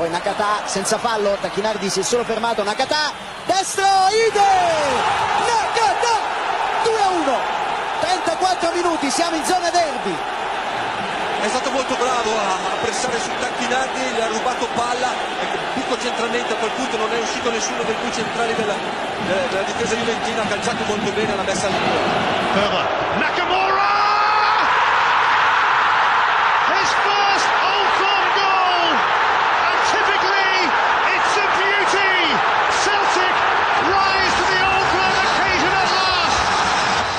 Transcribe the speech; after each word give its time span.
poi 0.00 0.08
Nakata 0.08 0.64
senza 0.64 0.96
fallo, 0.96 1.36
Tacchinardi 1.38 1.90
si 1.90 2.00
è 2.00 2.02
solo 2.02 2.24
fermato, 2.24 2.62
Nakata, 2.64 3.12
destro, 3.44 3.84
Ide, 3.84 4.48
Nakata, 5.44 6.14
2 6.84 7.02
a 7.02 7.08
1, 7.20 7.38
34 8.00 8.72
minuti, 8.76 9.10
siamo 9.10 9.36
in 9.36 9.44
zona 9.44 9.68
derby. 9.68 10.16
È 11.42 11.48
stato 11.48 11.70
molto 11.70 11.94
bravo 11.96 12.32
a, 12.32 12.48
a 12.48 12.76
pressare 12.80 13.20
su 13.20 13.28
Tacchinardi, 13.28 14.00
gli 14.00 14.20
ha 14.20 14.28
rubato 14.28 14.66
palla, 14.72 15.12
picco 15.74 16.00
centralmente 16.00 16.50
a 16.50 16.56
quel 16.56 16.70
punto 16.70 16.96
non 16.96 17.12
è 17.12 17.18
uscito 17.18 17.50
nessuno 17.50 17.82
dei 17.82 17.96
due 18.00 18.10
centrali 18.10 18.54
della, 18.54 18.76
della, 19.26 19.46
della 19.50 19.62
difesa 19.64 19.94
juventina, 19.96 20.40
ha 20.40 20.46
calciato 20.46 20.82
molto 20.84 21.12
bene, 21.12 21.36
l'ha 21.36 21.42
messa 21.42 21.66
al 21.66 21.72
Further, 22.54 22.88
Nakamura! 23.18 24.19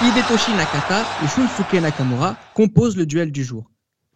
Hidetoshi 0.04 0.52
Nakata 0.58 1.06
et 1.24 1.28
Shunsuke 1.28 1.80
Nakamura 1.82 2.36
composent 2.56 2.98
le 2.98 3.06
duel 3.06 3.32
du 3.32 3.44
jour. 3.44 3.70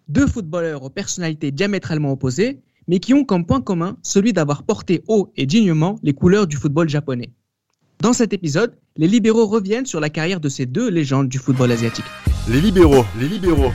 Deux 0.07 0.25
footballeurs 0.27 0.83
aux 0.83 0.89
personnalités 0.89 1.51
diamétralement 1.51 2.11
opposées, 2.11 2.61
mais 2.87 2.99
qui 2.99 3.13
ont 3.13 3.23
comme 3.23 3.45
point 3.45 3.61
commun 3.61 3.97
celui 4.01 4.33
d'avoir 4.33 4.63
porté 4.63 5.03
haut 5.07 5.31
et 5.35 5.45
dignement 5.45 5.99
les 6.03 6.13
couleurs 6.13 6.47
du 6.47 6.57
football 6.57 6.89
japonais. 6.89 7.29
Dans 8.01 8.13
cet 8.13 8.33
épisode, 8.33 8.75
les 8.97 9.07
libéraux 9.07 9.45
reviennent 9.47 9.85
sur 9.85 9.99
la 9.99 10.09
carrière 10.09 10.39
de 10.39 10.49
ces 10.49 10.65
deux 10.65 10.89
légendes 10.89 11.29
du 11.29 11.37
football 11.37 11.71
asiatique. 11.71 12.05
Les 12.47 12.61
libéraux, 12.61 13.05
les 13.19 13.27
libéraux. 13.27 13.71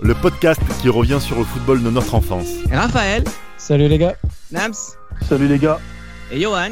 Le 0.00 0.14
podcast 0.14 0.60
qui 0.80 0.88
revient 0.88 1.18
sur 1.20 1.38
le 1.38 1.44
football 1.44 1.82
de 1.82 1.90
notre 1.90 2.14
enfance. 2.14 2.48
Raphaël, 2.72 3.24
Salut 3.58 3.88
les 3.88 3.98
gars. 3.98 4.16
Nams 4.50 4.72
Salut 5.28 5.46
les 5.46 5.58
gars. 5.58 5.78
et 6.32 6.40
Johan 6.40 6.70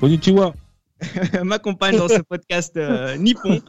Konnichiwa. 0.00 0.54
m'accompagnent 1.44 1.96
dans 1.98 2.08
ce 2.08 2.20
podcast 2.28 2.76
euh, 2.76 3.16
nippon 3.16 3.60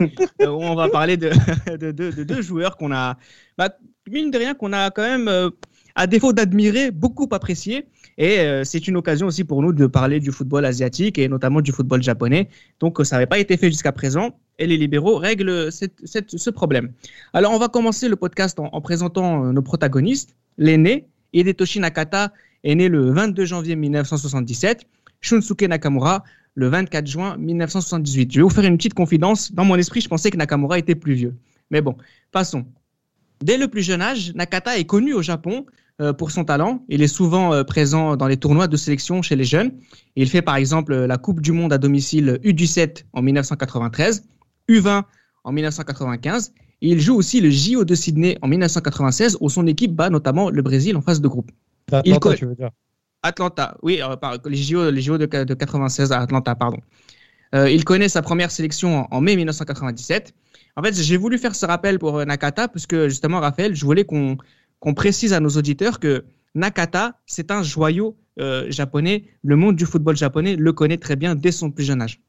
euh, 0.42 0.48
où 0.48 0.62
on 0.62 0.76
va 0.76 0.90
parler 0.90 1.18
de, 1.18 1.32
de, 1.78 1.92
de- 1.92 2.12
de 2.12 2.24
deux 2.24 2.42
joueurs 2.42 2.78
qu'on 2.78 2.92
a, 2.92 3.18
bah, 3.58 3.70
mine 4.10 4.32
de 4.32 4.38
rien, 4.38 4.54
qu'on 4.54 4.74
a 4.74 4.92
quand 4.92 5.02
même, 5.04 5.28
euh, 5.28 5.50
à 5.96 6.08
défaut 6.08 6.34
d'admirer, 6.34 6.92
beaucoup 6.92 7.28
apprécié. 7.32 7.88
Et 8.18 8.38
c'est 8.64 8.88
une 8.88 8.96
occasion 8.96 9.28
aussi 9.28 9.44
pour 9.44 9.62
nous 9.62 9.74
de 9.74 9.88
parler 9.88 10.20
du 10.22 10.32
football 10.32 10.64
asiatique 10.66 11.18
et 11.18 11.28
notamment 11.28 11.60
du 11.62 11.72
football 11.74 12.02
japonais. 12.02 12.48
Donc 12.80 12.98
ça 13.06 13.16
n'avait 13.18 13.26
pas 13.28 13.40
été 13.40 13.58
fait 13.58 13.68
jusqu'à 13.70 13.92
présent 13.92 14.38
et 14.58 14.68
les 14.68 14.78
libéraux 14.78 15.18
règlent 15.18 15.70
cette- 15.72 16.00
cette- 16.06 16.38
ce 16.38 16.50
problème. 16.50 16.92
Alors 17.34 17.52
on 17.54 17.58
va 17.60 17.68
commencer 17.68 18.08
le 18.08 18.16
podcast 18.16 18.58
en, 18.60 18.70
en 18.72 18.82
présentant 18.82 19.52
nos 19.52 19.62
protagonistes. 19.62 20.36
L'aîné, 20.58 21.08
Hidetoshi 21.34 21.80
Nakata, 21.82 22.32
est 22.64 22.76
né 22.76 22.88
le 22.88 23.12
22 23.12 23.44
janvier 23.46 23.76
1977. 23.76 24.84
Shunsuke 25.22 25.64
Nakamura, 25.64 26.24
le 26.56 26.68
24 26.70 27.06
juin 27.08 27.38
1978. 27.38 28.32
Je 28.32 28.40
vais 28.40 28.44
vous 28.44 28.50
faire 28.50 28.64
une 28.66 28.78
petite 28.78 28.94
confidence. 28.94 29.52
Dans 29.52 29.66
mon 29.66 29.76
esprit, 29.76 30.02
je 30.02 30.08
pensais 30.10 30.32
que 30.32 30.38
Nakamura 30.38 30.80
était 30.80 30.96
plus 30.96 31.14
vieux. 31.14 31.36
Mais 31.70 31.82
bon, 31.82 31.96
passons. 32.32 32.66
Dès 33.44 33.58
le 33.58 33.68
plus 33.68 33.82
jeune 33.84 34.02
âge, 34.02 34.34
Nakata 34.36 34.78
est 34.78 34.86
connu 34.86 35.14
au 35.14 35.22
Japon 35.22 35.66
euh, 36.02 36.14
pour 36.14 36.32
son 36.32 36.46
talent. 36.46 36.84
Il 36.90 37.02
est 37.02 37.08
souvent 37.08 37.54
euh, 37.54 37.64
présent 37.64 38.16
dans 38.16 38.28
les 38.28 38.38
tournois 38.38 38.68
de 38.68 38.78
sélection 38.78 39.22
chez 39.22 39.36
les 39.36 39.44
jeunes. 39.44 39.72
Il 40.16 40.30
fait 40.30 40.42
par 40.42 40.56
exemple 40.56 40.94
euh, 40.94 41.08
la 41.08 41.18
Coupe 41.18 41.42
du 41.42 41.52
Monde 41.52 41.74
à 41.74 41.78
domicile 41.78 42.40
U17 42.44 43.04
en 43.14 43.22
1993, 43.22 44.24
U20 44.70 45.04
en 45.44 45.52
1995. 45.52 46.54
Et 46.82 46.90
il 46.90 47.00
joue 47.00 47.16
aussi 47.16 47.42
le 47.42 47.50
JO 47.50 47.84
de 47.84 47.96
Sydney 47.96 48.38
en 48.42 48.48
1996 48.48 49.38
où 49.42 49.50
son 49.50 49.68
équipe 49.68 49.94
bat 49.94 50.10
notamment 50.10 50.50
le 50.50 50.62
Brésil 50.62 50.96
en 50.96 51.02
phase 51.02 51.20
de 51.22 51.28
groupe. 51.28 51.52
Il 52.06 52.14
co- 52.20 52.30
tu 52.38 52.46
veux 52.46 52.56
dire. 52.56 52.70
Atlanta, 53.26 53.76
oui, 53.82 54.02
euh, 54.02 54.38
les 54.46 54.56
JO, 54.56 54.92
les 54.92 55.02
JO 55.02 55.18
de, 55.18 55.26
de 55.26 55.54
96 55.54 56.12
à 56.12 56.22
Atlanta, 56.22 56.54
pardon. 56.56 56.78
Euh, 57.56 57.70
il 57.70 57.84
connaît 57.84 58.10
sa 58.10 58.22
première 58.22 58.52
sélection 58.52 59.08
en, 59.12 59.22
mai 59.22 59.36
1997. 59.36 60.34
En 60.76 60.84
fait, 60.84 60.94
j'ai 60.94 61.18
voulu 61.18 61.38
faire 61.38 61.56
ce 61.56 61.66
rappel 61.66 61.98
pour 61.98 62.20
euh, 62.20 62.26
Nakata 62.26 62.68
parce 62.68 62.86
que 62.86 63.10
justement, 63.10 63.40
Raphaël, 63.40 63.76
je 63.76 63.84
voulais 63.84 64.06
qu'on 64.06 64.38
précise 64.96 65.34
à 65.34 65.40
nos 65.40 65.50
auditeurs 65.50 66.00
que 66.00 66.26
Nakata, 66.54 67.20
c'est 67.26 67.52
un 67.52 67.64
joyau 67.64 68.16
japonais. 68.68 69.24
Le 69.44 69.56
monde 69.56 69.76
du 69.76 69.86
football 69.86 70.18
japonais 70.18 70.56
le 70.58 70.74
connaît 70.74 70.98
très 70.98 71.16
bien 71.16 71.36
dès 71.36 71.52
son 71.52 71.72
plus 71.72 71.86
jeune 71.86 72.02
âge. 72.02 72.22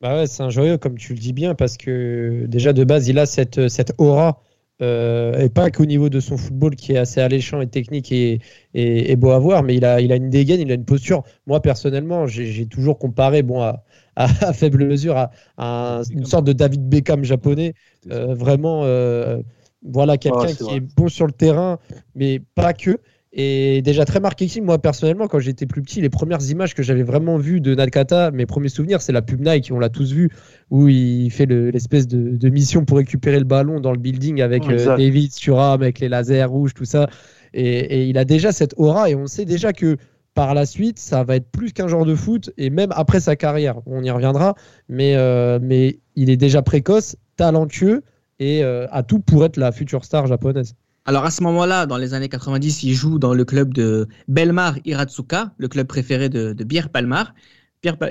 Bah 0.00 0.14
ouais, 0.14 0.26
c'est 0.26 0.42
un 0.42 0.50
joyeux, 0.50 0.78
comme 0.78 0.96
tu 0.96 1.14
le 1.14 1.18
dis 1.18 1.32
bien, 1.32 1.54
parce 1.54 1.76
que 1.76 2.44
déjà 2.46 2.72
de 2.72 2.84
base, 2.84 3.08
il 3.08 3.18
a 3.18 3.26
cette, 3.26 3.68
cette 3.68 3.92
aura, 3.98 4.42
euh, 4.82 5.38
et 5.38 5.48
pas 5.50 5.70
qu'au 5.70 5.84
niveau 5.84 6.08
de 6.08 6.20
son 6.20 6.36
football 6.36 6.74
qui 6.76 6.92
est 6.92 6.98
assez 6.98 7.20
alléchant 7.20 7.60
et 7.60 7.68
technique 7.68 8.10
et, 8.12 8.40
et, 8.74 9.12
et 9.12 9.16
beau 9.16 9.30
à 9.30 9.38
voir, 9.38 9.62
mais 9.62 9.74
il 9.76 9.84
a, 9.84 10.00
il 10.00 10.12
a 10.12 10.16
une 10.16 10.30
dégaine, 10.30 10.60
il 10.60 10.70
a 10.70 10.74
une 10.74 10.84
posture. 10.84 11.22
Moi, 11.46 11.60
personnellement, 11.60 12.26
j'ai 12.26 12.66
toujours 12.66 12.98
comparé, 12.98 13.42
bon, 13.42 13.60
à, 13.62 13.84
à, 14.16 14.24
à 14.48 14.52
faible 14.52 14.86
mesure, 14.86 15.16
à, 15.16 15.30
à 15.56 15.98
un- 16.00 16.02
une 16.04 16.24
sorte 16.24 16.44
de 16.46 16.52
David 16.52 16.88
Beckham 16.88 17.24
japonais, 17.24 17.74
euh, 18.10 18.34
vraiment, 18.34 18.84
euh, 18.84 19.38
voilà, 19.82 20.18
quelqu'un 20.18 20.48
Ouais, 20.48 20.54
c'est 20.54 20.64
qui 20.64 20.74
vrai. 20.74 20.76
est 20.76 20.80
bon 20.80 21.08
sur 21.08 21.26
le 21.26 21.32
terrain, 21.32 21.78
mais 22.14 22.40
pas 22.54 22.72
que. 22.74 22.98
Et 23.32 23.80
déjà 23.82 24.04
très 24.04 24.18
marketing, 24.18 24.64
moi 24.64 24.78
personnellement, 24.78 25.28
quand 25.28 25.38
j'étais 25.38 25.66
plus 25.66 25.82
petit, 25.82 26.00
les 26.00 26.10
premières 26.10 26.42
images 26.50 26.74
que 26.74 26.82
j'avais 26.82 27.04
vraiment 27.04 27.38
vues 27.38 27.60
de 27.60 27.76
Nakata, 27.76 28.32
mes 28.32 28.44
premiers 28.44 28.68
souvenirs, 28.68 29.00
c'est 29.02 29.12
la 29.12 29.22
pub 29.22 29.40
Nike, 29.40 29.70
on 29.72 29.78
l'a 29.78 29.88
tous 29.88 30.12
vu, 30.12 30.30
où 30.70 30.88
il 30.88 31.30
fait 31.30 31.46
le- 31.46 31.70
l'espèce 31.70 32.08
de, 32.08 32.36
de 32.36 32.48
mission 32.48 32.84
pour 32.84 32.96
récupérer 32.96 33.38
le 33.38 33.44
ballon 33.44 33.78
dans 33.78 33.92
le 33.92 33.98
building 33.98 34.40
avec 34.42 34.64
euh. 34.72 34.96
David 34.96 35.32
Thuram, 35.32 35.80
avec 35.80 36.00
les 36.00 36.08
lasers 36.08 36.44
rouges, 36.44 36.74
tout 36.74 36.84
ça. 36.84 37.08
Et, 37.54 37.78
et 37.78 38.04
il 38.06 38.18
a 38.18 38.24
déjà 38.24 38.50
cette 38.50 38.74
aura, 38.76 39.10
et 39.10 39.14
on 39.14 39.26
sait 39.28 39.44
déjà 39.44 39.72
que 39.72 39.96
par 40.34 40.54
la 40.54 40.66
suite, 40.66 40.98
ça 40.98 41.22
va 41.22 41.36
être 41.36 41.50
plus 41.50 41.72
qu'un 41.72 41.86
genre 41.88 42.06
de 42.06 42.16
foot, 42.16 42.50
et 42.56 42.68
même 42.70 42.90
après 42.96 43.20
sa 43.20 43.36
carrière, 43.36 43.80
on 43.86 44.02
y 44.02 44.10
reviendra, 44.10 44.54
mais, 44.88 45.14
euh, 45.14 45.60
mais 45.62 46.00
il 46.16 46.30
est 46.30 46.36
déjà 46.36 46.62
précoce, 46.62 47.14
talentueux, 47.36 48.02
et 48.40 48.64
euh, 48.64 48.86
à 48.90 49.02
tout 49.04 49.20
pour 49.20 49.44
être 49.44 49.56
la 49.56 49.70
future 49.70 50.04
star 50.04 50.26
japonaise. 50.26 50.74
Alors 51.06 51.24
à 51.24 51.30
ce 51.30 51.42
moment-là, 51.42 51.86
dans 51.86 51.96
les 51.96 52.14
années 52.14 52.28
90, 52.28 52.82
il 52.82 52.94
joue 52.94 53.18
dans 53.18 53.32
le 53.32 53.44
club 53.44 53.72
de 53.72 54.06
Belmar 54.28 54.76
Hiratsuka, 54.84 55.54
le 55.56 55.68
club 55.68 55.86
préféré 55.86 56.28
de, 56.28 56.52
Pierre 56.64 56.90
Palmar. 56.90 57.34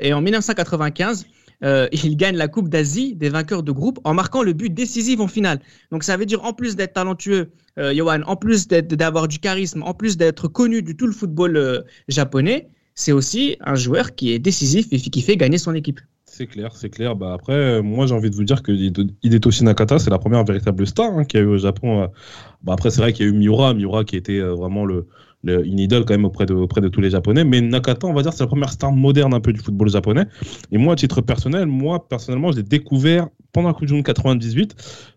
Et 0.01 0.13
en 0.13 0.21
1995, 0.21 1.25
euh, 1.63 1.87
il 1.91 2.17
gagne 2.17 2.35
la 2.35 2.47
Coupe 2.47 2.69
d'Asie 2.69 3.15
des 3.15 3.29
vainqueurs 3.29 3.61
de 3.61 3.71
groupe 3.71 3.99
en 4.03 4.13
marquant 4.15 4.41
le 4.41 4.53
but 4.53 4.73
décisif 4.73 5.19
en 5.19 5.27
finale. 5.27 5.59
Donc 5.91 6.03
ça 6.03 6.17
veut 6.17 6.25
dire 6.25 6.43
en 6.43 6.53
plus 6.53 6.75
d'être 6.75 6.93
talentueux, 6.93 7.51
euh, 7.77 7.93
Johan, 7.93 8.21
en 8.25 8.35
plus 8.35 8.67
d'avoir 8.67 9.27
du 9.27 9.37
charisme, 9.37 9.83
en 9.83 9.93
plus 9.93 10.17
d'être 10.17 10.47
connu 10.47 10.81
du 10.81 10.97
tout 10.97 11.05
le 11.05 11.13
football 11.13 11.57
euh, 11.57 11.81
japonais, 12.07 12.69
c'est 12.95 13.11
aussi 13.11 13.57
un 13.61 13.75
joueur 13.75 14.15
qui 14.15 14.31
est 14.31 14.39
décisif 14.39 14.87
et 14.91 14.97
qui 14.97 15.21
fait 15.21 15.37
gagner 15.37 15.57
son 15.57 15.75
équipe. 15.75 15.99
C'est 16.39 16.47
clair, 16.47 16.73
c'est 16.73 16.89
clair. 16.89 17.17
Bah 17.17 17.33
après, 17.33 17.51
euh, 17.51 17.81
moi 17.81 18.07
j'ai 18.07 18.13
envie 18.13 18.29
de 18.29 18.35
vous 18.37 18.45
dire 18.45 18.63
que 18.63 18.71
Hide- 18.71 19.11
Hidetoshi 19.23 19.65
Nakata, 19.65 19.99
c'est 19.99 20.09
la 20.09 20.19
première 20.19 20.45
véritable 20.45 20.87
star 20.87 21.11
hein, 21.17 21.25
qu'il 21.25 21.37
y 21.41 21.43
a 21.43 21.45
eu 21.45 21.49
au 21.49 21.57
Japon. 21.57 22.03
euh. 22.03 22.07
Bah 22.63 22.71
après, 22.71 22.91
c'est 22.91 23.01
vrai 23.01 23.11
qu'il 23.11 23.25
y 23.25 23.29
a 23.29 23.31
eu 23.33 23.35
Miura, 23.35 23.73
Miura 23.73 24.05
qui 24.05 24.15
était 24.15 24.39
euh, 24.39 24.53
vraiment 24.55 24.85
le, 24.85 25.07
le- 25.43 25.65
une 25.67 25.79
idole 25.79 26.05
quand 26.05 26.13
même 26.13 26.23
auprès 26.23 26.45
de, 26.45 26.53
auprès 26.53 26.79
de 26.79 26.87
tous 26.87 27.01
les 27.01 27.09
Japonais. 27.09 27.43
Mais 27.43 27.59
Nakata, 27.59 28.07
on 28.07 28.13
va 28.13 28.21
dire, 28.21 28.31
c'est 28.31 28.43
la 28.43 28.47
première 28.47 28.71
star 28.71 28.93
moderne 28.93 29.33
un 29.33 29.41
peu 29.41 29.51
du 29.51 29.59
football 29.59 29.89
japonais. 29.89 30.27
Et 30.71 30.77
moi, 30.77 30.93
à 30.93 30.95
titre 30.95 31.19
personnel, 31.19 31.65
moi 31.65 32.07
personnellement, 32.07 32.53
je 32.53 32.57
l'ai 32.57 32.63
découvert 32.63 33.27
pendant 33.51 33.67
la 33.67 33.73
Coupe 33.73 33.87
du 33.87 33.93
Monde 33.93 34.03
98 34.05 34.75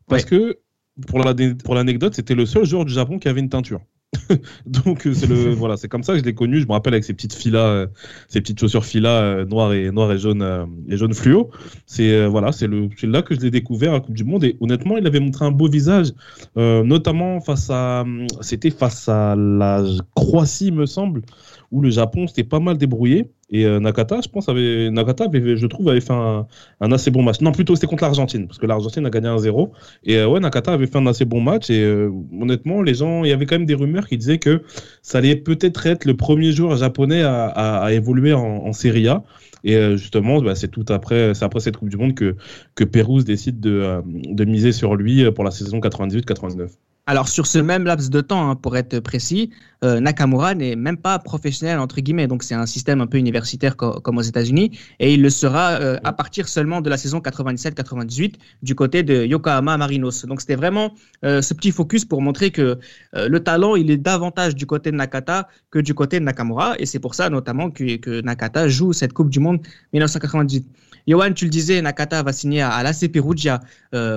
parce 0.08 0.24
que 0.24 0.58
pour 1.06 1.20
la- 1.20 1.34
pour 1.64 1.76
l'anecdote, 1.76 2.14
c'était 2.14 2.34
le 2.34 2.46
seul 2.46 2.64
joueur 2.64 2.84
du 2.84 2.92
Japon 2.92 3.20
qui 3.20 3.28
avait 3.28 3.40
une 3.40 3.48
teinture. 3.48 3.80
Donc 4.66 5.06
euh, 5.06 5.14
c'est 5.14 5.26
le 5.26 5.50
voilà, 5.54 5.76
c'est 5.76 5.88
comme 5.88 6.02
ça 6.02 6.12
que 6.12 6.18
je 6.18 6.24
l'ai 6.24 6.34
connu. 6.34 6.60
Je 6.60 6.66
me 6.66 6.72
rappelle 6.72 6.94
avec 6.94 7.04
ses 7.04 7.14
petites 7.14 7.34
filas, 7.34 7.66
euh, 7.66 7.86
ses 8.28 8.40
petites 8.40 8.60
chaussures 8.60 8.84
filas 8.84 9.22
euh, 9.22 9.44
noires 9.44 9.72
et 9.72 9.90
noires 9.90 10.12
et 10.12 10.18
jaunes 10.18 10.42
euh, 10.42 10.66
et 10.88 10.96
jaunes 10.96 11.14
fluo. 11.14 11.50
C'est 11.86 12.26
voilà, 12.26 12.52
c'est 12.52 12.66
le 12.66 12.88
là 13.04 13.22
que 13.22 13.34
je 13.34 13.40
l'ai 13.40 13.50
découvert 13.50 13.90
à 13.90 13.94
la 13.94 14.00
Coupe 14.00 14.14
du 14.14 14.24
Monde 14.24 14.44
et 14.44 14.56
honnêtement, 14.60 14.96
il 14.96 15.06
avait 15.06 15.20
montré 15.20 15.44
un 15.44 15.50
beau 15.50 15.68
visage, 15.68 16.12
notamment 16.56 17.40
face 17.40 17.68
à 17.70 18.04
c'était 18.40 18.70
face 18.70 19.08
à 19.08 19.34
la 19.36 19.82
Croatie, 20.14 20.72
me 20.72 20.86
semble, 20.86 21.22
où 21.72 21.80
le 21.80 21.90
Japon 21.90 22.26
s'était 22.26 22.44
pas 22.44 22.60
mal 22.60 22.78
débrouillé 22.78 23.30
et 23.52 23.66
euh, 23.66 23.80
Nakata, 23.80 24.20
je 24.22 24.28
pense 24.28 24.48
avait 24.48 24.90
Nakata 24.90 25.24
avait 25.24 25.68
trouve 25.68 25.90
avait 25.90 26.00
fait 26.00 26.12
un, 26.12 26.46
assez 26.80 27.10
bon 27.10 27.22
match. 27.22 27.42
Non, 27.42 27.52
plutôt 27.52 27.74
c'était 27.74 27.86
contre 27.86 28.04
l'Argentine 28.04 28.46
parce 28.46 28.58
que 28.58 28.66
l'Argentine 28.66 29.04
a 29.04 29.10
gagné 29.10 29.28
1-0 29.28 29.70
et 30.04 30.16
euh, 30.16 30.26
ouais, 30.26 30.40
Nakata 30.40 30.72
avait 30.72 30.86
fait 30.86 30.96
un 30.96 31.06
assez 31.06 31.26
bon 31.26 31.42
match 31.42 31.68
et 31.68 31.82
euh, 31.82 32.10
honnêtement, 32.40 32.80
les 32.80 32.94
gens, 32.94 33.24
il 33.24 33.30
y 33.30 33.32
avait 33.32 33.44
quand 33.44 33.56
même 33.56 33.66
des 33.66 33.74
rumeurs 33.74 34.06
qui 34.06 34.16
disaient 34.16 34.38
que 34.38 34.62
ça 35.02 35.18
allait 35.18 35.36
peut-être 35.36 35.86
être 35.86 36.06
le 36.06 36.16
premier 36.16 36.52
joueur 36.52 36.76
japonais 36.76 37.22
à, 37.24 37.88
évoluer 37.92 38.32
en, 38.32 38.72
Serie 38.72 39.08
A. 39.08 39.22
Et 39.64 39.96
justement, 39.96 40.40
bah, 40.40 40.54
c'est 40.54 40.68
tout 40.68 40.86
après, 40.88 41.34
c'est 41.34 41.44
après 41.44 41.60
cette 41.60 41.76
Coupe 41.76 41.90
du 41.90 41.96
Monde 41.96 42.14
que 42.14 42.36
que 42.74 42.84
Pérouse 42.84 43.24
décide 43.24 43.60
de, 43.60 44.02
de 44.04 44.44
miser 44.44 44.72
sur 44.72 44.96
lui 44.96 45.30
pour 45.32 45.44
la 45.44 45.50
saison 45.50 45.78
98-99. 45.78 46.70
Alors 47.06 47.28
sur 47.28 47.48
ce 47.48 47.58
même 47.58 47.82
laps 47.84 48.10
de 48.10 48.20
temps, 48.20 48.48
hein, 48.48 48.54
pour 48.54 48.76
être 48.76 49.00
précis, 49.00 49.50
euh, 49.82 49.98
Nakamura 49.98 50.54
n'est 50.54 50.76
même 50.76 50.96
pas 50.96 51.18
professionnel 51.18 51.80
entre 51.80 52.00
guillemets, 52.00 52.28
donc 52.28 52.44
c'est 52.44 52.54
un 52.54 52.64
système 52.64 53.00
un 53.00 53.08
peu 53.08 53.18
universitaire 53.18 53.76
co- 53.76 54.00
comme 54.00 54.18
aux 54.18 54.22
États-Unis, 54.22 54.78
et 55.00 55.12
il 55.12 55.20
le 55.20 55.28
sera 55.28 55.72
euh, 55.80 55.98
à 56.04 56.12
partir 56.12 56.46
seulement 56.48 56.80
de 56.80 56.88
la 56.88 56.96
saison 56.96 57.18
97-98 57.20 58.36
du 58.62 58.76
côté 58.76 59.02
de 59.02 59.24
Yokohama 59.24 59.76
Marinos. 59.78 60.26
Donc 60.26 60.40
c'était 60.42 60.54
vraiment 60.54 60.92
euh, 61.24 61.42
ce 61.42 61.54
petit 61.54 61.72
focus 61.72 62.04
pour 62.04 62.22
montrer 62.22 62.52
que 62.52 62.78
le 63.14 63.40
talent 63.40 63.74
il 63.74 63.90
est 63.90 63.96
davantage 63.96 64.54
du 64.54 64.66
côté 64.66 64.92
de 64.92 64.96
Nakata 64.96 65.48
que 65.72 65.80
du 65.80 65.94
côté 65.94 66.20
de 66.20 66.24
Nakamura, 66.24 66.76
et 66.78 66.86
c'est 66.86 67.00
pour 67.00 67.16
ça 67.16 67.28
notamment 67.30 67.72
que, 67.72 67.96
que 67.96 68.20
Nakata 68.20 68.68
joue 68.68 68.92
cette 68.92 69.12
Coupe 69.12 69.28
du 69.30 69.40
Monde 69.40 69.58
1998. 69.92 70.68
Johan, 71.08 71.32
tu 71.32 71.46
le 71.46 71.50
disais, 71.50 71.82
Nakata 71.82 72.22
va 72.22 72.32
signer 72.32 72.60
à, 72.62 72.70
à 72.70 72.82
l'AC 72.84 73.08
Perugia 73.08 73.60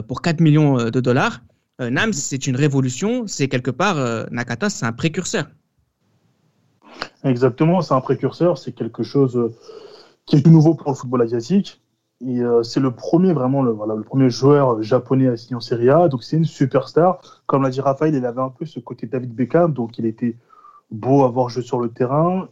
pour 0.08 0.22
4 0.22 0.40
millions 0.40 0.76
de 0.92 1.00
dollars. 1.00 1.42
Euh, 1.82 1.90
Nams, 1.90 2.14
c'est 2.14 2.48
une 2.48 2.56
révolution, 2.56 3.28
c'est 3.28 3.48
quelque 3.48 3.72
part, 3.72 3.98
euh, 3.98 4.26
Nakata, 4.32 4.70
c'est 4.70 4.86
un 4.86 4.94
précurseur. 4.94 5.46
Exactement, 7.24 7.82
c'est 7.82 7.94
un 7.94 8.02
précurseur, 8.02 8.58
c'est 8.58 8.72
quelque 8.72 9.04
chose 9.04 9.36
euh, 9.36 9.54
qui 10.26 10.38
est 10.38 10.42
tout 10.42 10.52
nouveau 10.52 10.76
pour 10.76 10.92
le 10.92 10.96
football 10.96 11.22
asiatique. 11.22 11.82
C'est 12.64 12.80
le 12.80 12.92
premier 12.92 13.34
vraiment 13.34 13.62
voilà, 13.74 13.94
le 13.94 14.04
premier 14.04 14.30
joueur 14.30 14.82
japonais 14.82 15.28
à 15.28 15.36
signer 15.36 15.56
en 15.56 15.60
Serie 15.60 15.90
A, 15.90 16.08
donc 16.08 16.24
c'est 16.24 16.38
une 16.38 16.46
superstar. 16.46 17.44
Comme 17.46 17.62
l'a 17.62 17.70
dit 17.70 17.82
Raphaël, 17.82 18.16
il 18.16 18.26
avait 18.26 18.42
un 18.42 18.50
peu 18.50 18.66
ce 18.66 18.80
côté 18.80 19.06
David 19.06 19.36
Beckham, 19.36 19.74
donc 19.74 20.00
il 20.00 20.06
était 20.06 20.38
beau 20.92 21.26
à 21.26 21.28
voir 21.28 21.50
jouer 21.50 21.62
sur 21.62 21.80
le 21.82 21.90
terrain, 21.90 22.48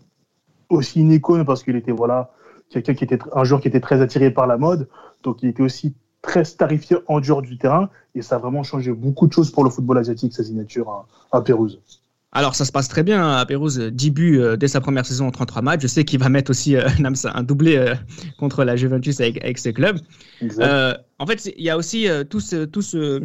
aussi 0.68 1.00
une 1.00 1.14
icône 1.14 1.46
parce 1.46 1.64
qu'il 1.64 1.78
était 1.78 1.94
voilà 1.94 2.34
quelqu'un 2.70 2.94
qui 2.94 3.06
était 3.06 3.20
un 3.34 3.46
joueur 3.46 3.62
qui 3.62 3.70
était 3.70 3.80
très 3.80 4.02
attiré 4.02 4.32
par 4.32 4.48
la 4.48 4.58
mode, 4.58 4.90
donc 5.24 5.42
il 5.44 5.50
était 5.50 5.64
aussi 5.64 5.96
très 6.24 6.44
starifié 6.46 6.98
en 7.08 7.20
dehors 7.20 7.44
du 7.44 7.58
terrain 7.60 7.90
et 8.16 8.24
ça 8.24 8.38
a 8.38 8.40
vraiment 8.40 8.64
changé 8.64 8.92
beaucoup 8.92 9.28
de 9.28 9.34
choses 9.34 9.52
pour 9.52 9.64
le 9.64 9.70
football 9.70 10.00
asiatique 10.00 10.34
sa 10.34 10.44
signature 10.44 10.90
à, 10.90 11.38
à 11.38 11.42
Pérouse. 11.42 11.80
Alors, 12.32 12.56
ça 12.56 12.66
se 12.66 12.72
passe 12.72 12.88
très 12.88 13.04
bien 13.04 13.24
hein, 13.24 13.38
à 13.38 13.46
Pérouse, 13.46 13.78
10 13.78 14.10
buts 14.10 14.40
euh, 14.40 14.56
dès 14.58 14.68
sa 14.68 14.82
première 14.82 15.06
saison 15.06 15.28
en 15.28 15.32
33 15.32 15.62
matchs. 15.62 15.82
Je 15.84 15.88
sais 15.88 16.04
qu'il 16.04 16.20
va 16.20 16.30
mettre 16.30 16.50
aussi 16.50 16.76
euh, 16.76 16.88
un 17.36 17.44
doublé 17.44 17.76
euh, 17.78 17.94
contre 18.40 18.64
la 18.64 18.76
Juventus 18.76 19.20
avec, 19.22 19.44
avec 19.44 19.60
ce 19.60 19.70
club. 19.70 20.00
Exact. 20.42 20.64
Euh, 20.64 20.96
en 21.20 21.28
fait, 21.28 21.46
il 21.56 21.64
y 21.64 21.70
a 21.70 21.78
aussi 21.78 22.08
tout 22.32 22.40
ce- 22.40 22.66
tout 22.66 22.82
ce- 22.82 23.22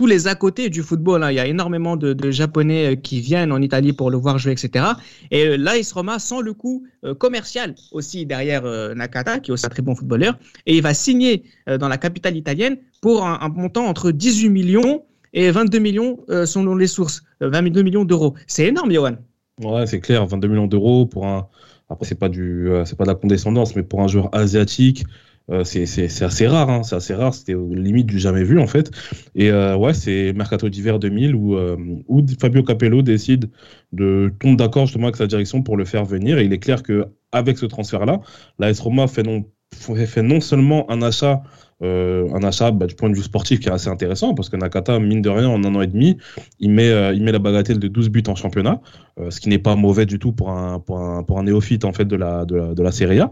tous 0.00 0.06
les 0.06 0.28
à 0.28 0.34
côté 0.34 0.70
du 0.70 0.82
football. 0.82 1.22
hein. 1.22 1.30
Il 1.30 1.34
y 1.34 1.40
a 1.40 1.46
énormément 1.46 1.94
de, 1.94 2.30
Japonais 2.30 2.92
euh, 2.92 2.96
qui 2.96 3.20
viennent 3.20 3.52
en 3.52 3.60
Italie 3.60 3.92
pour 3.92 4.10
le 4.10 4.16
voir 4.16 4.38
jouer, 4.38 4.52
etc. 4.52 4.86
Et 5.30 5.44
euh, 5.44 5.56
là, 5.58 5.76
l'AS 5.76 5.92
Roma 5.92 6.18
sans 6.18 6.40
le 6.40 6.54
coup 6.54 6.86
euh, 7.04 7.14
commercial 7.14 7.74
aussi 7.92 8.24
derrière 8.24 8.62
Nakata, 8.94 9.40
qui 9.40 9.50
est 9.50 9.52
aussi 9.52 9.66
un 9.66 9.68
très 9.68 9.82
bon 9.82 9.94
footballeur. 9.94 10.38
Et 10.64 10.76
il 10.78 10.82
va 10.82 10.94
signer 10.94 11.44
dans 11.66 11.88
la 11.88 11.98
capitale 11.98 12.34
italienne 12.34 12.78
pour 13.02 13.26
un, 13.26 13.40
un 13.42 13.50
montant 13.50 13.84
entre 13.84 14.10
18 14.10 14.48
millions 14.48 15.02
et 15.34 15.50
22 15.50 15.78
millions 15.78 16.18
selon 16.46 16.76
les 16.76 16.86
sources. 16.86 17.22
Euh, 17.42 17.50
22 17.50 17.82
millions 17.82 18.06
d'euros. 18.06 18.34
C'est 18.46 18.68
énorme, 18.68 18.90
Johan. 18.92 19.16
Ouais, 19.62 19.86
c'est 19.86 20.00
clair, 20.00 20.24
22 20.26 20.48
millions 20.48 20.66
d'euros 20.66 21.04
pour 21.04 21.26
un. 21.26 21.46
Après, 21.90 22.06
c'est 22.06 22.18
pas 22.18 22.30
du, 22.30 22.70
c'est 22.86 22.96
pas 22.96 23.04
de 23.04 23.10
la 23.10 23.16
condescendance, 23.16 23.76
mais 23.76 23.82
pour 23.82 24.00
un 24.00 24.08
joueur 24.08 24.34
asiatique, 24.34 25.04
euh, 25.50 25.64
c'est 25.64 26.22
assez 26.22 26.46
rare. 26.46 26.70
Hein, 26.70 26.82
c'est 26.82 26.96
assez 26.96 27.14
rare. 27.14 27.34
C'était 27.34 27.54
aux 27.54 27.74
limites 27.74 28.06
du 28.06 28.18
jamais 28.18 28.44
vu 28.44 28.60
en 28.60 28.66
fait. 28.66 28.90
Et 29.34 29.50
euh, 29.50 29.76
ouais, 29.76 29.94
c'est 29.94 30.32
mercato 30.32 30.68
d'hiver 30.68 30.98
2000 30.98 31.34
où 31.34 31.56
euh, 31.56 31.76
où 32.08 32.24
Fabio 32.40 32.62
Capello 32.62 33.02
décide 33.02 33.50
de 33.92 34.32
tomber 34.38 34.56
d'accord 34.56 34.86
justement 34.86 35.06
avec 35.06 35.16
sa 35.16 35.26
direction 35.26 35.62
pour 35.62 35.76
le 35.76 35.84
faire 35.84 36.04
venir. 36.04 36.38
Et 36.38 36.44
il 36.44 36.52
est 36.52 36.58
clair 36.58 36.82
que 36.82 37.06
avec 37.32 37.58
ce 37.58 37.66
transfert-là, 37.66 38.20
la 38.58 38.70
S 38.70 38.80
Roma 38.80 39.08
fait 39.08 39.22
non 39.22 39.44
fait 39.72 40.22
non 40.22 40.40
seulement 40.40 40.90
un 40.90 41.00
achat 41.00 41.42
euh, 41.82 42.28
un 42.34 42.42
achat 42.42 42.72
bah, 42.72 42.86
du 42.86 42.94
point 42.94 43.08
de 43.08 43.14
vue 43.14 43.22
sportif 43.22 43.60
qui 43.60 43.68
est 43.68 43.72
assez 43.72 43.88
intéressant 43.88 44.34
parce 44.34 44.50
que 44.50 44.56
Nakata, 44.56 44.98
mine 44.98 45.22
de 45.22 45.30
rien, 45.30 45.48
en 45.48 45.64
un 45.64 45.74
an 45.74 45.80
et 45.80 45.86
demi, 45.86 46.18
il 46.58 46.72
met, 46.72 46.90
il 47.14 47.22
met 47.22 47.32
la 47.32 47.38
bagatelle 47.38 47.78
de 47.78 47.88
12 47.88 48.10
buts 48.10 48.22
en 48.26 48.34
championnat, 48.34 48.82
ce 49.30 49.40
qui 49.40 49.48
n'est 49.48 49.58
pas 49.58 49.76
mauvais 49.76 50.04
du 50.04 50.18
tout 50.18 50.32
pour 50.32 50.50
un, 50.50 50.78
pour 50.80 51.00
un, 51.00 51.22
pour 51.22 51.38
un 51.38 51.44
néophyte 51.44 51.86
en 51.86 51.94
fait 51.94 52.04
de 52.04 52.16
la, 52.16 52.44
de 52.44 52.56
la, 52.56 52.74
de 52.74 52.82
la 52.82 52.92
Serie 52.92 53.20
A. 53.20 53.30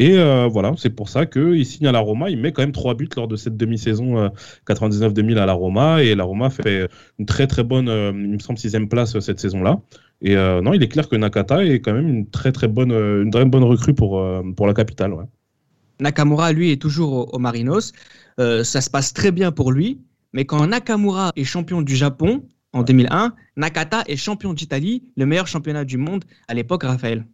Et 0.00 0.16
euh, 0.16 0.46
voilà, 0.46 0.74
c'est 0.76 0.90
pour 0.90 1.08
ça 1.08 1.26
qu'il 1.26 1.66
signe 1.66 1.88
à 1.88 1.92
la 1.92 1.98
Roma. 1.98 2.30
Il 2.30 2.38
met 2.38 2.52
quand 2.52 2.62
même 2.62 2.72
trois 2.72 2.94
buts 2.94 3.08
lors 3.16 3.26
de 3.26 3.34
cette 3.34 3.56
demi-saison 3.56 4.18
euh, 4.18 4.28
99-2000 4.68 5.38
à 5.38 5.46
la 5.46 5.52
Roma. 5.54 6.02
Et 6.04 6.14
la 6.14 6.22
Roma 6.22 6.50
fait 6.50 6.88
une 7.18 7.26
très 7.26 7.48
très 7.48 7.64
bonne, 7.64 7.88
euh, 7.88 8.12
il 8.14 8.34
me 8.34 8.38
semble, 8.38 8.58
sixième 8.58 8.88
place 8.88 9.16
euh, 9.16 9.20
cette 9.20 9.40
saison-là. 9.40 9.80
Et 10.20 10.36
euh, 10.36 10.60
non, 10.60 10.72
il 10.72 10.82
est 10.82 10.88
clair 10.88 11.08
que 11.08 11.16
Nakata 11.16 11.64
est 11.64 11.80
quand 11.80 11.92
même 11.92 12.08
une 12.08 12.30
très 12.30 12.52
très 12.52 12.68
bonne, 12.68 12.92
euh, 12.92 13.22
une 13.24 13.30
très 13.30 13.44
bonne 13.44 13.64
recrue 13.64 13.94
pour, 13.94 14.20
euh, 14.20 14.42
pour 14.56 14.66
la 14.68 14.74
capitale. 14.74 15.12
Ouais. 15.12 15.24
Nakamura, 16.00 16.52
lui, 16.52 16.70
est 16.70 16.80
toujours 16.80 17.12
au, 17.12 17.30
au 17.32 17.38
Marinos. 17.38 17.92
Euh, 18.38 18.62
ça 18.62 18.80
se 18.80 18.90
passe 18.90 19.12
très 19.12 19.32
bien 19.32 19.50
pour 19.50 19.72
lui. 19.72 20.00
Mais 20.32 20.44
quand 20.44 20.64
Nakamura 20.66 21.32
est 21.34 21.44
champion 21.44 21.82
du 21.82 21.96
Japon 21.96 22.44
en 22.72 22.82
2001, 22.82 23.34
Nakata 23.56 24.04
est 24.06 24.16
champion 24.16 24.52
d'Italie, 24.52 25.10
le 25.16 25.26
meilleur 25.26 25.46
championnat 25.48 25.84
du 25.84 25.96
monde 25.96 26.24
à 26.46 26.54
l'époque, 26.54 26.84
Raphaël. 26.84 27.26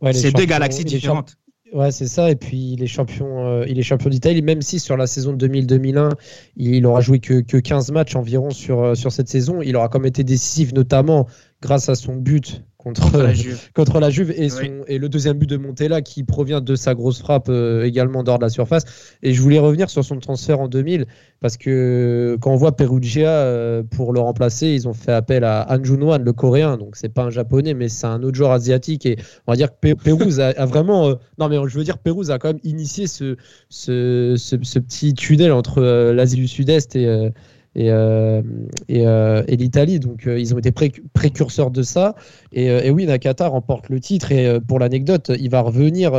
Ouais, 0.00 0.12
C'est 0.12 0.32
deux 0.32 0.44
galaxies 0.44 0.84
différentes. 0.84 1.36
Ouais, 1.72 1.90
c'est 1.90 2.06
ça. 2.06 2.30
Et 2.30 2.36
puis, 2.36 2.72
il 2.72 2.82
est 2.82 2.86
champion, 2.86 3.46
euh, 3.46 3.64
champion 3.82 4.08
d'Italie, 4.08 4.42
même 4.42 4.62
si 4.62 4.78
sur 4.80 4.96
la 4.96 5.06
saison 5.06 5.34
2000-2001, 5.34 6.12
il 6.56 6.86
aura 6.86 7.00
joué 7.00 7.20
que, 7.20 7.40
que 7.40 7.58
15 7.58 7.90
matchs 7.92 8.16
environ 8.16 8.50
sur, 8.50 8.82
euh, 8.82 8.94
sur 8.94 9.12
cette 9.12 9.28
saison. 9.28 9.60
Il 9.60 9.76
aura 9.76 9.88
même 9.88 10.04
été 10.04 10.24
décisif, 10.24 10.72
notamment 10.72 11.26
grâce 11.60 11.88
à 11.88 11.94
son 11.94 12.16
but 12.16 12.62
contre, 12.78 13.02
Contre 13.02 13.22
la 13.22 13.34
Juve. 13.34 13.60
contre 13.74 14.00
la 14.00 14.08
Juve 14.10 14.30
et, 14.36 14.48
son, 14.48 14.60
Oui. 14.60 14.70
et 14.86 14.98
le 14.98 15.08
deuxième 15.08 15.36
but 15.36 15.48
de 15.50 15.56
Montella 15.56 16.00
qui 16.00 16.22
provient 16.24 16.60
de 16.60 16.74
sa 16.76 16.94
grosse 16.94 17.18
frappe 17.18 17.48
euh, 17.48 17.82
également 17.84 18.22
dehors 18.22 18.38
de 18.38 18.44
la 18.44 18.48
surface. 18.50 18.84
Et 19.22 19.34
je 19.34 19.42
voulais 19.42 19.58
revenir 19.58 19.90
sur 19.90 20.04
son 20.04 20.18
transfert 20.20 20.60
en 20.60 20.68
2000 20.68 21.06
parce 21.40 21.56
que 21.56 22.38
quand 22.40 22.52
on 22.52 22.56
voit 22.56 22.76
Perugia 22.76 23.28
euh, 23.30 23.82
pour 23.82 24.12
le 24.12 24.20
remplacer, 24.20 24.68
ils 24.68 24.86
ont 24.88 24.92
fait 24.94 25.12
appel 25.12 25.42
à 25.44 25.66
Han 25.70 25.82
Junwan, 25.82 26.22
le 26.22 26.32
coréen. 26.32 26.76
Donc 26.76 26.94
c'est 26.96 27.08
pas 27.08 27.24
un 27.24 27.30
japonais, 27.30 27.74
mais 27.74 27.88
c'est 27.88 28.06
un 28.06 28.22
autre 28.22 28.36
joueur 28.36 28.52
asiatique. 28.52 29.06
Et 29.06 29.16
on 29.46 29.52
va 29.52 29.56
dire 29.56 29.68
que 29.70 29.92
Pérouse 29.94 30.38
a, 30.40 30.48
a 30.50 30.64
vraiment. 30.66 31.08
euh, 31.08 31.14
non, 31.38 31.48
mais 31.48 31.56
je 31.66 31.76
veux 31.76 31.84
dire, 31.84 31.98
Pérouse 31.98 32.30
a 32.30 32.38
quand 32.38 32.48
même 32.48 32.60
initié 32.62 33.06
ce, 33.08 33.36
ce, 33.68 34.34
ce, 34.36 34.56
ce 34.62 34.78
petit 34.78 35.14
tunnel 35.14 35.50
entre 35.52 35.82
euh, 35.82 36.12
l'Asie 36.14 36.36
du 36.36 36.46
Sud-Est 36.48 36.94
et. 36.96 37.30
Euh, 37.78 38.42
et, 38.88 39.06
euh, 39.06 39.42
et, 39.46 39.54
et 39.54 39.56
l'Italie. 39.56 40.00
Donc, 40.00 40.26
euh, 40.26 40.38
ils 40.38 40.54
ont 40.54 40.58
été 40.58 40.72
pré- 40.72 40.92
précurseurs 41.12 41.70
de 41.70 41.82
ça. 41.82 42.14
Et, 42.52 42.66
et 42.66 42.90
oui, 42.90 43.06
Nakata 43.06 43.46
remporte 43.48 43.88
le 43.88 44.00
titre. 44.00 44.32
Et 44.32 44.58
pour 44.60 44.78
l'anecdote, 44.78 45.30
il 45.38 45.50
va 45.50 45.60
revenir 45.60 46.12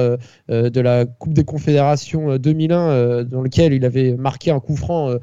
de 0.49 0.79
la 0.81 1.05
Coupe 1.05 1.33
des 1.33 1.43
Confédérations 1.43 2.31
euh, 2.31 2.37
2001, 2.37 2.89
euh, 2.89 3.23
dans 3.23 3.41
lequel 3.41 3.73
il 3.73 3.85
avait 3.85 4.15
marqué 4.15 4.51
un 4.51 4.59
coup 4.59 4.75
franc 4.75 5.15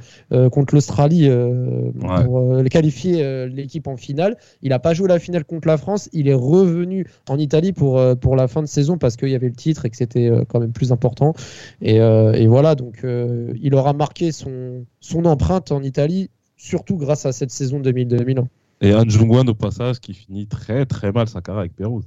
contre 0.50 0.74
l'Australie 0.74 1.28
Ouais. 1.28 2.24
pour 2.24 2.62
qualifier 2.70 3.46
l'équipe 3.48 3.86
en 3.86 3.96
finale. 3.96 4.36
Il 4.62 4.70
n'a 4.70 4.78
pas 4.78 4.94
joué 4.94 5.08
la 5.08 5.18
finale 5.18 5.44
contre 5.44 5.68
la 5.68 5.76
France. 5.76 6.08
Il 6.12 6.28
est 6.28 6.34
revenu 6.34 7.06
en 7.28 7.38
Italie 7.38 7.72
pour, 7.72 8.00
pour 8.20 8.36
la 8.36 8.48
fin 8.48 8.62
de 8.62 8.66
saison 8.66 8.98
parce 8.98 9.16
qu'il 9.16 9.28
y 9.30 9.34
avait 9.34 9.48
le 9.48 9.54
titre 9.54 9.84
et 9.86 9.90
que 9.90 9.96
c'était 9.96 10.30
quand 10.48 10.60
même 10.60 10.72
plus 10.72 10.92
important. 10.92 11.34
Et, 11.80 11.96
et 11.96 12.46
voilà, 12.46 12.74
donc 12.74 13.04
il 13.04 13.74
aura 13.74 13.92
marqué 13.92 14.32
son, 14.32 14.84
son 15.06 15.24
empreinte 15.24 15.72
en 15.72 15.82
Italie, 15.82 16.30
surtout 16.56 16.96
grâce 16.96 17.26
à 17.26 17.32
cette 17.32 17.50
saison 17.50 17.80
2000-2001. 17.80 18.46
Et 18.82 18.94
Han 18.94 19.08
Jung-wan 19.08 19.48
au 19.48 19.54
passage 19.54 20.00
qui 20.00 20.12
finit 20.12 20.46
très 20.46 20.84
très 20.84 21.12
mal 21.12 21.28
sa 21.28 21.40
carrière 21.40 21.60
avec 21.60 21.76
Pérouse. 21.76 22.04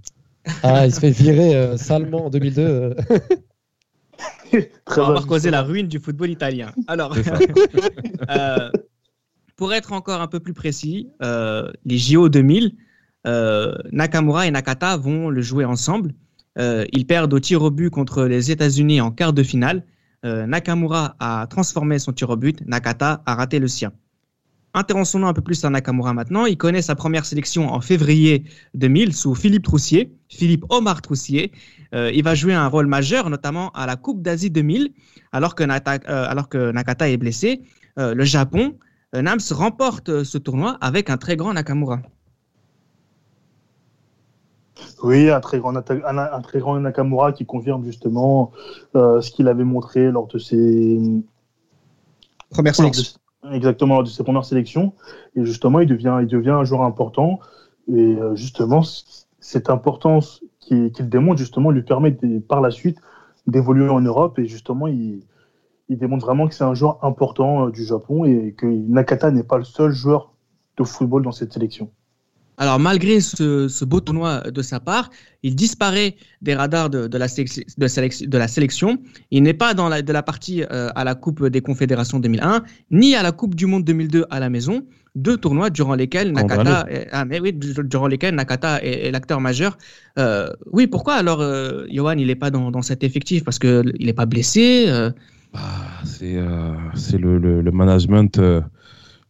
Ah, 0.64 0.86
il 0.86 0.94
se 0.94 1.00
fait 1.00 1.12
virer 1.12 1.56
euh, 1.56 1.78
salement 1.78 2.26
en 2.26 2.30
2002. 2.30 2.62
euh. 2.62 2.94
Très 4.86 5.02
On 5.02 5.04
va 5.04 5.08
avoir 5.08 5.28
causé 5.28 5.52
la 5.52 5.62
ruine 5.62 5.88
du 5.88 6.00
football 6.00 6.30
italien. 6.30 6.72
Alors, 6.88 7.16
euh, 8.30 8.70
pour 9.56 9.74
être 9.74 9.94
encore 9.94 10.22
un 10.22 10.28
peu 10.28 10.40
plus 10.40 10.54
précis, 10.54 11.10
euh, 11.22 11.72
les 11.86 11.98
JO 11.98 12.30
2000, 12.30 12.76
euh, 13.28 13.76
Nakamura 13.92 14.48
et 14.48 14.52
Nakata 14.52 14.98
vont 14.98 15.30
le 15.30 15.42
jouer 15.42 15.66
ensemble. 15.66 16.14
Euh, 16.58 16.86
ils 16.92 17.06
perdent 17.06 17.34
au 17.34 17.40
tir 17.40 17.62
au 17.62 17.72
but 17.72 17.90
contre 17.90 18.24
les 18.24 18.52
États-Unis 18.52 19.02
en 19.02 19.12
quart 19.12 19.34
de 19.34 19.44
finale. 19.44 19.84
Euh, 20.26 20.46
Nakamura 20.46 21.16
a 21.20 21.48
transformé 21.50 21.98
son 22.00 22.12
tir 22.14 22.30
au 22.30 22.36
but, 22.36 22.62
Nakata 22.68 23.22
a 23.26 23.36
raté 23.36 23.60
le 23.60 23.68
sien. 23.68 23.92
Intéressons-nous 24.74 25.26
un 25.28 25.34
peu 25.34 25.42
plus 25.42 25.64
à 25.66 25.70
Nakamura 25.70 26.14
maintenant. 26.14 26.46
Il 26.46 26.58
connaît 26.58 26.82
sa 26.84 26.94
première 26.96 27.26
sélection 27.26 27.74
en 27.74 27.82
février 27.82 28.44
2000 28.76 29.16
sous 29.16 29.34
Philippe 29.34 29.64
Troussier, 29.64 30.14
Philippe 30.30 30.66
Omar 30.70 31.02
Troussier. 31.02 31.52
Euh, 31.96 32.12
il 32.14 32.24
va 32.24 32.36
jouer 32.36 32.54
un 32.54 32.68
rôle 32.68 32.86
majeur, 32.86 33.30
notamment 33.30 33.72
à 33.72 33.88
la 33.88 33.96
Coupe 33.96 34.22
d'Asie 34.22 34.52
2000, 34.52 34.94
alors 35.32 35.56
que, 35.56 35.64
Nata- 35.64 36.00
euh, 36.08 36.26
alors 36.30 36.50
que 36.50 36.72
Nakata 36.72 37.10
est 37.10 37.18
blessé. 37.18 37.62
Le 37.98 38.24
Japon, 38.24 38.78
Nams 39.14 39.40
remporte 39.52 40.24
ce 40.24 40.38
tournoi 40.38 40.78
avec 40.80 41.10
un 41.10 41.18
très 41.18 41.36
grand 41.36 41.54
Nakamura. 41.54 42.02
Oui, 45.04 45.30
un 45.30 45.40
très 45.40 45.60
grand, 45.60 45.74
atta- 45.74 46.04
un, 46.06 46.18
un 46.18 46.42
très 46.42 46.60
grand 46.60 46.80
Nakamura 46.80 47.32
qui 47.32 47.46
confirme 47.46 47.84
justement 47.86 48.52
euh, 48.96 49.22
ce 49.22 49.32
qu'il 49.32 49.48
avait 49.48 49.64
montré 49.64 50.12
lors 50.12 50.28
de 50.28 50.38
ses 50.38 51.00
Première 52.50 52.74
lors 52.80 52.92
de- 52.92 53.56
exactement 53.56 53.96
lors 53.96 54.04
de 54.04 54.10
ses 54.10 54.24
premières 54.24 54.46
sélections. 54.46 54.94
Et 55.36 55.46
justement, 55.46 55.80
il 55.80 55.88
devient, 55.88 56.18
il 56.22 56.28
devient 56.28 56.50
un 56.50 56.64
joueur 56.64 56.82
important. 56.82 57.40
Et 57.88 57.94
euh, 57.94 58.36
justement, 58.36 58.82
cette 59.40 59.70
importance 59.70 60.44
qu'il 60.60 60.92
démontre 61.10 61.38
justement 61.38 61.72
lui 61.72 61.84
permet 61.84 62.12
de- 62.12 62.40
par 62.40 62.62
la 62.62 62.72
suite 62.72 62.98
d'évoluer 63.48 63.90
en 63.90 64.02
Europe. 64.02 64.40
Et 64.40 64.46
justement, 64.46 64.88
il, 64.88 65.24
il 65.88 65.98
démontre 65.98 66.26
vraiment 66.26 66.48
que 66.48 66.54
c'est 66.54 66.64
un 66.64 66.74
joueur 66.74 67.04
important 67.04 67.68
euh, 67.68 67.72
du 67.72 67.84
Japon 67.86 68.26
et 68.26 68.54
que 68.58 68.66
Nakata 68.66 69.32
n'est 69.32 69.44
pas 69.44 69.58
le 69.58 69.64
seul 69.64 69.92
joueur 69.92 70.34
de 70.78 70.84
football 70.84 71.24
dans 71.24 71.32
cette 71.32 71.54
sélection. 71.54 71.92
Alors 72.60 72.78
malgré 72.78 73.22
ce, 73.22 73.70
ce, 73.70 73.86
beau 73.86 74.02
tournoi 74.02 74.42
de 74.52 74.62
sa 74.62 74.82
part, 74.82 75.10
il 75.44 75.56
disparaît 75.56 76.18
des 76.42 76.54
radars 76.54 76.90
de, 76.90 77.08
de, 77.08 77.18
la, 77.18 77.30
sélection, 77.30 77.64
de, 77.78 77.88
sélection, 77.88 78.28
de 78.30 78.38
la, 78.38 78.50
sélection, 78.50 78.98
Il 79.32 79.44
n'est 79.44 79.54
pas 79.54 79.74
dans 79.74 79.88
la, 79.88 80.02
de 80.02 80.14
la 80.14 80.22
partie 80.24 80.64
euh, 80.64 80.90
à 80.94 81.06
la 81.06 81.16
Coupe 81.16 81.46
des 81.48 81.62
Confédérations 81.62 82.20
2001, 82.20 82.64
ni 82.92 83.16
à 83.16 83.24
la 83.24 83.32
Coupe 83.32 83.56
du 83.56 83.66
Monde 83.66 83.86
2002 83.86 84.26
à 84.30 84.42
la 84.42 84.50
maison. 84.50 84.84
Deux 85.16 85.38
tournois 85.38 85.70
durant 85.70 85.96
lesquels 85.96 86.34
Nakata, 86.34 86.86
est, 86.90 87.08
ah, 87.14 87.24
mais 87.24 87.40
oui, 87.40 87.54
durant 87.54 88.08
lesquels 88.08 88.36
Nakata 88.36 88.84
est, 88.84 89.08
est 89.08 89.12
l'acteur 89.12 89.40
majeur. 89.40 89.78
Euh, 90.20 90.50
oui, 90.74 90.86
pourquoi 90.86 91.14
alors 91.14 91.40
euh, 91.40 91.86
Johan 91.90 92.18
il 92.18 92.28
n'est 92.28 92.36
pas 92.36 92.52
dans, 92.52 92.72
dans, 92.72 92.82
cet 92.82 93.06
effectif? 93.06 93.46
Parce 93.46 93.58
qu'il 93.58 93.94
n'est 94.02 94.14
pas 94.14 94.26
blessé 94.26 94.86
bah, 95.54 95.60
C'est 96.04 96.34
le, 97.18 97.38
le, 97.38 97.62
le, 97.62 97.72
management 97.72 98.40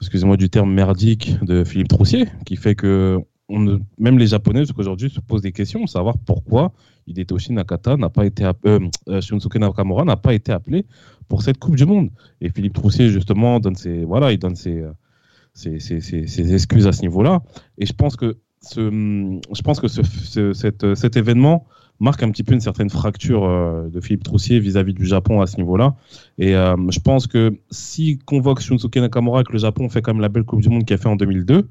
excusez-moi 0.02 0.38
du 0.38 0.50
terme 0.50 0.74
merdique 0.74 1.44
de 1.44 1.64
Philippe 1.64 1.90
Troussier, 1.90 2.28
qui 2.46 2.56
fait 2.56 2.76
que 2.76 3.20
même 3.98 4.20
les 4.20 4.28
Japonais 4.28 4.64
aujourd'hui 4.78 5.10
se 5.10 5.20
posent 5.20 5.42
des 5.42 5.52
questions, 5.52 5.88
savoir 5.88 6.18
pourquoi 6.20 6.72
Hidetoshi 7.08 7.52
Nakata 7.54 7.98
n'a 7.98 8.10
pas 8.10 8.26
été 8.26 8.46
euh, 8.46 8.80
euh, 9.08 9.22
Shunsuke 9.22 9.56
Nakamura 9.56 10.06
n'a 10.06 10.18
pas 10.18 10.34
été 10.34 10.52
appelé 10.52 10.86
pour 11.28 11.42
cette 11.42 11.58
Coupe 11.58 11.76
du 11.76 11.86
Monde. 11.86 12.12
Et 12.42 12.50
Philippe 12.50 12.74
Troussier 12.74 13.10
justement 13.10 13.60
donne 13.60 13.76
ses 13.76 14.06
voilà, 14.06 14.32
il 14.32 14.38
donne 14.38 14.56
ses, 14.56 14.84
ses 15.54 16.54
excuses 16.54 16.86
à 16.86 16.92
ce 16.92 17.02
niveau-là. 17.02 17.42
Et 17.80 17.86
je 17.86 17.94
pense 17.94 18.16
que 18.16 18.38
ce, 18.62 18.82
je 18.82 19.62
pense 19.62 19.80
que 19.80 19.88
ce, 19.88 20.54
cet, 20.54 20.96
cet 20.96 21.18
événement 21.18 21.66
marque 22.00 22.24
un 22.24 22.32
petit 22.32 22.44
peu 22.44 22.54
une 22.54 22.62
certaine 22.62 22.90
fracture 22.90 23.44
euh, 23.44 23.90
de 23.90 24.00
Philippe 24.00 24.24
Troussier 24.24 24.60
vis-à-vis 24.60 24.94
du 24.94 25.06
Japon 25.06 25.42
à 25.42 25.48
ce 25.48 25.58
niveau-là. 25.58 25.96
Et 26.38 26.56
euh, 26.56 26.76
je 26.90 27.00
pense 27.00 27.28
que 27.28 27.54
s'il 27.72 28.24
convoque 28.24 28.62
Shunsuke 28.62 28.96
Nakamura 28.98 29.42
et 29.42 29.44
que 29.44 29.52
le 29.52 29.60
Japon 29.60 29.90
fait 29.90 30.02
quand 30.02 30.14
même 30.14 30.22
la 30.22 30.30
belle 30.30 30.44
Coupe 30.44 30.62
du 30.62 30.70
Monde 30.70 30.86
qu'il 30.86 30.94
a 30.94 30.98
fait 30.98 31.10
en 31.10 31.16
2002, 31.16 31.68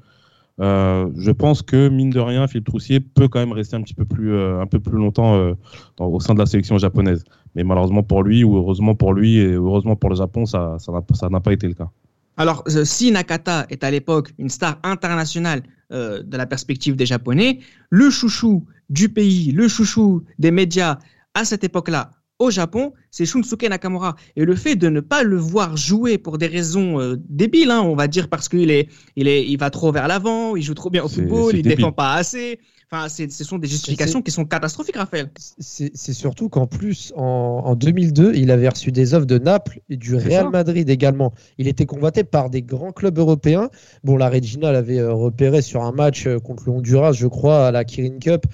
euh, 0.61 1.09
je 1.17 1.31
pense 1.31 1.61
que 1.61 1.87
mine 1.89 2.09
de 2.09 2.19
rien, 2.19 2.47
Philippe 2.47 2.67
Troussier 2.67 2.99
peut 2.99 3.27
quand 3.27 3.39
même 3.39 3.53
rester 3.53 3.75
un 3.75 3.81
petit 3.81 3.93
peu 3.93 4.05
plus, 4.05 4.37
un 4.37 4.67
peu 4.67 4.79
plus 4.79 4.97
longtemps 4.97 5.53
au 5.99 6.19
sein 6.19 6.33
de 6.33 6.39
la 6.39 6.45
sélection 6.45 6.77
japonaise. 6.77 7.23
Mais 7.55 7.63
malheureusement 7.63 8.03
pour 8.03 8.23
lui, 8.23 8.43
ou 8.43 8.57
heureusement 8.57 8.93
pour 8.93 9.13
lui, 9.13 9.37
et 9.37 9.53
heureusement 9.53 9.95
pour 9.95 10.09
le 10.09 10.15
Japon, 10.15 10.45
ça 10.45 10.77
n'a 10.87 11.01
ça 11.13 11.29
n'a 11.29 11.39
pas 11.39 11.53
été 11.53 11.67
le 11.67 11.73
cas. 11.73 11.89
Alors, 12.35 12.63
si 12.67 13.11
Nakata 13.11 13.65
est 13.69 13.83
à 13.83 13.91
l'époque 13.91 14.33
une 14.37 14.49
star 14.49 14.79
internationale 14.83 15.63
de 15.91 16.37
la 16.37 16.45
perspective 16.45 16.95
des 16.95 17.05
Japonais, 17.05 17.59
le 17.89 18.09
chouchou 18.09 18.65
du 18.89 19.09
pays, 19.09 19.51
le 19.51 19.67
chouchou 19.67 20.23
des 20.37 20.51
médias 20.51 20.99
à 21.33 21.45
cette 21.45 21.63
époque-là 21.63 22.11
au 22.39 22.49
Japon, 22.49 22.93
c'est 23.11 23.25
Shunsuke 23.25 23.69
Nakamura. 23.69 24.15
Et 24.37 24.45
le 24.45 24.55
fait 24.55 24.77
de 24.77 24.87
ne 24.87 25.01
pas 25.01 25.23
le 25.23 25.35
voir 25.35 25.75
jouer 25.75 26.17
pour 26.17 26.37
des 26.37 26.47
raisons 26.47 26.99
euh, 26.99 27.17
débiles, 27.27 27.69
hein, 27.69 27.81
on 27.81 27.95
va 27.95 28.07
dire 28.07 28.29
parce 28.29 28.47
qu'il 28.47 28.71
est, 28.71 28.87
il 29.17 29.27
est, 29.27 29.45
il 29.45 29.57
va 29.57 29.69
trop 29.69 29.91
vers 29.91 30.07
l'avant, 30.07 30.55
il 30.55 30.63
joue 30.63 30.73
trop 30.73 30.89
bien 30.89 31.03
au 31.03 31.09
football, 31.09 31.55
il 31.55 31.63
défend 31.63 31.91
pas 31.91 32.13
assez. 32.13 32.59
Enfin, 32.91 33.07
ce 33.07 33.43
sont 33.43 33.59
des 33.59 33.67
justifications 33.67 34.23
qui 34.23 34.31
sont 34.31 34.45
catastrophiques, 34.45 34.97
Raphaël. 34.97 35.29
C'est 35.59 36.13
surtout 36.13 36.49
qu'en 36.49 36.65
plus, 36.65 37.13
en, 37.15 37.61
en, 37.65 37.75
2002, 37.75 38.33
il 38.33 38.49
avait 38.49 38.67
reçu 38.67 38.91
des 38.91 39.13
offres 39.13 39.27
de 39.27 39.37
Naples 39.37 39.81
et 39.89 39.97
du 39.97 40.15
Real 40.15 40.45
ça. 40.45 40.49
Madrid 40.49 40.89
également. 40.89 41.31
Il 41.59 41.67
était 41.67 41.85
convoité 41.85 42.23
par 42.23 42.49
des 42.49 42.63
grands 42.63 42.91
clubs 42.91 43.19
européens. 43.19 43.69
Bon, 44.03 44.17
la 44.17 44.27
Regina 44.27 44.71
l'avait 44.71 44.97
euh, 44.97 45.13
repéré 45.13 45.61
sur 45.61 45.83
un 45.83 45.91
match 45.91 46.25
euh, 46.25 46.39
contre 46.39 46.63
le 46.65 46.71
Honduras, 46.71 47.11
je 47.11 47.27
crois, 47.27 47.67
à 47.67 47.71
la 47.71 47.85
Kirin 47.85 48.17
Cup. 48.17 48.47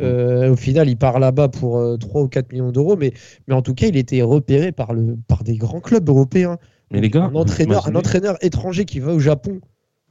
Euh, 0.00 0.52
au 0.52 0.56
final, 0.56 0.88
il 0.88 0.96
part 0.96 1.18
là-bas 1.18 1.48
pour 1.48 1.78
euh, 1.78 1.96
3 1.96 2.22
ou 2.22 2.28
4 2.28 2.52
millions 2.52 2.72
d'euros, 2.72 2.96
mais, 2.96 3.12
mais 3.46 3.54
en 3.54 3.62
tout 3.62 3.74
cas, 3.74 3.86
il 3.86 3.96
était 3.96 4.22
repéré 4.22 4.72
par, 4.72 4.92
le, 4.92 5.16
par 5.28 5.44
des 5.44 5.56
grands 5.56 5.80
clubs 5.80 6.08
européens. 6.08 6.58
Mais 6.90 7.00
les 7.00 7.10
gars, 7.10 7.24
un 7.24 7.34
entraîneur, 7.34 7.86
un 7.86 7.94
entraîneur 7.94 8.36
étranger 8.42 8.84
qui 8.84 9.00
va 9.00 9.12
au 9.12 9.20
Japon 9.20 9.60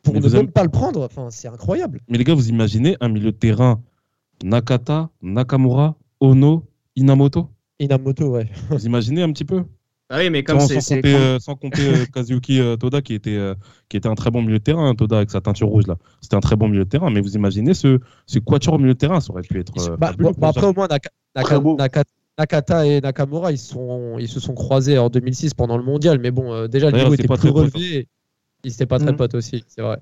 pour 0.04 0.14
mais 0.14 0.20
ne 0.22 0.30
même 0.30 0.52
pas 0.52 0.64
le 0.64 0.70
prendre, 0.70 1.04
enfin, 1.04 1.28
c'est 1.30 1.48
incroyable. 1.48 2.00
Mais 2.08 2.18
les 2.18 2.24
gars, 2.24 2.34
vous 2.34 2.50
imaginez 2.50 2.96
un 3.02 3.10
milieu 3.10 3.32
de 3.32 3.38
terrain 3.38 3.82
Nakata, 4.44 5.10
Nakamura, 5.22 5.96
Ono, 6.22 6.64
Inamoto? 6.96 7.50
Inamoto, 7.80 8.30
ouais. 8.30 8.50
Vous 8.70 8.86
imaginez 8.86 9.22
un 9.22 9.32
petit 9.32 9.46
peu? 9.46 9.66
Ah 10.10 10.18
oui, 10.20 10.30
mais 10.30 10.44
comme 10.44 10.60
sans, 10.60 10.68
c'est. 10.68 10.82
sans, 10.82 10.96
compter, 10.96 11.16
euh, 11.16 11.40
sans 11.40 11.56
compter 11.56 11.88
euh, 11.88 12.06
Kazuki 12.14 12.60
euh, 12.60 12.76
Toda 12.78 13.02
qui 13.02 13.14
était, 13.14 13.36
euh, 13.36 13.54
qui 13.90 13.98
était 13.98 14.08
un 14.10 14.16
très 14.16 14.32
bon 14.32 14.42
milieu 14.42 14.60
de 14.60 14.64
terrain, 14.64 14.90
hein, 14.90 14.96
Toda 14.96 15.18
avec 15.18 15.30
sa 15.32 15.42
teinture 15.42 15.68
rouge 15.68 15.88
là. 15.88 15.98
C'était 16.22 16.36
un 16.36 16.40
très 16.40 16.56
bon 16.56 16.68
milieu 16.68 16.84
de 16.86 16.90
terrain, 16.90 17.10
mais 17.10 17.22
vous 17.22 17.36
imaginez 17.36 17.74
ce, 17.74 18.00
ce 18.26 18.40
quatuor 18.40 18.76
au 18.76 18.78
milieu 18.80 18.94
de 18.94 18.98
terrain, 19.00 19.20
ça 19.22 19.32
aurait 19.32 19.44
pu 19.44 19.60
être. 19.60 19.74
euh, 19.92 19.98
Bah, 19.98 20.14
bon, 20.18 20.32
bah, 20.38 20.50
après, 20.50 20.66
au 20.68 20.74
moins, 20.74 20.88
Naka- 20.88 21.10
Très 21.36 21.44
Naka- 21.56 21.60
beau. 21.60 21.78
Naka- 21.78 22.04
Nakata 22.38 22.88
et 22.88 23.02
Nakamura, 23.02 23.52
ils, 23.52 23.58
sont, 23.58 24.16
ils 24.18 24.30
se 24.30 24.40
sont 24.40 24.54
croisés 24.54 24.98
en 24.98 25.10
2006 25.10 25.54
pendant 25.54 25.78
le 25.78 25.84
mondial, 25.84 26.20
mais 26.20 26.32
bon, 26.32 26.54
euh, 26.54 26.68
déjà, 26.68 26.90
le 26.90 26.98
niveau 26.98 27.14
était 27.14 27.28
pas 27.28 27.36
plus 27.36 27.52
très 27.52 27.52
potes, 27.52 27.74
relevé. 27.74 28.08
Ils 28.64 28.72
n'étaient 28.72 28.86
pas 28.86 28.98
très 29.00 29.12
Mhm. 29.12 29.18
potes 29.18 29.36
aussi, 29.36 29.64
c'est 29.68 29.82
vrai. 29.82 30.00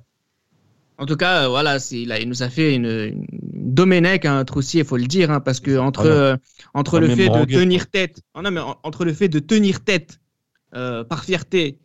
En 0.99 1.05
tout 1.05 1.15
cas, 1.15 1.43
euh, 1.45 1.47
voilà, 1.49 1.77
là, 1.77 2.19
il 2.19 2.27
nous 2.27 2.41
a 2.43 2.49
fait 2.49 2.75
une, 2.75 2.85
une 2.85 3.25
Domenech, 3.73 4.25
un 4.25 4.43
Troussier, 4.45 4.81
il 4.81 4.87
faut 4.87 4.97
le 4.97 5.05
dire, 5.05 5.29
hein, 5.31 5.39
parce 5.39 5.59
que 5.59 5.77
entre, 5.77 6.03
Voilà. 6.03 6.15
euh, 6.33 6.37
entre 6.73 6.99
le 6.99 7.07
fait 7.09 7.29
de 7.29 7.45
tenir 7.45 7.89
tête, 7.89 8.21
oh 8.33 8.41
non, 8.41 8.51
mais 8.51 8.59
en- 8.59 8.77
entre 8.83 9.05
le 9.05 9.13
fait 9.13 9.29
de 9.29 9.39
tenir 9.39 9.83
tête 9.83 10.19
euh, 10.75 11.03
par 11.03 11.23
fierté 11.23 11.79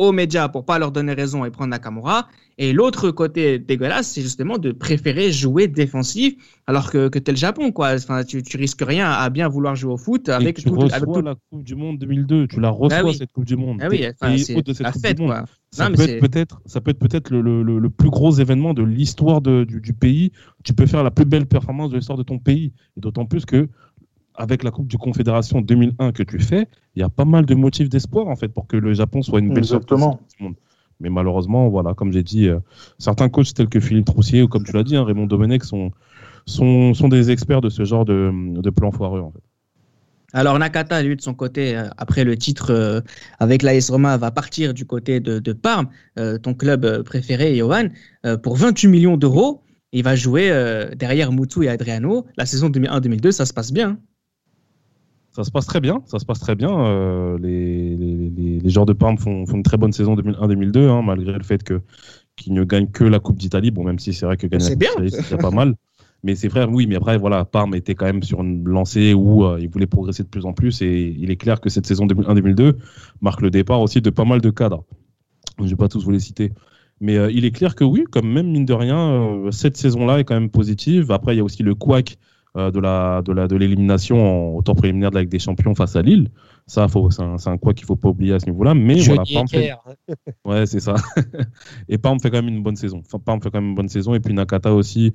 aux 0.00 0.12
médias 0.12 0.48
pour 0.48 0.64
pas 0.64 0.78
leur 0.78 0.92
donner 0.92 1.12
raison 1.12 1.44
et 1.44 1.50
prendre 1.50 1.70
Nakamura, 1.70 2.26
et 2.56 2.72
l'autre 2.72 3.10
côté 3.10 3.58
dégueulasse, 3.58 4.08
c'est 4.12 4.22
justement 4.22 4.56
de 4.58 4.72
préférer 4.72 5.30
jouer 5.32 5.68
défensif 5.68 6.34
alors 6.66 6.90
que, 6.90 7.08
que 7.08 7.18
t'es 7.18 7.32
le 7.32 7.36
Japon, 7.38 7.70
quoi. 7.72 7.94
Enfin, 7.94 8.24
tu, 8.24 8.42
tu 8.42 8.56
risques 8.56 8.82
rien 8.82 9.10
à 9.10 9.28
bien 9.30 9.48
vouloir 9.48 9.76
jouer 9.76 9.92
au 9.92 9.96
foot 9.96 10.28
Et 10.28 10.32
avec 10.32 10.56
tu 10.56 10.64
tout, 10.64 10.74
reçois 10.74 10.96
avec 10.96 11.08
tout- 11.12 11.20
la 11.22 11.34
Coupe 11.50 11.64
du 11.64 11.74
Monde 11.74 11.98
2002, 11.98 12.46
tu 12.48 12.60
la 12.60 12.70
reçois 12.70 12.98
Ah 13.00 13.04
oui. 13.04 13.14
cette 13.14 13.32
Coupe 13.32 13.44
du 13.46 13.56
Monde. 13.56 13.78
Ah 13.82 13.88
oui, 13.90 14.04
enfin, 14.20 14.36
c'est 14.38 14.56
hôte 14.56 14.66
de 14.66 14.72
cette 14.72 14.84
la 14.84 14.92
Coupe 14.92 15.02
fête, 15.02 15.16
du 15.16 15.22
Monde. 15.22 15.32
quoi. 15.32 15.44
Ça 15.72 15.88
Non, 15.88 15.94
peut, 15.94 16.02
être 16.02 16.20
peut-être, 16.20 16.60
ça 16.66 16.80
peut 16.80 16.90
être 16.90 16.98
peut-être 16.98 17.30
le, 17.30 17.40
le, 17.62 17.78
le, 17.78 17.90
plus 17.90 18.10
gros 18.10 18.32
événement 18.32 18.74
de 18.74 18.82
l'histoire 18.82 19.40
du, 19.40 19.64
du 19.66 19.92
pays. 19.92 20.32
Tu 20.64 20.72
peux 20.74 20.86
faire 20.86 21.04
la 21.04 21.10
plus 21.12 21.24
belle 21.24 21.46
performance 21.46 21.90
de 21.90 21.96
l'histoire 21.96 22.18
de 22.18 22.24
ton 22.24 22.38
pays. 22.38 22.72
Et 22.96 23.00
d'autant 23.00 23.24
plus 23.26 23.44
que 23.46 23.68
avec 24.40 24.64
la 24.64 24.70
Coupe 24.70 24.88
du 24.88 24.98
Confédération 24.98 25.60
2001 25.60 26.12
que 26.12 26.22
tu 26.22 26.38
fais, 26.38 26.66
il 26.96 27.00
y 27.00 27.02
a 27.02 27.08
pas 27.08 27.24
mal 27.24 27.46
de 27.46 27.54
motifs 27.54 27.88
d'espoir 27.88 28.26
en 28.28 28.36
fait 28.36 28.48
pour 28.48 28.66
que 28.66 28.76
le 28.76 28.94
Japon 28.94 29.22
soit 29.22 29.40
une 29.40 29.50
belle 29.50 29.58
Exactement. 29.58 30.12
surprise 30.12 30.36
du 30.38 30.44
monde. 30.44 30.54
Mais 30.98 31.10
malheureusement, 31.10 31.68
voilà, 31.68 31.94
comme 31.94 32.12
j'ai 32.12 32.22
dit, 32.22 32.48
euh, 32.48 32.58
certains 32.98 33.28
coachs 33.28 33.54
tels 33.54 33.68
que 33.68 33.80
Philippe 33.80 34.06
Troussier 34.06 34.42
ou 34.42 34.48
comme 34.48 34.64
tu 34.64 34.72
l'as 34.72 34.82
dit, 34.82 34.96
hein, 34.96 35.04
Raymond 35.04 35.26
Domenech 35.26 35.64
sont, 35.64 35.92
sont, 36.46 36.92
sont 36.94 37.08
des 37.08 37.30
experts 37.30 37.60
de 37.60 37.68
ce 37.68 37.84
genre 37.84 38.04
de, 38.04 38.32
de 38.60 38.70
plans 38.70 38.90
foireux 38.90 39.20
en 39.20 39.30
fait. 39.30 39.40
Alors 40.32 40.58
Nakata, 40.58 41.02
lui, 41.02 41.16
de 41.16 41.20
son 41.20 41.34
côté, 41.34 41.76
euh, 41.76 41.88
après 41.96 42.24
le 42.24 42.36
titre 42.36 42.70
euh, 42.70 43.00
avec 43.40 43.62
l'AS 43.62 43.90
Roma, 43.90 44.16
va 44.16 44.30
partir 44.30 44.74
du 44.74 44.84
côté 44.84 45.20
de, 45.20 45.38
de 45.38 45.52
Parme, 45.52 45.88
euh, 46.18 46.38
ton 46.38 46.54
club 46.54 47.02
préféré, 47.02 47.56
Johan, 47.56 47.88
euh, 48.24 48.36
pour 48.36 48.56
28 48.56 48.88
millions 48.88 49.16
d'euros. 49.16 49.62
Il 49.92 50.04
va 50.04 50.14
jouer 50.14 50.50
euh, 50.50 50.94
derrière 50.94 51.32
Mutu 51.32 51.64
et 51.64 51.68
Adriano. 51.68 52.26
La 52.36 52.46
saison 52.46 52.68
2001-2002, 52.68 53.32
ça 53.32 53.44
se 53.44 53.52
passe 53.52 53.72
bien. 53.72 53.98
Ça 55.32 55.44
se 55.44 55.50
passe 55.50 55.66
très 55.66 55.80
bien, 55.80 56.02
ça 56.06 56.18
se 56.18 56.24
passe 56.24 56.40
très 56.40 56.56
bien. 56.56 56.70
Euh, 56.70 57.38
les, 57.38 57.96
les, 57.96 58.60
les, 58.60 58.70
joueurs 58.70 58.86
de 58.86 58.92
Parme 58.92 59.16
font, 59.16 59.46
font 59.46 59.56
une 59.56 59.62
très 59.62 59.76
bonne 59.76 59.92
saison 59.92 60.16
2001-2002, 60.16 60.88
hein, 60.88 61.02
malgré 61.02 61.34
le 61.34 61.44
fait 61.44 61.62
que 61.62 61.80
qu'ils 62.36 62.52
ne 62.54 62.64
gagnent 62.64 62.90
que 62.90 63.04
la 63.04 63.20
Coupe 63.20 63.38
d'Italie. 63.38 63.70
Bon, 63.70 63.84
même 63.84 63.98
si 63.98 64.12
c'est 64.12 64.26
vrai 64.26 64.36
que 64.36 64.46
gagner 64.46 64.64
la 64.64 64.70
Coupe 64.70 64.80
d'Italie, 64.80 65.24
c'est 65.28 65.36
pas 65.36 65.50
mal. 65.50 65.74
Mais 66.22 66.34
c'est 66.34 66.48
vrai, 66.48 66.64
oui, 66.64 66.86
mais 66.86 66.96
après, 66.96 67.16
voilà, 67.16 67.44
Parme 67.44 67.74
était 67.74 67.94
quand 67.94 68.04
même 68.04 68.22
sur 68.22 68.42
une 68.42 68.64
lancée 68.68 69.14
où 69.14 69.44
euh, 69.44 69.58
il 69.58 69.70
voulait 69.70 69.86
progresser 69.86 70.22
de 70.22 70.28
plus 70.28 70.44
en 70.44 70.52
plus. 70.52 70.82
Et 70.82 71.16
il 71.18 71.30
est 71.30 71.36
clair 71.36 71.60
que 71.60 71.70
cette 71.70 71.86
saison 71.86 72.06
2001-2002 72.06 72.74
marque 73.22 73.40
le 73.40 73.50
départ 73.50 73.80
aussi 73.80 74.02
de 74.02 74.10
pas 74.10 74.24
mal 74.24 74.40
de 74.40 74.50
cadres. 74.50 74.84
Je 75.58 75.64
ne 75.64 75.68
vais 75.68 75.76
pas 75.76 75.88
tous 75.88 76.04
vous 76.04 76.10
les 76.10 76.20
citer. 76.20 76.52
Mais 77.00 77.16
euh, 77.16 77.30
il 77.30 77.46
est 77.46 77.52
clair 77.52 77.74
que 77.74 77.84
oui, 77.84 78.04
comme 78.10 78.30
même 78.30 78.50
mine 78.50 78.66
de 78.66 78.74
rien, 78.74 78.98
euh, 78.98 79.50
cette 79.50 79.78
saison-là 79.78 80.18
est 80.18 80.24
quand 80.24 80.34
même 80.34 80.50
positive. 80.50 81.10
Après, 81.10 81.34
il 81.34 81.38
y 81.38 81.40
a 81.40 81.44
aussi 81.44 81.62
le 81.62 81.74
couac 81.74 82.18
euh, 82.56 82.70
de 82.70 82.80
la 82.80 83.22
de 83.22 83.32
la 83.32 83.46
de 83.46 83.56
l'élimination 83.56 84.56
en 84.56 84.62
temps 84.62 84.74
préliminaire 84.74 85.10
de 85.10 85.16
la 85.16 85.20
Ligue 85.22 85.30
des 85.30 85.38
Champions 85.38 85.74
face 85.74 85.96
à 85.96 86.02
Lille. 86.02 86.30
Ça, 86.66 86.86
c'est 87.10 87.48
un, 87.48 87.58
quoi 87.58 87.74
qu'il 87.74 87.86
faut 87.86 87.96
pas 87.96 88.08
oublier 88.08 88.34
à 88.34 88.38
ce 88.38 88.46
niveau-là. 88.46 88.74
Mais 88.74 89.00
voilà, 89.00 89.24
Johnny 89.24 89.34
Parme 89.34 89.48
fait, 89.48 89.64
Ecker. 89.64 89.76
Ouais, 90.44 90.66
c'est 90.66 90.78
ça. 90.78 90.94
et 91.88 91.98
Parme 91.98 92.20
fait 92.20 92.30
quand 92.30 92.42
même 92.42 92.48
une 92.48 92.62
bonne 92.62 92.76
saison. 92.76 93.02
Enfin, 93.12 93.40
fait 93.40 93.50
quand 93.50 93.60
même 93.60 93.70
une 93.70 93.74
bonne 93.74 93.88
saison. 93.88 94.14
Et 94.14 94.20
puis 94.20 94.32
Nakata 94.34 94.72
aussi 94.72 95.12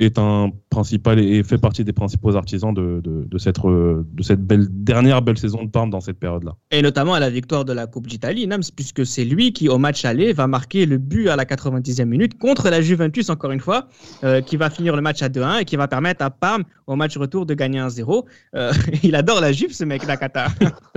est 0.00 0.18
un 0.18 0.50
principal 0.70 1.18
et 1.18 1.42
fait 1.42 1.58
partie 1.58 1.82
des 1.82 1.92
principaux 1.92 2.36
artisans 2.36 2.72
de, 2.72 3.00
de, 3.02 3.24
de 3.24 3.38
cette, 3.38 3.58
re- 3.58 4.04
de 4.12 4.22
cette 4.22 4.40
belle, 4.40 4.66
dernière 4.70 5.22
belle 5.22 5.38
saison 5.38 5.64
de 5.64 5.68
Parme 5.68 5.90
dans 5.90 6.00
cette 6.00 6.18
période-là. 6.18 6.54
Et 6.70 6.82
notamment 6.82 7.14
à 7.14 7.20
la 7.20 7.30
victoire 7.30 7.64
de 7.64 7.72
la 7.72 7.86
Coupe 7.86 8.06
d'Italie, 8.06 8.46
Nams, 8.46 8.62
puisque 8.76 9.04
c'est 9.04 9.24
lui 9.24 9.52
qui, 9.52 9.68
au 9.68 9.78
match 9.78 10.04
aller, 10.04 10.32
va 10.32 10.46
marquer 10.46 10.86
le 10.86 10.98
but 10.98 11.28
à 11.28 11.36
la 11.36 11.44
90e 11.44 12.04
minute 12.04 12.38
contre 12.38 12.70
la 12.70 12.80
Juventus, 12.80 13.28
encore 13.28 13.50
une 13.50 13.60
fois, 13.60 13.88
euh, 14.22 14.40
qui 14.40 14.56
va 14.56 14.70
finir 14.70 14.94
le 14.94 15.02
match 15.02 15.20
à 15.22 15.28
2-1 15.28 15.62
et 15.62 15.64
qui 15.64 15.74
va 15.76 15.88
permettre 15.88 16.24
à 16.24 16.30
Parme, 16.30 16.62
au 16.86 16.94
match 16.94 17.16
retour, 17.16 17.44
de 17.44 17.54
gagner 17.54 17.80
1-0. 17.80 18.24
Euh, 18.54 18.72
il 19.02 19.16
adore 19.16 19.40
la 19.40 19.50
Juve, 19.50 19.72
ce 19.72 19.84
mec, 19.84 20.06
Nakata. 20.06 20.46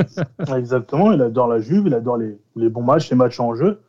Exactement, 0.56 1.12
il 1.12 1.22
adore 1.22 1.48
la 1.48 1.60
Juve, 1.60 1.84
il 1.88 1.94
adore 1.94 2.18
les, 2.18 2.38
les 2.56 2.70
bons 2.70 2.84
matchs, 2.84 3.10
les 3.10 3.16
matchs 3.16 3.40
en 3.40 3.56
jeu. 3.56 3.80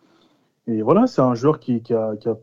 Et 0.66 0.81
voilà, 0.81 1.07
c'est 1.07 1.21
un 1.21 1.35
joueur 1.35 1.59
qui, 1.59 1.83
qui, 1.83 1.92
a, 1.92 2.12
qui, 2.21 2.28
a, 2.28 2.37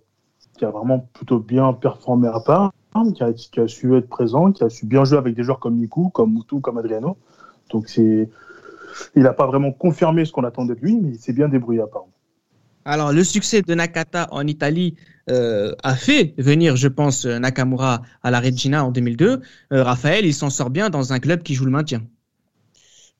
qui 0.59 0.65
a 0.65 0.71
vraiment 0.71 1.09
plutôt 1.13 1.39
bien 1.39 1.71
performé 1.71 2.27
à 2.27 2.41
part, 2.41 2.73
qui 3.15 3.23
a, 3.23 3.31
qui 3.31 3.59
a 3.61 3.67
su 3.67 3.95
être 3.95 4.09
présent, 4.09 4.51
qui 4.51 4.63
a 4.63 4.69
su 4.69 4.85
bien 4.85 5.05
jouer 5.05 5.17
avec 5.17 5.33
des 5.33 5.43
joueurs 5.43 5.59
comme 5.59 5.77
Nikou, 5.77 6.09
comme 6.09 6.33
Moutou, 6.33 6.59
comme 6.59 6.77
Adriano. 6.77 7.17
Donc 7.71 7.87
c'est, 7.87 8.29
il 9.15 9.23
n'a 9.23 9.33
pas 9.33 9.47
vraiment 9.47 9.71
confirmé 9.71 10.25
ce 10.25 10.33
qu'on 10.33 10.43
attendait 10.43 10.75
de 10.75 10.81
lui, 10.81 10.97
mais 10.97 11.11
il 11.11 11.19
s'est 11.19 11.31
bien 11.31 11.47
débrouillé 11.47 11.81
à 11.81 11.87
part. 11.87 12.05
Alors, 12.83 13.13
le 13.13 13.23
succès 13.23 13.61
de 13.61 13.73
Nakata 13.73 14.27
en 14.31 14.45
Italie 14.47 14.95
euh, 15.29 15.73
a 15.83 15.95
fait 15.95 16.33
venir, 16.37 16.75
je 16.75 16.87
pense, 16.87 17.25
Nakamura 17.25 18.01
à 18.23 18.31
la 18.31 18.39
Regina 18.39 18.83
en 18.83 18.91
2002. 18.91 19.41
Euh, 19.71 19.83
Raphaël, 19.83 20.25
il 20.25 20.33
s'en 20.33 20.49
sort 20.49 20.69
bien 20.69 20.89
dans 20.89 21.13
un 21.13 21.19
club 21.19 21.43
qui 21.43 21.53
joue 21.53 21.65
le 21.65 21.71
maintien. 21.71 22.01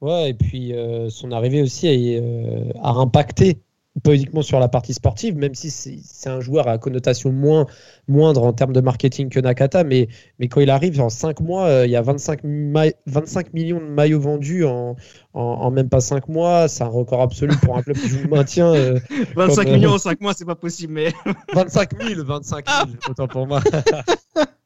Ouais, 0.02 0.30
et 0.30 0.34
puis 0.34 0.74
euh, 0.74 1.10
son 1.10 1.32
arrivée 1.32 1.62
aussi 1.62 1.88
a, 1.88 1.92
euh, 1.92 2.72
a 2.82 2.92
impacté 2.92 3.62
pas 4.04 4.14
uniquement 4.16 4.42
sur 4.42 4.60
la 4.60 4.68
partie 4.70 4.94
sportive, 4.94 5.36
même 5.36 5.56
si 5.56 5.70
c'est 5.72 6.30
un 6.30 6.40
joueur 6.40 6.68
à 6.68 6.78
connotation 6.78 7.32
moins, 7.32 7.66
moindre 8.08 8.44
en 8.44 8.54
termes 8.54 8.72
de 8.72 8.82
marketing 8.82 9.30
que 9.30 9.40
Nakata, 9.40 9.84
mais, 9.84 10.08
mais 10.40 10.48
quand 10.48 10.62
il 10.62 10.70
arrive 10.70 11.02
en 11.02 11.10
5 11.10 11.42
mois, 11.42 11.66
euh, 11.66 11.86
il 11.86 11.92
y 11.92 11.96
a 11.96 12.02
25, 12.02 12.44
ma- 12.44 12.86
25 13.08 13.54
millions 13.54 13.80
de 13.80 13.86
maillots 13.86 14.22
vendus 14.22 14.64
en, 14.64 14.96
en, 15.34 15.42
en 15.42 15.72
même 15.72 15.90
pas 15.90 16.00
5 16.00 16.30
mois, 16.30 16.68
c'est 16.68 16.84
un 16.84 16.88
record 16.88 17.22
absolu 17.22 17.58
pour 17.58 17.78
un 17.78 17.82
club 17.82 17.98
qui 17.98 18.08
joue 18.08 18.24
le 18.24 18.30
maintien. 18.30 18.72
euh, 18.74 19.00
25 19.36 19.64
Comme, 19.64 19.74
euh, 19.74 19.76
millions 19.78 19.92
en 19.92 19.98
5 19.98 20.22
mois, 20.22 20.34
c'est 20.34 20.46
pas 20.46 20.56
possible, 20.56 20.94
mais 20.94 21.14
25 21.54 21.90
000, 22.02 22.24
25 22.24 22.66
000, 22.68 22.88
autant 23.10 23.28
pour 23.28 23.48
moi. 23.48 23.62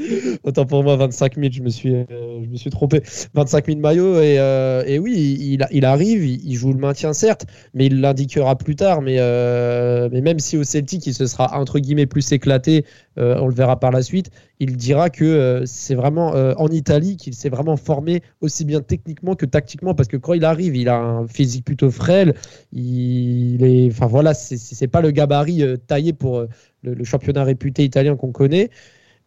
autant 0.44 0.66
pour 0.66 0.82
moi, 0.82 0.96
25 0.96 1.36
000, 1.36 1.52
je 1.52 1.62
me 1.62 1.68
suis, 1.70 1.94
euh, 1.94 2.04
je 2.42 2.48
me 2.48 2.56
suis 2.56 2.70
trompé. 2.70 3.02
25 3.34 3.66
000 3.66 3.78
maillots, 3.78 4.20
et, 4.20 4.38
euh, 4.38 4.82
et 4.86 4.98
oui, 4.98 5.58
il, 5.70 5.84
arrive, 5.84 6.24
il, 6.24 6.54
joue 6.54 6.72
le 6.72 6.78
maintien, 6.78 7.12
certes, 7.12 7.46
mais 7.74 7.86
il 7.86 8.00
l'indiquera 8.00 8.56
plus 8.56 8.76
tard. 8.76 9.02
Mais, 9.02 9.16
euh, 9.18 10.08
mais 10.12 10.20
même 10.20 10.38
si 10.38 10.56
au 10.56 10.64
Celtic, 10.64 11.06
il 11.06 11.14
se 11.14 11.26
sera 11.26 11.58
entre 11.58 11.78
guillemets 11.78 12.06
plus 12.06 12.32
éclaté, 12.32 12.84
on 13.16 13.48
le 13.48 13.54
verra 13.54 13.78
par 13.78 13.90
la 13.90 14.00
suite, 14.02 14.30
il 14.60 14.76
dira 14.78 15.10
que 15.10 15.62
c'est 15.66 15.94
vraiment 15.94 16.28
en 16.30 16.68
Italie 16.68 17.18
qu'il 17.18 17.34
s'est 17.34 17.50
vraiment 17.50 17.76
formé 17.76 18.22
aussi 18.40 18.64
bien 18.64 18.80
techniquement 18.80 19.34
que 19.34 19.44
tactiquement, 19.44 19.94
parce 19.94 20.08
que 20.08 20.16
quand 20.16 20.32
il 20.32 20.44
arrive, 20.44 20.74
il 20.74 20.88
a 20.88 20.96
un 20.96 21.26
physique 21.28 21.66
plutôt 21.66 21.90
frêle, 21.90 22.32
il 22.72 23.62
est, 23.62 23.88
enfin 23.90 24.06
voilà, 24.06 24.32
c'est- 24.32 24.88
pas 24.88 25.02
le 25.02 25.10
gabarit 25.10 25.62
taillé 25.86 26.14
pour 26.14 26.46
le 26.82 27.04
championnat 27.04 27.44
réputé 27.44 27.84
italien 27.84 28.16
qu'on 28.16 28.32
connaît. 28.32 28.70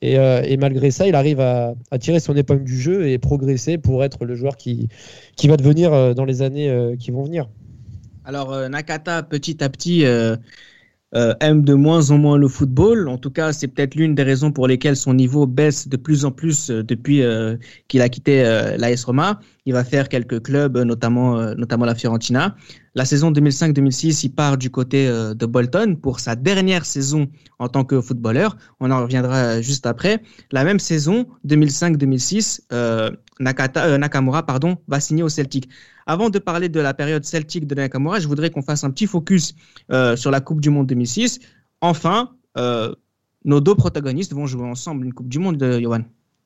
Et, 0.03 0.19
euh, 0.19 0.41
et 0.43 0.57
malgré 0.57 0.91
ça, 0.91 1.07
il 1.07 1.15
arrive 1.15 1.39
à, 1.39 1.75
tirer 1.97 2.19
son 2.19 2.35
épingle 2.35 2.65
du 2.65 2.77
jeu 2.77 3.07
et 3.07 3.17
progresser 3.17 3.77
pour 3.77 4.03
être 4.03 4.25
le 4.25 4.35
joueur 4.35 4.57
qui, 4.57 4.89
qui 5.37 5.47
va 5.47 5.55
devenir 5.55 5.93
euh, 5.93 6.13
dans 6.13 6.25
les 6.25 6.41
années 6.41 6.69
euh, 6.69 6.97
qui 6.97 7.09
vont 7.09 7.23
venir. 7.23 7.47
Alors 8.25 8.53
Nakata, 8.69 9.23
petit 9.23 9.63
à 9.63 9.69
petit, 9.69 10.03
aime 10.03 11.63
de 11.63 11.73
moins 11.73 12.11
en 12.11 12.17
moins 12.17 12.37
le 12.37 12.49
football. 12.49 13.07
En 13.07 13.17
tout 13.17 13.31
cas, 13.31 13.53
c'est 13.53 13.67
peut-être 13.69 13.95
l'une 13.95 14.13
des 14.13 14.23
raisons 14.23 14.51
pour 14.51 14.67
lesquelles 14.67 14.97
son 14.97 15.13
niveau 15.13 15.45
baisse 15.45 15.87
de 15.87 15.95
plus 15.95 16.25
en 16.25 16.31
plus 16.31 16.69
depuis 16.69 17.21
qu'il 17.87 18.01
a 18.01 18.09
quitté 18.09 18.43
l'AS 18.77 19.03
Roma. 19.03 19.39
Il 19.65 19.73
va 19.73 19.83
faire 19.83 20.09
quelques 20.09 20.43
clubs, 20.43 20.75
euh, 20.75 20.83
notamment, 20.83 21.39
euh, 21.39 21.53
notamment 21.55 21.85
la 21.85 21.95
Fiorentina. 21.95 22.55
La 22.95 23.05
saison 23.05 23.31
2005-2006, 23.31 24.23
il 24.25 24.29
part 24.29 24.57
du 24.57 24.69
côté 24.69 25.07
euh, 25.07 25.33
de 25.33 25.45
Bolton 25.47 25.95
pour 25.95 26.19
sa 26.19 26.35
dernière 26.35 26.85
saison 26.85 27.27
en 27.57 27.67
tant 27.67 27.83
que 27.83 27.99
footballeur. 27.99 28.55
On 28.79 28.91
en 28.91 29.01
reviendra 29.01 29.61
juste 29.61 29.87
après. 29.87 30.21
La 30.51 30.63
même 30.63 30.79
saison, 30.79 31.25
2005-2006, 31.47 32.61
euh, 32.71 33.09
Nakata, 33.39 33.85
euh, 33.85 33.97
Nakamura 33.97 34.45
pardon, 34.45 34.77
va 34.87 34.99
signer 34.99 35.23
au 35.23 35.29
Celtic. 35.29 35.69
Avant 36.05 36.29
de 36.29 36.37
parler 36.37 36.69
de 36.69 36.79
la 36.79 36.93
période 36.93 37.25
celtique 37.25 37.65
de 37.65 37.73
Nakamura, 37.73 38.19
je 38.19 38.27
voudrais 38.27 38.51
qu'on 38.51 38.61
fasse 38.61 38.83
un 38.83 38.91
petit 38.91 39.07
focus 39.07 39.55
sur 40.15 40.31
la 40.31 40.41
Coupe 40.41 40.61
du 40.61 40.69
Monde 40.69 40.87
2006. 40.87 41.39
Enfin, 41.81 42.31
nos 43.45 43.61
deux 43.61 43.75
protagonistes 43.75 44.33
vont 44.33 44.45
jouer 44.45 44.65
ensemble 44.65 45.05
une 45.05 45.13
Coupe 45.13 45.29
du 45.29 45.39
Monde, 45.39 45.57
de 45.57 45.79
Johan. 45.79 46.03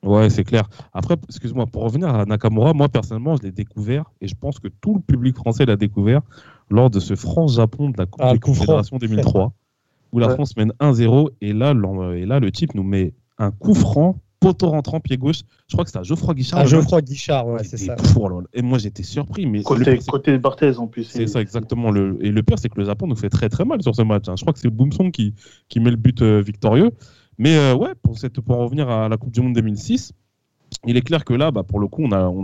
Ouais, 0.08 0.30
c'est 0.30 0.44
clair. 0.44 0.70
Après, 0.94 1.16
excuse-moi, 1.28 1.66
pour 1.68 1.84
revenir 1.84 2.10
à 2.10 2.26
Nakamura, 2.26 2.74
moi 2.74 2.88
personnellement, 2.90 3.36
je 3.36 3.44
l'ai 3.44 3.52
découvert 3.52 4.06
et 4.22 4.28
je 4.28 4.36
pense 4.36 4.60
que 4.60 4.68
tout 4.82 4.96
le 4.96 5.02
public 5.02 5.36
français 5.36 5.66
l'a 5.66 5.76
découvert 5.76 6.22
lors 6.70 6.90
de 6.90 7.00
ce 7.00 7.16
France-Japon 7.16 7.90
de 7.90 7.96
la 7.98 8.06
Coupe 8.06 8.22
Ah, 8.24 8.34
des. 8.34 8.40
Confédérations 8.40 8.98
2003, 8.98 9.54
où 10.14 10.20
la 10.20 10.28
Ouais. 10.28 10.34
France 10.34 10.56
mène 10.58 10.72
1-0 10.80 11.30
et 11.42 11.54
là, 11.54 11.74
et 12.16 12.26
là, 12.26 12.40
le 12.40 12.52
type 12.52 12.74
nous 12.76 12.84
met 12.84 13.14
un 13.38 13.52
coup 13.52 13.74
franc, 13.74 14.20
poteau 14.40 14.70
rentrant, 14.70 15.00
pied 15.00 15.18
gauche. 15.18 15.42
Je 15.68 15.74
crois 15.76 15.84
que 15.84 15.90
c'était 15.90 16.00
à 16.00 16.04
Geoffroy 16.04 16.34
Guichard. 16.36 16.60
Ah, 16.60 16.64
le 16.64 16.70
Geoffroy 16.70 17.02
Guichard, 17.02 17.48
ouais, 17.48 17.64
c'est 17.64 17.78
ça. 17.78 17.96
fou, 17.98 18.26
alors. 18.26 18.44
Et 18.54 18.62
moi, 18.62 18.78
j'étais 18.78 19.04
surpris. 19.04 19.46
Mais 19.48 19.64
Côté, 19.64 19.84
pire, 19.94 20.02
c'est- 20.02 20.10
côté 20.12 20.38
Barthez 20.38 20.78
en 20.78 20.88
plus. 20.88 21.04
c'est 21.06 21.28
ça, 21.28 21.42
exactement. 21.42 21.90
Le... 21.92 22.18
Et 22.22 22.32
le 22.32 22.44
pire, 22.44 22.60
c'est 22.60 22.70
que 22.70 22.80
le 22.80 22.86
Japon 22.86 23.08
nous 23.08 23.16
fait 23.16 23.30
très 23.30 23.50
très 23.50 23.66
mal 23.66 23.82
sur 23.82 23.96
ce 23.96 24.02
match. 24.04 24.30
hein. 24.30 24.36
Je 24.38 24.44
crois 24.44 24.54
que 24.54 24.60
c'est 24.60 24.70
Boomsong 24.70 25.12
qui, 25.12 25.34
qui 25.70 25.80
met 25.80 25.90
le 25.90 25.96
but 25.98 26.22
euh, 26.22 26.42
victorieux. 26.42 26.92
Mais 27.38 27.56
euh, 27.56 27.76
ouais, 27.76 27.94
pour, 28.02 28.16
revenir 28.58 28.90
à 28.90 29.10
la 29.10 29.18
Coupe 29.18 29.32
du 29.32 29.42
Monde 29.42 29.54
2006, 29.54 30.14
il 30.86 30.98
est 30.98 31.02
clair 31.02 31.24
que 31.24 31.34
là, 31.34 31.52
bah, 31.52 31.64
pour 31.64 31.80
le 31.80 31.88
coup, 31.88 32.04
on 32.04 32.12
a, 32.12 32.28
on 32.28 32.44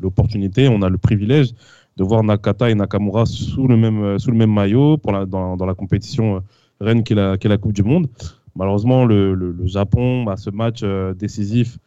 l'opportunité, 0.00 0.68
on 0.68 0.82
a 0.82 0.88
le 0.88 0.98
privilège 0.98 1.52
de 1.96 2.04
voir 2.04 2.22
Nakata 2.22 2.70
et 2.70 2.74
Nakamura 2.74 3.26
sous 3.26 3.66
le 3.66 3.76
même, 3.76 4.02
euh, 4.02 4.46
maillot 4.46 4.96
dans, 5.26 5.66
la 5.66 5.74
compétition 5.74 6.36
euh, 6.36 6.40
reine 6.80 7.02
qui 7.02 7.14
est 7.14 7.16
la, 7.16 7.58
Coupe 7.58 7.72
du 7.72 7.82
Monde. 7.82 8.08
Malheureusement, 8.54 9.04
le, 9.04 9.56
Japon, 9.64 10.24
bah, 10.24 10.36
ce 10.36 10.50
match 10.50 10.84
décisif 11.16 11.78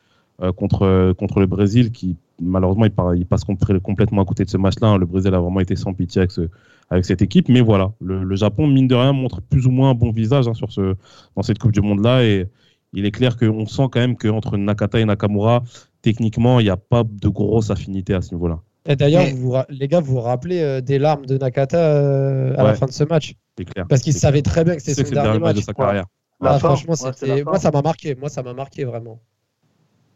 contre, 0.52 0.84
euh, 0.84 1.14
contre 1.14 1.40
le 1.40 1.46
Brésil, 1.46 1.92
qui 1.92 2.18
malheureusement 2.42 2.86
il, 2.86 3.26
passe 3.26 3.46
compl- 3.46 3.80
complètement 3.80 4.22
à 4.22 4.26
côté 4.26 4.44
de 4.44 4.50
ce 4.50 4.58
match-là. 4.58 4.88
hein. 4.90 4.98
Le 4.98 5.06
Brésil 5.06 5.34
a 5.34 5.40
vraiment 5.40 5.60
été 5.60 5.76
sans 5.76 5.94
pitié 5.94 6.20
avec, 6.20 6.32
ce, 6.32 6.50
avec 6.90 7.06
cette 7.06 7.22
équipe. 7.22 7.50
Mais 7.50 7.62
voilà, 7.62 7.92
le, 8.02 8.24
le 8.24 8.36
Japon, 8.36 8.68
mine 8.68 8.88
de 8.88 8.96
rien, 8.96 9.14
montre 9.14 9.42
plus 9.42 9.68
ou 9.68 9.72
moins 9.72 9.92
un 9.92 9.94
bon 9.94 10.12
visage 10.12 10.48
hein, 10.48 10.54
sur 10.54 10.72
ce, 10.72 10.96
dans 11.36 11.44
cette 11.44 11.60
Coupe 11.60 11.72
du 11.72 11.82
Monde-là. 11.82 12.24
Et 12.24 12.48
il 12.94 13.06
est 13.06 13.12
clair 13.12 13.38
qu'on 13.38 13.66
sent 13.66 13.88
quand 13.92 14.00
même 14.00 14.18
qu'entre 14.18 14.58
Nakata 14.58 15.00
et 15.00 15.06
Nakamura, 15.06 15.64
techniquement, 16.02 16.60
il 16.60 16.64
n'y 16.64 16.70
a 16.70 16.78
pas 16.78 17.04
de 17.04 17.30
grosse 17.30 17.70
affinité 17.70 18.14
à 18.14 18.22
ce 18.22 18.34
niveau-là. 18.34 18.60
Et 18.86 18.96
d'ailleurs, 18.98 19.24
Mais- 19.24 19.64
les 19.70 19.88
gars, 19.88 20.02
vous 20.02 20.16
vous 20.16 20.20
rappelez 20.20 20.60
euh, 20.62 20.82
des 20.82 21.00
larmes 21.00 21.26
de 21.26 21.38
Nakata 21.38 21.78
euh, 21.78 22.54
à 22.58 22.64
la 22.64 22.74
fin 22.74 22.86
de 22.86 22.92
ce 22.92 23.06
match? 23.06 23.34
Clair. 23.56 23.86
Parce 23.88 24.02
qu'il 24.02 24.14
savait 24.14 24.42
clair. 24.42 24.52
très 24.54 24.64
bien 24.66 24.76
que 24.76 24.82
c'était 24.82 25.06
son 25.06 25.14
dernier 25.14 25.40
match 25.40 25.56
de 25.58 25.62
sa 25.62 25.74
carrière. 25.74 26.06
Ah, 26.42 26.60
franchement, 26.60 26.96
ouais, 27.22 27.44
moi, 27.46 27.60
ça 27.60 27.72
m'a 27.72 27.82
marqué. 27.82 28.16
Moi, 28.16 28.28
ça 28.28 28.44
m'a 28.44 28.54
marqué 28.54 28.84
vraiment. 28.84 29.22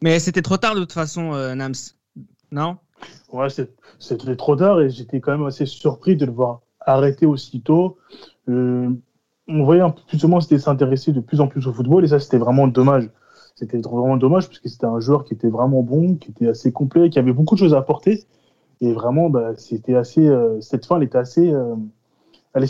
Mais 0.01 0.19
c'était 0.19 0.41
trop 0.41 0.57
tard 0.57 0.75
de 0.75 0.81
toute 0.81 0.93
façon, 0.93 1.33
euh, 1.33 1.55
Nams. 1.55 1.73
Non? 2.51 2.77
Ouais, 3.31 3.47
c'était 3.99 4.35
trop 4.35 4.55
tard 4.55 4.79
et 4.81 4.89
j'étais 4.89 5.19
quand 5.19 5.31
même 5.31 5.45
assez 5.45 5.65
surpris 5.65 6.15
de 6.15 6.25
le 6.25 6.31
voir 6.31 6.61
arrêter 6.79 7.25
aussitôt. 7.25 7.97
Euh, 8.49 8.89
on 9.47 9.63
voyait 9.63 9.81
un 9.81 9.89
peu 9.89 10.01
plus 10.07 10.23
ou 10.23 10.41
c'était 10.41 10.59
s'intéresser 10.59 11.11
de 11.11 11.19
plus 11.19 11.41
en 11.41 11.47
plus 11.47 11.67
au 11.67 11.73
football 11.73 12.03
et 12.05 12.07
ça 12.07 12.19
c'était 12.19 12.37
vraiment 12.37 12.67
dommage. 12.67 13.09
C'était 13.55 13.79
vraiment 13.79 14.17
dommage 14.17 14.47
parce 14.47 14.59
que 14.59 14.69
c'était 14.69 14.85
un 14.85 14.99
joueur 14.99 15.25
qui 15.25 15.33
était 15.33 15.49
vraiment 15.49 15.81
bon, 15.83 16.15
qui 16.15 16.31
était 16.31 16.47
assez 16.47 16.71
complet, 16.71 17.09
qui 17.09 17.19
avait 17.19 17.33
beaucoup 17.33 17.55
de 17.55 17.59
choses 17.59 17.73
à 17.73 17.79
apporter 17.79 18.25
et 18.81 18.93
vraiment 18.93 19.29
bah, 19.29 19.55
c'était 19.57 19.95
assez 19.95 20.27
euh, 20.27 20.61
cette 20.61 20.85
fin 20.85 20.97
elle 20.97 21.03
était 21.03 21.17
assez 21.17 21.51
euh, 21.51 21.75
elle, 22.53 22.65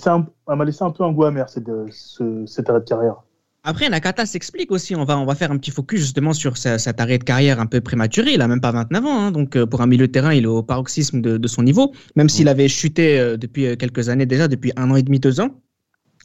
m'a 0.47 0.65
laissé 0.65 0.83
un 0.83 0.91
peu 0.91 1.03
un 1.03 1.11
goût 1.11 1.25
amer 1.25 1.49
cette, 1.49 1.69
ce- 1.91 2.45
cet 2.45 2.69
arrêt 2.69 2.79
de 2.81 2.85
carrière. 2.85 3.23
Après, 3.69 3.89
Nakata 3.89 4.25
s'explique 4.25 4.71
aussi. 4.71 4.95
On 4.95 5.03
va, 5.03 5.17
on 5.19 5.25
va 5.25 5.35
faire 5.35 5.51
un 5.51 5.57
petit 5.57 5.71
focus 5.71 5.99
justement 5.99 6.31
sur 6.31 6.55
sa- 6.55 6.79
cet 6.79 7.01
arrêt 7.01 7.17
de 7.17 7.25
carrière 7.25 7.59
un 7.59 7.65
peu 7.65 7.81
prématuré. 7.81 8.31
Il 8.33 8.41
a 8.41 8.47
même 8.47 8.61
pas 8.61 8.71
29 8.71 9.05
ans. 9.05 9.19
hein. 9.25 9.31
donc, 9.31 9.57
euh, 9.57 9.65
pour 9.65 9.81
un 9.81 9.87
milieu 9.87 10.07
de 10.07 10.11
terrain, 10.11 10.33
il 10.33 10.43
est 10.43 10.47
au 10.47 10.63
paroxysme 10.63 11.19
de, 11.19 11.37
de 11.37 11.47
son 11.49 11.63
niveau. 11.63 11.93
Même 12.15 12.29
s'il 12.29 12.47
avait 12.47 12.69
chuté 12.69 13.19
euh, 13.19 13.35
depuis 13.35 13.65
euh, 13.67 13.75
quelques 13.75 14.07
années 14.07 14.25
déjà, 14.25 14.47
depuis 14.47 14.71
un 14.77 14.89
an 14.89 14.95
et 14.95 15.03
demi, 15.03 15.19
deux 15.19 15.41
ans. 15.41 15.61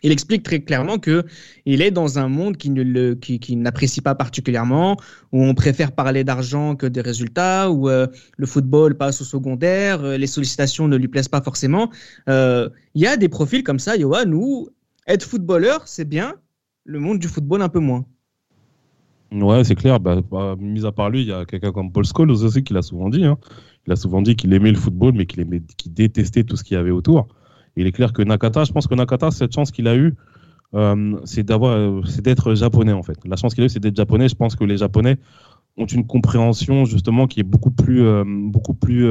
Il 0.05 0.13
explique 0.13 0.45
très 0.45 0.61
clairement 0.61 0.99
que 0.99 1.25
il 1.67 1.83
est 1.83 1.91
dans 1.91 2.19
un 2.21 2.29
monde 2.29 2.57
qui 2.57 2.71
ne 2.71 2.83
le, 2.85 3.15
qui, 3.17 3.41
qui 3.41 3.57
n'apprécie 3.57 4.01
pas 4.01 4.15
particulièrement, 4.15 4.97
où 5.33 5.43
on 5.45 5.55
préfère 5.55 5.93
parler 5.93 6.25
d'argent 6.25 6.77
que 6.77 6.87
des 6.87 7.01
résultats, 7.01 7.71
où 7.73 7.89
euh, 7.89 8.07
le 8.37 8.47
football 8.47 8.97
passe 8.97 9.21
au 9.21 9.25
secondaire, 9.25 10.03
les 10.03 10.27
sollicitations 10.29 10.87
ne 10.89 10.97
lui 10.97 11.09
plaisent 11.09 11.29
pas 11.29 11.43
forcément. 11.43 11.91
Euh, 12.29 12.69
Il 12.95 13.03
y 13.03 13.07
a 13.09 13.17
des 13.17 13.29
profils 13.29 13.65
comme 13.65 13.79
ça, 13.81 13.99
Johan, 13.99 14.31
où 14.33 14.71
être 15.09 15.25
footballeur, 15.25 15.87
c'est 15.87 16.05
bien, 16.09 16.35
le 16.85 16.99
monde 17.01 17.19
du 17.19 17.29
football 17.29 17.63
un 17.63 17.69
peu 17.69 17.81
moins. 17.81 18.05
Ouais, 19.33 19.65
c'est 19.65 19.75
clair. 19.75 19.99
Bah, 19.99 20.21
bah, 20.31 20.57
mis 20.59 20.85
à 20.85 20.93
part 20.93 21.11
lui, 21.11 21.23
il 21.23 21.29
y 21.29 21.33
a 21.33 21.45
quelqu'un 21.45 21.73
comme 21.73 21.91
Paul 21.91 22.05
Scholes 22.05 22.31
aussi 22.31 22.63
qui 22.63 22.75
l'a 22.75 22.83
souvent 22.83 23.09
dit. 23.09 23.25
hein. 23.25 23.39
Il 23.87 23.93
a 23.93 23.97
souvent 23.97 24.23
dit 24.23 24.37
qu'il 24.37 24.53
aimait 24.53 24.71
le 24.71 24.79
football, 24.79 25.13
mais 25.15 25.27
qu'il 25.27 25.45
qu'il 25.77 25.95
détestait 25.95 26.45
tout 26.45 26.57
ce 26.57 26.65
qu'il 26.65 26.77
y 26.77 26.81
avait 26.81 26.91
autour. 26.91 27.29
Il 27.77 27.87
est 27.87 27.93
clair 27.93 28.13
que 28.13 28.23
Nakata, 28.23 28.65
je 28.65 28.73
pense 28.73 28.87
que 28.87 28.95
Nakata, 28.95 29.31
cette 29.31 29.53
chance 29.55 29.71
qu'il 29.71 29.89
a 29.89 29.97
eue, 29.97 30.15
euh, 30.75 31.17
euh, 31.27 32.03
c'est 32.05 32.23
d'être 32.23 32.55
japonais 32.55 32.93
en 32.93 33.03
fait. 33.03 33.19
La 33.25 33.37
chance 33.37 33.55
qu'il 33.55 33.63
a 33.63 33.67
eue, 33.67 33.71
c'est 33.71 33.81
d'être 33.81 33.97
japonais. 33.97 34.29
Je 34.29 34.35
pense 34.35 34.55
que 34.57 34.65
les 34.65 34.77
Japonais 34.77 35.19
ont 35.79 35.87
une 35.87 36.07
compréhension 36.07 36.85
justement 36.85 37.27
qui 37.27 37.41
est 37.41 37.45
beaucoup 37.45 37.71
plus, 37.71 38.03
euh, 38.03 38.25
beaucoup 38.27 38.75
plus 38.75 39.09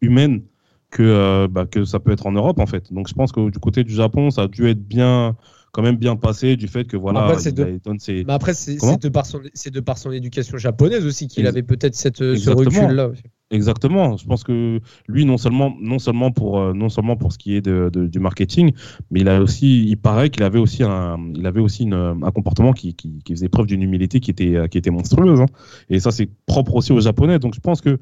humaine 0.00 0.42
que, 0.90 1.46
bah, 1.46 1.66
que 1.66 1.84
ça 1.84 2.00
peut 2.00 2.10
être 2.10 2.26
en 2.26 2.32
Europe 2.32 2.58
en 2.58 2.66
fait. 2.66 2.92
Donc 2.92 3.08
je 3.08 3.14
pense 3.14 3.32
que 3.32 3.50
du 3.50 3.58
côté 3.58 3.84
du 3.84 3.92
Japon, 3.92 4.30
ça 4.30 4.42
a 4.42 4.48
dû 4.48 4.66
être 4.68 4.82
bien, 4.86 5.36
quand 5.72 5.82
même 5.82 5.96
bien 5.96 6.16
passé 6.16 6.56
du 6.56 6.68
fait 6.68 6.84
que 6.84 6.96
voilà, 6.96 7.20
Après, 7.24 7.38
c'est 7.38 7.52
de- 7.52 7.78
ses, 7.98 8.24
Mais 8.24 8.32
après, 8.32 8.54
c'est 8.54 8.76
de, 8.76 9.08
par 9.08 9.26
son- 9.26 9.40
c'est 9.54 9.72
de 9.72 9.80
par 9.80 9.98
son 9.98 10.10
éducation 10.12 10.58
japonaise 10.58 11.06
aussi 11.06 11.28
qu'il 11.28 11.46
avait 11.46 11.62
peut-être 11.62 11.94
cette, 11.94 12.18
ce 12.18 12.32
Exactement. 12.32 12.82
recul-là. 12.86 13.10
Exactement. 13.52 14.16
Je 14.16 14.24
pense 14.26 14.44
que 14.44 14.78
lui, 15.08 15.24
non 15.24 15.36
seulement, 15.36 15.76
non 15.80 15.98
seulement 15.98 16.30
pour, 16.30 16.60
euh, 16.60 16.72
non 16.72 16.88
seulement 16.88 17.16
pour 17.16 17.32
ce 17.32 17.38
qui 17.38 17.56
est 17.56 17.60
de, 17.60 17.90
de- 17.92 18.06
du 18.06 18.20
marketing, 18.20 18.72
mais 19.10 19.20
il 19.20 19.28
a 19.28 19.40
aussi, 19.40 19.86
il 19.88 19.96
paraît 19.96 20.30
qu'il 20.30 20.44
avait 20.44 20.60
aussi 20.60 20.84
un, 20.84 21.16
il 21.34 21.44
avait 21.46 21.60
aussi 21.60 21.82
une, 21.82 21.94
un 21.94 22.30
comportement 22.30 22.72
qui, 22.72 22.94
qui, 22.94 23.18
qui 23.24 23.32
faisait 23.32 23.48
preuve 23.48 23.66
d'une 23.66 23.82
humilité 23.82 24.20
qui 24.20 24.30
était, 24.30 24.56
qui 24.70 24.78
était 24.78 24.90
monstrueuse. 24.90 25.40
hein. 25.40 25.46
Et 25.88 25.98
ça, 25.98 26.12
c'est 26.12 26.28
propre 26.46 26.76
aussi 26.76 26.92
aux 26.92 27.00
Japonais. 27.00 27.38
Donc, 27.40 27.54
je 27.54 27.60
pense 27.60 27.80
que 27.80 27.98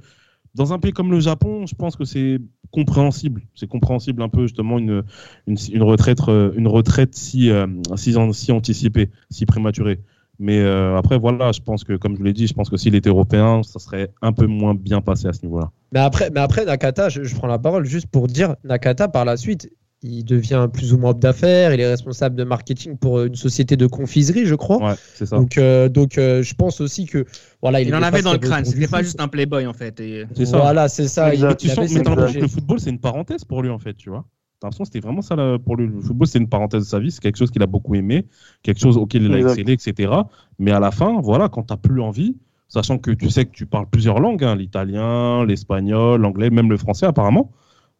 dans 0.54 0.72
un 0.72 0.78
pays 0.78 0.92
comme 0.92 1.10
le 1.10 1.20
Japon, 1.20 1.66
je 1.66 1.74
pense 1.74 1.96
que 1.96 2.04
c'est 2.04 2.38
compréhensible. 2.70 3.42
C'est 3.54 3.68
compréhensible 3.68 4.22
un 4.22 4.28
peu 4.28 4.42
justement 4.42 4.78
une, 4.78 5.02
une, 5.46 5.82
retraite, 5.82 6.20
euh, 6.28 6.52
une 6.56 6.68
retraite 6.68 7.14
si, 7.14 7.50
euh, 7.50 7.66
si, 7.96 8.16
anticipée, 8.50 9.10
si 9.30 9.46
prématurée. 9.46 10.00
Mais 10.38 10.60
euh, 10.60 10.96
après, 10.96 11.18
voilà, 11.18 11.50
je 11.52 11.60
pense 11.60 11.82
que, 11.82 11.94
comme 11.94 12.12
je 12.12 12.18
vous 12.18 12.24
l'ai 12.24 12.32
dit, 12.32 12.46
je 12.46 12.54
pense 12.54 12.70
que 12.70 12.76
s'il 12.76 12.94
était 12.94 13.08
européen, 13.08 13.62
ça 13.64 13.80
serait 13.80 14.10
un 14.22 14.32
peu 14.32 14.46
moins 14.46 14.74
bien 14.74 15.00
passé 15.00 15.26
à 15.26 15.32
ce 15.32 15.42
niveau-là. 15.42 15.70
Mais 15.92 15.98
après, 15.98 16.30
mais 16.30 16.40
après 16.40 16.64
Nakata, 16.64 17.08
je 17.08 17.34
prends 17.34 17.48
la 17.48 17.58
parole 17.58 17.84
juste 17.86 18.06
pour 18.06 18.28
dire, 18.28 18.54
Nakata, 18.62 19.08
par 19.08 19.24
la 19.24 19.36
suite, 19.36 19.68
il 20.02 20.24
devient 20.24 20.68
plus 20.72 20.92
ou 20.92 20.98
moins 20.98 21.10
homme 21.10 21.18
d'affaires, 21.18 21.74
il 21.74 21.80
est 21.80 21.88
responsable 21.88 22.36
de 22.36 22.44
marketing 22.44 22.96
pour 22.96 23.22
une 23.22 23.34
société 23.34 23.76
de 23.76 23.86
confiserie, 23.86 24.46
je 24.46 24.54
crois. 24.54 24.78
Ouais, 24.78 24.94
c'est 25.14 25.26
ça. 25.26 25.36
Donc, 25.36 25.58
euh, 25.58 25.88
donc 25.88 26.18
euh, 26.18 26.42
je 26.42 26.54
pense 26.54 26.80
aussi 26.80 27.06
que 27.06 27.24
voilà, 27.60 27.80
il, 27.80 27.88
Il 27.88 27.94
en 27.94 28.02
avait 28.02 28.22
dans 28.22 28.32
le 28.32 28.38
crâne, 28.38 28.64
c'était 28.64 28.86
pas 28.86 28.98
foot. 28.98 29.06
juste 29.06 29.20
un 29.20 29.28
playboy 29.28 29.66
en 29.66 29.72
fait. 29.72 29.98
Et... 30.00 30.24
C'est 30.34 30.46
ça. 30.46 30.58
Voilà, 30.58 30.88
c'est 30.88 31.08
ça. 31.08 31.34
Il, 31.34 31.40
tu 31.56 31.68
sens, 31.68 31.92
que 31.92 32.40
le 32.40 32.48
football, 32.48 32.78
c'est 32.78 32.90
une 32.90 33.00
parenthèse 33.00 33.44
pour 33.44 33.62
lui, 33.62 33.70
en 33.70 33.78
fait, 33.78 33.94
tu 33.94 34.10
vois. 34.10 34.24
T'as 34.60 34.66
l'impression 34.66 34.84
c'était 34.84 35.00
vraiment 35.00 35.22
ça, 35.22 35.36
là, 35.36 35.58
pour 35.58 35.76
lui. 35.76 35.86
Le 35.86 36.00
football, 36.00 36.26
c'est 36.26 36.38
une 36.38 36.48
parenthèse 36.48 36.82
de 36.82 36.88
sa 36.88 36.98
vie, 36.98 37.10
c'est 37.10 37.20
quelque 37.20 37.36
chose 37.36 37.50
qu'il 37.50 37.62
a 37.62 37.66
beaucoup 37.66 37.94
aimé, 37.94 38.26
quelque 38.62 38.80
chose 38.80 38.96
auquel 38.96 39.22
il 39.22 39.34
a 39.34 39.38
excellé, 39.40 39.72
etc. 39.72 40.12
Mais 40.58 40.72
à 40.72 40.80
la 40.80 40.90
fin, 40.90 41.20
voilà, 41.20 41.48
quand 41.48 41.64
t'as 41.64 41.76
plus 41.76 42.00
envie, 42.00 42.36
sachant 42.68 42.98
que 42.98 43.10
tu 43.10 43.30
sais 43.30 43.46
que 43.46 43.52
tu 43.52 43.66
parles 43.66 43.86
plusieurs 43.90 44.20
langues, 44.20 44.44
hein, 44.44 44.56
l'italien, 44.56 45.44
l'espagnol, 45.44 46.20
l'anglais, 46.20 46.50
même 46.50 46.70
le 46.70 46.76
français, 46.76 47.06
apparemment, 47.06 47.52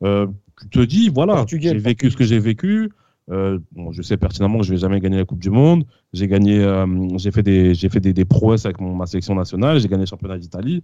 euh, 0.02 0.26
tu 0.62 0.68
te 0.68 0.81
dis, 0.85 1.09
voilà, 1.09 1.44
j'ai 1.49 1.75
vécu 1.79 2.11
ce 2.11 2.16
que 2.16 2.25
j'ai 2.25 2.38
vécu. 2.38 2.90
Euh, 3.31 3.59
bon, 3.73 3.92
je 3.92 4.01
sais 4.01 4.16
pertinemment 4.16 4.59
que 4.59 4.64
je 4.64 4.73
vais 4.73 4.79
jamais 4.79 5.01
gagner 5.01 5.18
la 5.18 5.25
Coupe 5.27 5.38
du 5.40 5.51
Monde. 5.51 5.85
J'ai 6.14 6.27
gagné, 6.29 6.59
euh, 6.64 6.87
j'ai 7.18 7.31
fait 7.31 7.42
des, 7.42 7.75
j'ai 7.75 7.88
fait 7.90 8.01
des, 8.01 8.14
des 8.14 8.25
prouesses 8.25 8.64
avec 8.64 8.81
mon, 8.81 8.94
ma 8.94 9.05
sélection 9.07 9.35
nationale. 9.35 9.79
J'ai 9.81 9.88
gagné 9.88 10.03
le 10.03 10.07
championnat 10.07 10.38
d'Italie. 10.38 10.83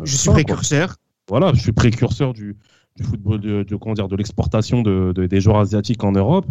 Euh, 0.00 0.04
Je 0.04 0.16
suis 0.16 0.26
quoi 0.26 0.34
précurseur. 0.34 0.94
voilà, 1.28 1.52
je 1.52 1.60
suis 1.60 1.72
précurseur 1.72 2.32
du, 2.32 2.56
du 2.96 3.02
football, 3.02 3.40
de, 3.40 3.62
de- 3.64 3.76
comment 3.76 3.94
dire, 3.94 4.06
de 4.06 4.14
l'exportation 4.16 4.82
de, 4.82 5.12
de- 5.12 5.26
des 5.26 5.40
joueurs 5.40 5.58
asiatiques 5.58 6.04
en 6.04 6.12
Europe. 6.12 6.46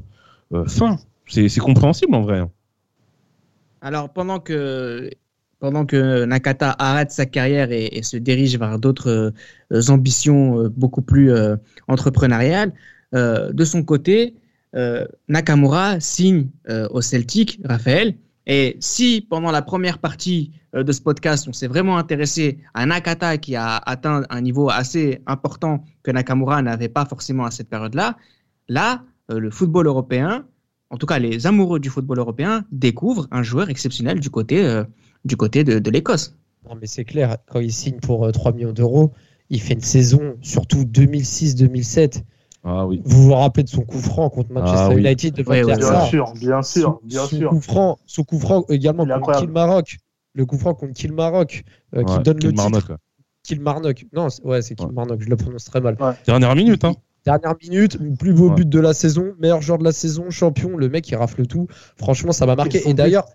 Euh, 0.54 0.66
fin, 0.66 0.98
c'est 1.26 1.48
c'est 1.48 1.62
compréhensible 1.62 2.14
en 2.16 2.22
vrai. 2.22 2.40
hein. 2.40 2.50
Alors 3.82 4.10
pendant 4.12 4.40
que 4.40 5.10
pendant 5.60 5.86
que 5.86 6.26
Nakata 6.26 6.76
arrête 6.80 7.12
sa 7.12 7.26
carrière 7.26 7.72
et, 7.72 8.02
se 8.04 8.18
dirige 8.18 8.58
vers 8.58 8.80
d'autres 8.80 9.34
euh, 9.72 9.82
ambitions 9.90 10.60
euh, 10.60 10.70
beaucoup 10.70 11.02
plus 11.02 11.32
euh, 11.32 11.56
entrepreneuriales, 11.88 12.74
de 13.12 13.64
son 13.66 13.82
côté, 13.82 14.36
Nakamura 15.28 16.00
signe 16.00 16.50
au 16.92 17.02
Celtic, 17.02 17.60
Raphaël. 17.66 18.14
Et 18.46 18.78
si 18.80 19.26
pendant 19.28 19.50
la 19.50 19.64
première 19.64 19.98
partie 19.98 20.52
de 20.76 20.92
ce 20.92 21.02
podcast, 21.02 21.48
on 21.48 21.54
s'est 21.54 21.66
vraiment 21.66 21.98
intéressé 21.98 22.60
à 22.76 22.86
Nakata 22.86 23.40
qui 23.40 23.56
a 23.56 23.78
atteint 23.78 24.26
un 24.30 24.42
niveau 24.42 24.70
assez 24.70 25.24
important 25.26 25.84
que 26.04 26.12
Nakamura 26.12 26.62
n'avait 26.62 26.88
pas 26.88 27.06
forcément 27.06 27.46
à 27.46 27.52
cette 27.52 27.68
période-là, 27.68 28.16
là, 28.68 29.02
euh, 29.32 29.40
le 29.40 29.52
football 29.52 29.88
européen, 29.88 30.46
en 30.90 30.98
tout 30.98 31.06
cas 31.06 31.20
les 31.20 31.48
amoureux 31.48 31.80
du 31.80 31.90
football 31.90 32.20
européen, 32.20 32.66
découvrent 32.72 33.28
un 33.32 33.44
joueur 33.44 33.70
exceptionnel 33.70 34.20
du 34.20 34.30
côté, 34.30 34.84
du 35.26 35.36
côté 35.36 35.64
de, 35.64 35.80
de 35.80 35.92
l'Écosse. 35.92 36.36
Non, 36.68 36.76
mais 36.80 36.88
c'est 36.88 37.06
clair, 37.06 37.38
quand 37.48 37.60
il 37.60 37.72
signe 37.72 38.00
pour 38.00 38.26
euh, 38.26 38.32
3 38.32 38.52
millions 38.54 38.74
d'euros, 38.74 39.12
il 39.50 39.62
fait 39.62 39.74
une 39.74 39.82
saison, 39.82 40.36
surtout 40.42 40.84
2006-2007. 40.84 42.24
Ah 42.64 42.86
oui. 42.86 43.02
Vous 43.06 43.24
vous 43.24 43.34
rappelez 43.34 43.64
de 43.64 43.70
son 43.70 43.82
coup 43.82 44.00
franc 44.00 44.30
contre 44.30 44.52
Manchester 44.52 44.88
Ah 44.92 44.94
oui. 44.94 45.02
United 45.02 45.34
de 45.36 45.44
Ouais, 45.44 45.64
ouais, 45.64 45.78
der 45.78 45.90
Bien 45.90 46.02
sûr, 46.06 46.34
bien 46.34 46.62
sûr, 46.62 47.00
son, 47.02 47.08
bien 47.08 47.26
son 47.26 47.36
sûr. 47.38 47.50
Coup 47.50 47.62
franc, 47.62 47.98
son 48.06 48.24
coup 48.24 48.38
franc 48.40 48.66
également 48.70 49.04
contre 49.04 49.16
incroyable. 49.16 49.46
Kilmarnock. 49.48 49.98
Le 50.36 50.46
coup 50.46 50.58
franc 50.58 50.74
contre 50.74 50.94
Kilmarnock, 50.94 51.64
euh, 51.96 52.04
qui 52.04 52.14
Ouais, 52.14 52.24
donne 52.24 52.36
le 52.36 52.50
Kilmarnock, 52.50 52.82
titre. 52.82 52.92
ouais. 52.92 52.98
Kilmarnock. 53.44 54.06
Non, 54.14 54.30
c'est- 54.30 54.44
ouais, 54.44 54.62
c'est 54.62 54.80
Ouais. 54.80 54.86
Kilmarnock, 54.88 55.22
je 55.22 55.30
le 55.30 55.36
prononce 55.38 55.64
très 55.66 55.80
mal. 55.82 55.98
Dernière 56.28 56.56
minute, 56.56 56.84
hein. 56.84 56.94
Dernière 57.26 57.56
minute, 57.62 57.98
plus 58.18 58.34
beau 58.34 58.50
Ouais. 58.50 58.56
but 58.56 58.70
de 58.70 58.80
la 58.80 58.94
saison, 58.94 59.34
meilleur 59.40 59.62
joueur 59.62 59.78
de 59.80 59.84
la 59.86 59.92
saison, 59.92 60.30
champion, 60.30 60.76
le 60.78 60.90
mec 60.90 61.10
il 61.10 61.16
rafle 61.16 61.48
tout. 61.48 61.68
Franchement, 61.98 62.32
ça 62.34 62.46
m'a 62.46 62.56
marqué. 62.56 62.88
Et 62.90 62.94
d'ailleurs, 62.94 63.26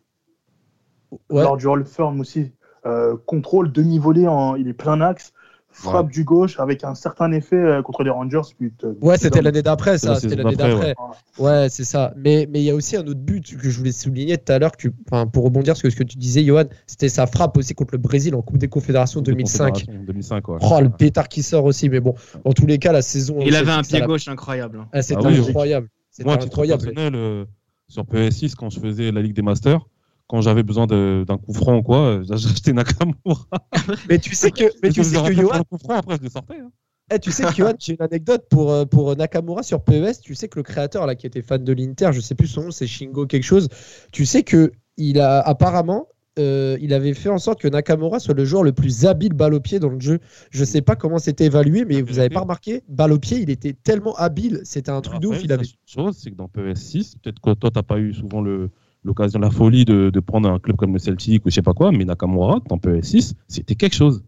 ouais, 1.31 1.42
Lors 1.42 1.57
du 1.57 1.66
Hall 1.66 1.85
Firm 1.85 2.20
aussi, 2.20 2.53
euh, 2.87 3.16
contrôle, 3.27 3.72
demi-volée, 3.72 4.27
en... 4.29 4.57
il 4.57 4.68
est 4.68 4.72
plein 4.74 5.00
axe, 5.00 5.33
frappe 5.70 6.09
du 6.11 6.22
gauche 6.22 6.61
avec 6.61 6.85
un 6.85 6.94
certain 6.94 7.33
effet 7.33 7.57
euh, 7.57 7.83
contre 7.83 8.05
les 8.05 8.11
Rangers. 8.11 8.42
But, 8.61 8.85
euh, 8.85 8.94
ouais, 9.00 9.18
c'était 9.18 9.42
l'année 9.42 9.62
d'après, 9.62 9.98
ça. 9.98 10.14
C'était 10.20 10.37
l'année 10.37 10.55
d'après. 10.55 10.94
Ouais, 11.38 11.68
c'est 11.68 11.83
ça. 11.83 12.14
Mais 12.16 12.46
mais 12.48 12.61
il 12.61 12.64
y 12.64 12.70
a 12.70 12.74
aussi 12.77 12.96
un 12.96 13.00
autre 13.07 13.18
but 13.18 13.57
que 13.57 13.68
je 13.68 13.79
voulais 13.79 13.90
souligner 13.90 14.38
tout 14.38 14.53
à 14.53 14.59
l'heure, 14.61 14.77
que, 14.77 14.87
pour 15.33 15.44
rebondir 15.44 15.77
sur 15.77 15.90
ce 15.90 15.96
que 15.96 16.05
tu 16.05 16.16
disais, 16.16 16.44
Johan, 16.44 16.64
c'était 16.87 17.09
sa 17.09 17.27
frappe 17.27 17.57
aussi 17.57 17.74
contre 17.74 17.94
le 17.94 17.98
Brésil 17.98 18.35
en 18.37 18.42
Coupe 18.42 18.59
des 18.59 18.68
Confédérations 18.68 19.20
2005. 19.20 19.87
2005, 19.88 20.48
ouais. 20.48 20.59
Oh, 20.62 20.79
le 20.81 20.90
pétard 20.90 21.29
qui 21.29 21.42
sort 21.42 21.64
aussi. 21.64 21.88
Mais 21.88 21.98
bon, 22.00 22.14
en 22.44 22.53
tous 22.53 22.66
les 22.66 22.79
cas, 22.79 22.92
la 22.92 23.03
saison. 23.03 23.38
Il 23.40 23.57
avait 23.57 23.72
un 23.72 23.83
pied 23.83 23.98
l'a- 23.98 24.07
gauche 24.07 24.29
incroyable. 24.29 24.79
hein. 24.79 24.88
Ah, 24.92 25.03
C'était 25.03 25.20
Ah 25.24 25.29
oui, 25.29 25.38
incroyable. 25.38 25.88
C'était 26.11 26.31
incroyable. 26.31 26.85
personnel, 26.85 27.14
euh, 27.16 27.44
sur 27.88 28.05
PS6, 28.05 28.55
quand 28.55 28.70
je 28.70 28.79
faisais 28.79 29.11
la 29.11 29.20
Ligue 29.22 29.35
des 29.35 29.42
Masters, 29.42 29.85
quand 30.26 30.40
j'avais 30.40 30.62
besoin 30.62 30.87
d'un 30.87 31.38
coup 31.38 31.52
franc 31.52 31.76
ou 31.78 31.82
quoi, 31.82 31.98
euh, 31.98 32.24
j'achetais 32.28 32.72
Nakamura. 32.72 33.46
Mais 34.08 34.18
tu 34.18 34.34
sais 34.34 34.50
que, 34.52 34.64
mais 34.82 34.90
tu 34.90 35.04
sais 35.04 35.22
que 35.22 35.32
Johan, 35.32 35.62
coup 35.64 35.78
franc, 35.78 35.94
après 35.94 36.16
je 36.16 36.22
le 36.22 36.28
sortais. 36.30 36.58
hein. 36.60 36.70
Eh, 37.12 37.18
tu 37.18 37.30
sais 37.32 37.44
que 37.44 37.52
Johan, 37.52 37.74
j'ai 37.78 37.92
une 37.92 38.02
anecdote 38.02 38.46
pour, 38.48 38.72
euh, 38.72 38.87
pour 38.87 39.14
Nakamura 39.14 39.62
sur 39.62 39.84
PES. 39.84 40.20
Tu 40.22 40.34
sais 40.34 40.48
que 40.48 40.58
le 40.58 40.62
créateur 40.62 41.06
là 41.06 41.14
qui 41.14 41.26
était 41.26 41.42
fan 41.42 41.62
de 41.62 41.72
l'Inter, 41.74 42.08
je 42.12 42.20
sais 42.20 42.34
plus 42.34 42.46
son 42.46 42.62
nom, 42.62 42.70
c'est 42.70 42.87
Shingo 42.87 43.26
quelque 43.26 43.42
chose. 43.44 43.68
Tu 44.10 44.24
sais 44.24 44.42
que 44.42 44.72
il 44.96 45.20
a 45.20 45.40
apparemment 45.40 46.08
euh, 46.38 46.78
il 46.80 46.94
avait 46.94 47.12
fait 47.12 47.28
en 47.28 47.37
sorte 47.37 47.60
que 47.60 47.68
Nakamura 47.68 48.20
soit 48.20 48.32
le 48.34 48.46
joueur 48.46 48.62
le 48.64 48.72
plus 48.72 49.04
habile 49.04 49.34
balle 49.34 49.52
au 49.52 49.60
pied 49.60 49.78
dans 49.80 49.90
le 49.90 50.00
jeu. 50.00 50.18
Je 50.50 50.64
sais 50.64 50.80
pas 50.80 50.96
comment 50.96 51.18
c'était 51.18 51.44
évalué, 51.44 51.84
mais 51.84 52.00
vous 52.00 52.18
avez 52.18 52.30
pas 52.30 52.40
remarqué 52.40 52.82
Balle 52.88 53.12
au 53.12 53.18
pied, 53.18 53.38
il 53.38 53.50
était 53.50 53.74
tellement 53.74 54.16
habile, 54.16 54.62
c'était 54.64 54.90
un 54.90 55.02
truc 55.02 55.20
de 55.20 55.26
ouf. 55.28 55.44
Il 55.44 55.52
avait. 55.52 55.66
chose, 55.87 56.16
c'est 56.18 56.30
que 56.30 56.37
dans 56.37 56.48
PS6, 56.48 57.16
peut-être 57.22 57.38
que 57.40 57.52
toi, 57.52 57.70
t'as 57.70 57.82
pas 57.82 57.98
eu 57.98 58.14
souvent 58.14 58.40
le- 58.40 58.70
l'occasion, 59.05 59.38
la 59.38 59.51
folie 59.51 59.85
de, 59.85 60.11
de 60.11 60.21
prendre 60.21 60.49
un 60.51 60.59
club 60.59 60.77
comme 60.77 60.93
le 60.93 60.99
Celtic 60.99 61.45
ou 61.47 61.51
je 61.51 61.55
sais 61.55 61.62
pas 61.62 61.75
quoi, 61.75 61.93
mais 61.93 62.05
Nakamura, 62.05 62.61
dans 62.69 62.79
PS6, 62.79 63.35
c'était 63.49 63.75
quelque 63.75 63.95
chose. 63.95 64.23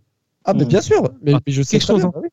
Ah, 0.44 0.54
mais 0.54 0.64
bien 0.64 0.80
sûr, 0.80 1.02
mais, 1.22 1.34
Ah, 1.34 1.40
mais 1.46 1.52
je 1.52 1.62
sais 1.62 1.78
quelque 1.78 1.86
chose, 1.86 1.96
bien, 1.98 2.06
hein. 2.06 2.12
bah 2.14 2.20
oui. 2.22 2.28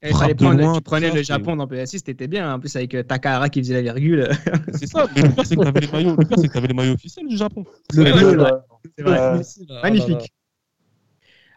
Et 0.00 0.10
Frappe 0.10 0.20
fallait 0.20 0.34
de 0.34 0.38
prendre- 0.44 0.60
loin, 0.60 0.72
tu 0.74 0.80
prenais 0.82 1.08
ça, 1.08 1.14
le 1.16 1.22
Japon 1.24 1.56
dans 1.56 1.66
PS6, 1.66 2.02
c'était 2.06 2.28
bien. 2.28 2.54
En 2.54 2.60
plus, 2.60 2.76
avec 2.76 2.94
euh, 2.94 3.02
Takahara 3.02 3.48
qui 3.48 3.60
faisait 3.60 3.74
la 3.74 3.82
virgule. 3.82 4.28
C'est 4.72 4.86
ça, 4.86 5.06
mais 5.16 5.22
le 5.22 5.30
pire, 5.30 5.44
c'est 5.44 5.56
que 5.56 5.64
t'avais 5.64 5.80
les 5.80 5.88
maillots, 5.88 6.16
le 6.16 6.24
pire, 6.24 6.38
c'est 6.38 6.46
que 6.48 6.52
t'avais 6.52 6.68
les 6.68 6.74
maillots 6.74 6.94
officiels 6.94 7.26
du 7.26 7.36
Japon. 7.36 7.64
Le 7.94 8.04
Ouais, 8.04 8.12
bleu, 8.12 8.28
ouais, 8.30 8.36
là. 8.36 8.64
C'est 8.96 9.02
vrai. 9.02 9.18
Euh, 9.18 9.20
Ah, 9.20 9.34
là, 9.34 9.74
là. 9.74 9.82
Magnifique. 9.82 10.32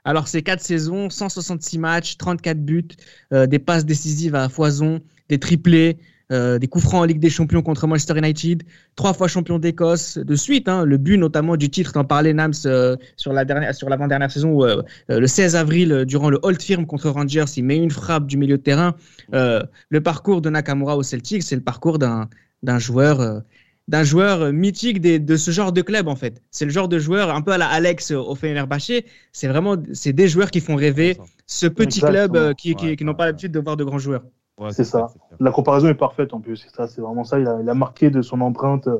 Alors, 0.04 0.28
c'est 0.28 0.42
4 0.42 0.62
saisons, 0.62 1.10
166 1.12 1.78
matchs, 1.78 2.18
34 2.18 2.60
buts, 2.66 2.88
euh, 3.34 3.46
des 3.46 3.60
passes 3.60 3.86
décisives 3.86 4.34
à 4.34 4.50
foison, 4.50 5.02
des 5.30 5.38
triplés, 5.38 6.00
euh, 6.32 6.58
des 6.60 6.68
coups 6.68 6.84
francs 6.86 7.02
en 7.02 7.06
Ligue 7.06 7.20
des 7.20 7.30
Champions 7.30 7.62
contre 7.62 7.88
Manchester 7.88 8.18
United, 8.18 8.64
trois 8.96 9.14
fois 9.14 9.28
champion 9.28 9.60
d'Écosse 9.60 10.18
de 10.18 10.36
suite. 10.36 10.68
hein, 10.70 10.86
le 10.86 10.98
but 10.98 11.18
notamment 11.18 11.58
du 11.58 11.70
titre, 11.70 11.92
t'en 11.94 12.06
parlais 12.06 12.34
Nams 12.34 12.54
euh, 12.66 12.96
sur 13.18 13.34
la 13.34 13.46
dernière, 13.46 13.76
sur 13.76 13.90
l'avant-dernière 13.90 14.32
saison, 14.32 14.52
où, 14.52 14.64
euh, 14.66 14.82
le 15.10 15.28
16 15.28 15.56
avril, 15.56 16.06
durant 16.08 16.30
le 16.30 16.40
Old 16.44 16.62
Firm 16.62 16.86
contre 16.86 17.10
Rangers, 17.10 17.46
il 17.58 17.66
met 17.66 17.78
une 17.78 17.92
frappe 17.92 18.28
du 18.28 18.38
milieu 18.38 18.58
de 18.58 18.64
terrain. 18.64 18.96
Le 19.34 20.00
parcours 20.02 20.42
de 20.42 20.50
Nakamura 20.50 20.98
au 20.98 21.04
Celtic, 21.04 21.44
c'est 21.44 21.56
le 21.56 21.62
parcours 21.62 22.00
d'un 22.00 22.30
d'un 22.64 22.78
joueur. 22.80 23.42
d'un 23.88 24.04
joueur 24.04 24.54
mythique 24.54 25.02
des- 25.02 25.20
de 25.20 25.36
ce 25.36 25.52
genre 25.52 25.74
de 25.74 25.82
club 25.82 26.08
en 26.08 26.16
fait. 26.16 26.42
C'est 26.52 26.64
le 26.66 26.72
genre 26.72 26.88
de 26.88 27.00
joueur 27.00 27.34
un 27.36 27.42
peu 27.42 27.52
à 27.52 27.58
la 27.58 27.68
Alex 27.68 28.12
au 28.12 28.36
Fenerbahçe. 28.36 29.02
C'est 29.34 29.48
vraiment 29.48 29.76
c'est 29.94 30.14
des 30.14 30.28
joueurs 30.30 30.52
qui 30.52 30.62
font 30.62 30.76
rêver 30.76 31.18
ce 31.48 31.66
petit 31.68 32.00
Exactement. 32.00 32.12
club 32.12 32.36
euh, 32.38 32.54
qui, 32.54 32.76
qui- 32.76 32.86
Ouais, 32.86 32.96
qui 32.96 33.04
n'ont 33.04 33.12
ouais, 33.12 33.18
pas 33.18 33.26
l'habitude 33.26 33.52
de 33.52 33.60
voir 33.60 33.76
de 33.76 33.84
grands 33.84 33.98
joueurs. 34.00 34.24
Ouais, 34.62 34.72
C'est 34.72 34.84
ça. 34.84 35.08
La 35.40 35.52
comparaison 35.52 35.88
est 35.88 35.96
parfaite 35.96 36.34
en 36.34 36.40
plus. 36.40 36.56
C'est 36.58 36.70
ça, 36.76 36.88
c'est 36.88 37.02
vraiment 37.02 37.24
ça. 37.24 37.40
Il 37.40 37.48
a, 37.48 37.60
il 37.62 37.70
a 37.70 37.74
marqué 37.74 38.10
de 38.10 38.22
son 38.22 38.42
empreinte 38.42 38.88
euh, 38.88 39.00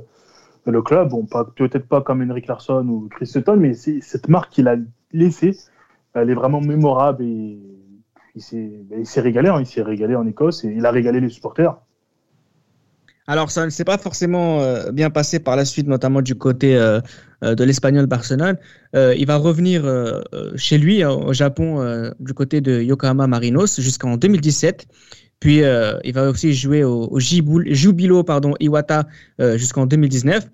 le 0.66 0.82
club. 0.82 1.10
Bon, 1.10 1.26
peut-être 1.56 1.88
pas 1.88 2.02
comme 2.02 2.22
Henrik 2.30 2.48
Larsson 2.48 2.86
ou 2.88 3.10
Chris 3.10 3.28
Sutton, 3.28 3.58
mais 3.58 3.74
c'est- 3.74 4.02
cette 4.02 4.28
marque 4.30 4.52
qu'il 4.52 4.68
a 4.68 4.76
laissée, 5.12 5.58
elle 6.14 6.30
est 6.30 6.34
vraiment 6.36 6.62
mémorable 6.62 7.24
et 7.24 7.60
il 8.36 8.42
s'est 8.42 8.72
ben, 8.90 9.04
régalé. 9.18 9.50
hein. 9.50 9.60
Il 9.60 9.66
s'est 9.68 9.82
régalé 9.84 10.16
en 10.16 10.28
Écosse 10.28 10.64
et 10.66 10.70
il 10.70 10.86
a 10.86 10.92
régalé 10.92 11.20
les 11.20 11.30
supporters. 11.30 11.76
Alors 13.28 13.52
ça 13.52 13.64
ne 13.66 13.70
s'est 13.70 13.86
pas 13.86 13.98
forcément 13.98 14.62
euh, 14.62 14.92
bien 14.92 15.10
passé 15.10 15.40
par 15.40 15.56
la 15.56 15.64
suite, 15.64 15.88
notamment 15.88 16.22
du 16.22 16.36
côté 16.36 16.76
euh, 16.76 17.00
de 17.44 17.64
l'Espagnol 17.64 18.06
Barcelone. 18.08 18.58
Euh, 18.96 19.16
il 19.18 19.26
va 19.28 19.38
revenir 19.38 19.84
chez 20.56 20.78
lui 20.78 21.04
euh, 21.04 21.12
au 21.12 21.34
Japon 21.34 21.82
euh, 21.82 22.12
du 22.20 22.34
côté 22.34 22.62
de 22.62 22.82
Yokohama 22.82 23.28
Marinos 23.28 23.80
jusqu'en 23.80 24.18
2017. 24.18 24.88
Puis 25.42 25.64
euh, 25.64 25.98
il 26.04 26.14
va 26.14 26.30
aussi 26.30 26.54
jouer 26.54 26.84
au, 26.84 27.20
Jubilo 27.20 28.24
Iwata 28.60 29.08
euh, 29.42 29.58
jusqu'en 29.58 29.88
2019. 29.88 30.48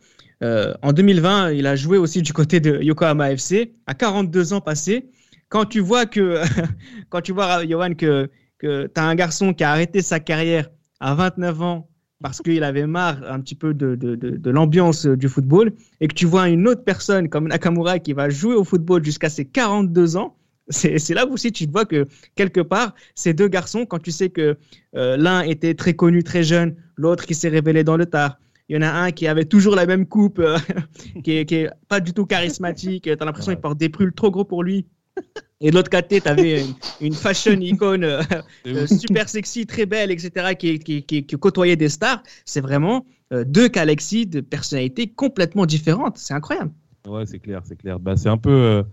Euh, 0.44 0.74
en 0.82 0.94
2020, 0.94 1.52
il 1.52 1.68
a 1.68 1.76
joué 1.76 1.98
aussi 1.98 2.22
du 2.22 2.32
côté 2.32 2.60
de 2.60 2.82
Yokohama 2.82 3.32
FC 3.34 3.74
à 3.86 3.94
42 3.94 4.54
ans 4.54 4.62
passés. 4.62 5.10
Quand 5.50 5.66
tu 5.66 5.82
vois 5.82 6.06
que, 6.06 6.42
quand 7.10 7.22
tu 7.22 7.34
vois 7.34 7.66
Johan 7.66 7.96
que, 7.96 8.30
que 8.60 8.88
tu 8.88 9.00
as 9.00 9.04
un 9.04 9.16
garçon 9.16 9.54
qui 9.54 9.66
a 9.66 9.72
arrêté 9.72 10.02
sa 10.02 10.22
carrière 10.22 10.70
à 11.02 11.14
29 11.16 11.62
ans 11.62 11.90
parce 12.22 12.42
qu'il 12.42 12.64
avait 12.64 12.88
marre 12.88 13.20
un 13.30 13.42
petit 13.42 13.56
peu 13.56 13.74
de, 13.74 13.96
de, 13.96 14.16
de, 14.16 14.50
l'ambiance 14.50 15.06
du 15.06 15.28
football 15.28 15.74
et 16.00 16.08
que 16.08 16.16
tu 16.16 16.26
vois 16.26 16.48
une 16.48 16.68
autre 16.68 16.84
personne 16.84 17.28
comme 17.30 17.50
Nakamura 17.50 18.00
qui 18.00 18.14
va 18.14 18.30
jouer 18.30 18.56
au 18.56 18.64
football 18.64 19.04
jusqu'à 19.04 19.30
ses 19.30 19.46
42 19.46 20.16
ans, 20.16 20.36
C'est 20.70 21.14
là 21.14 21.26
aussi 21.26 21.52
tu 21.52 21.66
vois 21.68 21.86
que 21.86 22.08
quelque 22.36 22.60
part, 22.60 22.94
ces 23.16 23.34
deux 23.34 23.48
garçons, 23.48 23.86
quand 23.86 24.00
tu 24.00 24.12
sais 24.12 24.30
que 24.30 24.58
euh, 24.96 25.18
l'un 25.18 25.42
était 25.42 25.74
très 25.74 25.94
connu 25.94 26.24
très 26.24 26.44
jeune, 26.44 26.76
l'autre 26.98 27.26
qui 27.26 27.36
s'est 27.36 27.50
révélé 27.50 27.84
dans 27.84 27.96
le 27.96 28.06
tard, 28.06 28.38
il 28.68 28.76
y 28.76 28.78
en 28.78 28.82
a 28.82 28.92
un 28.92 29.12
qui 29.12 29.28
avait 29.28 29.46
toujours 29.46 29.76
la 29.76 29.86
même 29.86 30.06
coupe, 30.06 30.40
euh, 30.40 30.58
qui, 31.24 31.32
est, 31.32 31.70
pas 31.88 32.02
du 32.02 32.14
tout 32.14 32.26
charismatique, 32.26 33.04
tu 33.04 33.12
as 33.12 33.26
l'impression 33.26 33.54
qu'il 33.54 33.62
porte 33.62 33.78
des 33.78 33.90
prules 33.90 34.14
trop 34.14 34.30
gros 34.30 34.44
pour 34.44 34.64
lui. 34.64 34.86
Et 35.62 35.72
de 35.72 35.76
l'autre 35.76 35.90
côté, 35.90 36.22
tu 36.22 36.28
avais 36.28 36.64
une, 37.02 37.14
fashion 37.14 37.60
icône 37.60 38.04
euh, 38.04 38.22
super 38.88 39.28
sexy, 39.28 39.66
très 39.66 39.86
belle, 39.88 40.12
etc., 40.12 40.54
qui, 40.56 40.78
qui, 40.78 41.04
qui, 41.04 41.26
qui 41.26 41.36
côtoyait 41.36 41.76
des 41.76 41.90
stars. 41.90 42.22
C'est 42.46 42.62
vraiment 42.62 43.06
deux 43.32 43.68
galaxies 43.68 44.28
de 44.28 44.40
personnalités 44.40 45.08
complètement 45.08 45.66
différentes. 45.66 46.18
C'est 46.18 46.36
incroyable. 46.36 46.72
Ouais, 47.08 47.26
c'est 47.26 47.40
clair, 47.40 47.62
c'est 47.66 47.76
clair. 47.76 48.00
Bah, 48.00 48.16
c'est 48.16 48.30
un 48.30 48.38
peu 48.38 48.84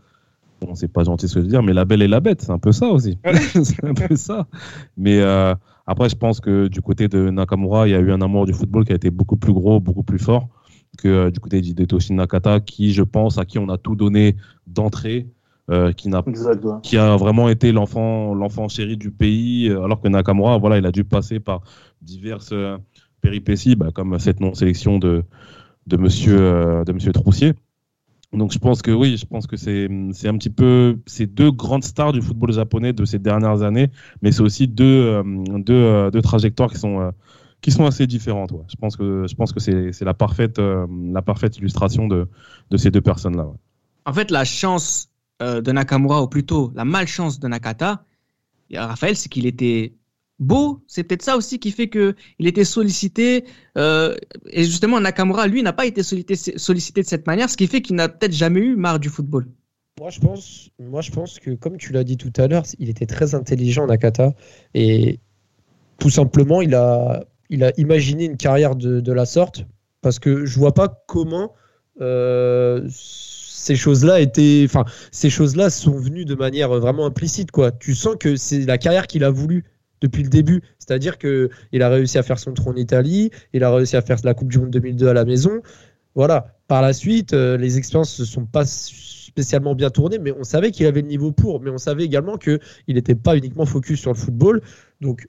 bon, 0.61 0.75
c'est 0.75 0.89
pas 0.89 1.05
gentil 1.05 1.29
ce 1.29 1.35
que 1.35 1.41
je 1.41 1.45
veux 1.45 1.51
dire, 1.51 1.63
mais 1.63 1.73
la 1.73 1.85
belle 1.85 2.03
et 2.03 2.09
la 2.09 2.21
bête, 2.21 2.43
c'est 2.43 2.51
un 2.51 2.59
peu 2.59 2.73
ça 2.73 2.89
aussi. 2.89 3.19
c'est 3.65 3.85
un 3.85 3.95
peu 3.95 4.17
ça. 4.17 4.47
Mais 4.97 5.21
euh, 5.21 5.55
après, 5.87 6.09
je 6.09 6.17
pense 6.17 6.41
que 6.41 6.69
du 6.69 6.81
côté 6.81 7.09
de 7.09 7.31
Nakamura, 7.31 7.89
il 7.89 7.93
y 7.93 7.95
a 7.95 8.01
eu 8.01 8.13
un 8.13 8.21
amour 8.21 8.47
du 8.47 8.53
football 8.53 8.85
qui 8.85 8.93
a 8.93 8.97
été 8.97 9.11
beaucoup 9.11 9.37
plus 9.37 9.53
gros, 9.53 9.81
beaucoup 9.81 10.03
plus 10.03 10.19
fort 10.19 10.49
que 10.99 11.09
euh, 11.09 11.31
du 11.31 11.41
côté 11.41 11.61
d'Hidetoshi 11.61 12.13
Nakata, 12.13 12.61
qui, 12.61 12.93
je 12.93 13.03
pense, 13.03 13.39
à 13.39 13.45
qui 13.45 13.59
on 13.59 13.69
a 13.69 13.79
tout 13.79 13.97
donné 13.97 14.37
d'entrée. 14.67 15.29
Euh, 15.71 15.93
qui, 15.93 16.11
n'a, 16.11 16.23
qui 16.83 16.99
a 16.99 17.17
vraiment 17.17 17.49
été 17.49 17.73
l'enfant, 17.73 18.35
l'enfant 18.35 18.69
chéri 18.69 18.99
du 18.99 19.11
pays, 19.11 19.71
alors 19.71 19.99
que 19.99 20.09
Nakamura, 20.09 20.59
voilà, 20.59 20.77
il 20.77 20.85
a 20.85 20.93
dû 20.93 21.05
passer 21.05 21.41
par 21.41 21.63
diverses 22.03 22.53
péripéties, 23.23 23.75
bah, 23.75 23.89
comme 23.91 24.19
cette 24.19 24.41
non-sélection 24.41 24.99
de, 24.99 25.25
de, 25.87 25.97
monsieur, 25.97 26.85
de 26.85 26.93
monsieur 26.93 27.15
Troussier. 27.15 27.55
Donc 28.35 28.53
je 28.53 28.59
pense 28.59 28.83
que 28.83 28.91
oui, 28.91 29.17
je 29.17 29.27
pense 29.27 29.47
que 29.47 29.57
c'est 29.57 29.87
un 29.87 30.37
petit 30.37 30.51
peu 30.51 30.99
ces 31.07 31.27
deux 31.27 31.51
grandes 31.51 31.85
stars 31.85 32.13
du 32.13 32.21
football 32.21 32.53
japonais 32.53 32.93
de 32.93 33.05
ces 33.05 33.19
dernières 33.19 33.63
années, 33.63 33.91
mais 34.23 34.33
c'est 34.33 34.43
aussi 34.43 34.67
deux 34.67 34.85
euh, 34.85 35.23
deux, 35.59 35.75
euh, 35.75 36.11
deux, 36.11 36.23
trajectoires 36.23 36.71
qui 36.71 36.79
sont 36.79 37.01
euh, 37.01 37.11
qui 37.61 37.71
sont 37.71 37.87
assez 37.87 38.07
différentes. 38.07 38.53
Ouais. 38.53 38.65
Je 38.69 38.77
pense 38.77 38.97
que 38.97 39.27
que 39.27 39.93
c'est 39.93 40.05
la 40.05 40.15
parfaite 40.15 40.59
la 40.59 41.23
parfaite 41.23 41.57
illustration 41.59 42.09
de 42.09 42.29
de 42.71 42.77
ces 42.77 42.91
deux 42.91 43.01
personnes 43.01 43.37
là. 43.37 43.45
Ouais. 43.45 43.57
En 44.07 44.13
fait, 44.13 44.31
la 44.31 44.45
chance 44.45 45.09
de 45.41 45.73
Nakamura 45.73 46.23
ou 46.23 46.29
plutôt 46.29 46.73
la 46.75 46.85
malchance 46.85 47.39
de 47.39 47.49
Nakata, 47.49 48.05
Raphaël, 48.75 49.17
c'est 49.17 49.29
qu'il 49.29 49.47
était 49.47 49.95
beau. 50.39 50.83
C'est 50.87 51.05
peut-être 51.05 51.23
ça 51.23 51.37
aussi 51.37 51.59
qui 51.59 51.71
fait 51.71 51.89
que 51.89 52.15
il 52.39 52.47
était 52.47 52.65
sollicité. 52.65 53.45
Euh, 53.79 54.15
et 54.51 54.65
justement, 54.65 55.01
Nakamura, 55.01 55.47
lui, 55.47 55.63
n'a 55.63 55.73
pas 55.73 55.87
été 55.87 56.03
sollicité, 56.03 57.03
de 57.03 57.07
cette 57.07 57.27
manière, 57.27 57.51
ce 57.51 57.57
qui 57.57 57.67
fait 57.67 57.83
qu'il 57.83 57.97
n'a 57.97 58.09
peut-être 58.09 58.33
jamais 58.33 58.61
eu 58.61 58.77
marre 58.77 58.99
du 58.99 59.09
football. 59.09 59.47
Moi 60.01 60.11
je, 60.11 60.19
pense, 60.19 60.71
moi, 60.81 61.01
je 61.03 61.13
pense 61.13 61.39
que, 61.39 61.53
comme 61.53 61.77
tu 61.77 61.93
l'as 61.93 62.03
dit 62.03 62.17
tout 62.17 62.33
à 62.37 62.49
l'heure, 62.49 62.65
il 62.81 62.91
était 62.91 63.07
très 63.07 63.35
intelligent, 63.35 63.87
Nakata. 63.87 64.35
Et 64.75 65.21
tout 65.99 66.11
simplement, 66.11 66.63
il 66.63 66.75
a, 66.75 67.25
il 67.49 67.63
a 67.63 67.73
imaginé 67.77 68.25
une 68.25 68.37
carrière 68.37 68.75
de, 68.75 69.01
de 69.01 69.13
la 69.13 69.27
sorte. 69.27 69.67
Parce 70.03 70.19
que 70.19 70.45
je 70.45 70.59
vois 70.59 70.75
pas 70.75 71.03
comment 71.07 71.55
euh, 72.01 72.87
ces 72.91 73.77
choses-là 73.77 74.21
étaient, 74.21 74.63
enfin, 74.67 74.85
ces 75.11 75.31
choses-là 75.31 75.71
sont 75.71 75.97
venues 75.97 76.27
de 76.27 76.35
manière 76.35 76.69
vraiment 76.69 77.07
implicite, 77.07 77.51
quoi. 77.51 77.73
Tu 77.73 77.95
sens 77.95 78.17
que 78.21 78.37
c'est 78.37 78.67
la 78.67 78.77
carrière 78.77 79.07
qu'il 79.07 79.25
a 79.25 79.31
voulu 79.31 79.65
depuis 80.05 80.23
le 80.23 80.29
début. 80.29 80.63
C'est-à-dire 80.79 81.19
qu'il 81.19 81.83
a 81.83 81.89
réussi 81.89 82.19
à 82.19 82.23
faire 82.23 82.39
son 82.39 82.53
trône 82.53 82.75
en 82.75 82.77
Italie, 82.77 83.31
il 83.53 83.65
a 83.65 83.75
réussi 83.75 83.97
à 83.97 84.03
faire 84.03 84.19
la 84.25 84.35
Coupe 84.35 84.49
du 84.49 84.59
Monde 84.59 84.71
2002 84.71 85.09
à 85.09 85.13
la 85.15 85.25
maison. 85.25 85.63
Voilà. 86.15 86.55
Par 86.69 86.83
la 86.83 86.93
suite, 86.93 87.35
euh, 87.35 87.57
les 87.57 87.79
expériences 87.79 88.19
ne 88.21 88.25
sont 88.25 88.47
pas 88.47 88.65
spécialement 88.65 89.75
bien 89.75 89.91
tournées, 89.91 90.19
mais 90.19 90.33
on 90.33 90.45
savait 90.45 90.71
qu'il 90.71 90.87
avait 90.87 91.03
le 91.03 91.09
niveau 91.09 91.33
pour. 91.33 91.61
Mais 91.61 91.71
on 91.71 91.79
savait 91.79 92.05
également 92.05 92.37
qu'il 92.37 92.61
n'était 92.89 93.15
pas 93.15 93.37
uniquement 93.37 93.67
focus 93.67 94.01
sur 94.01 94.13
le 94.13 94.19
football. 94.19 94.63
Donc, 95.01 95.29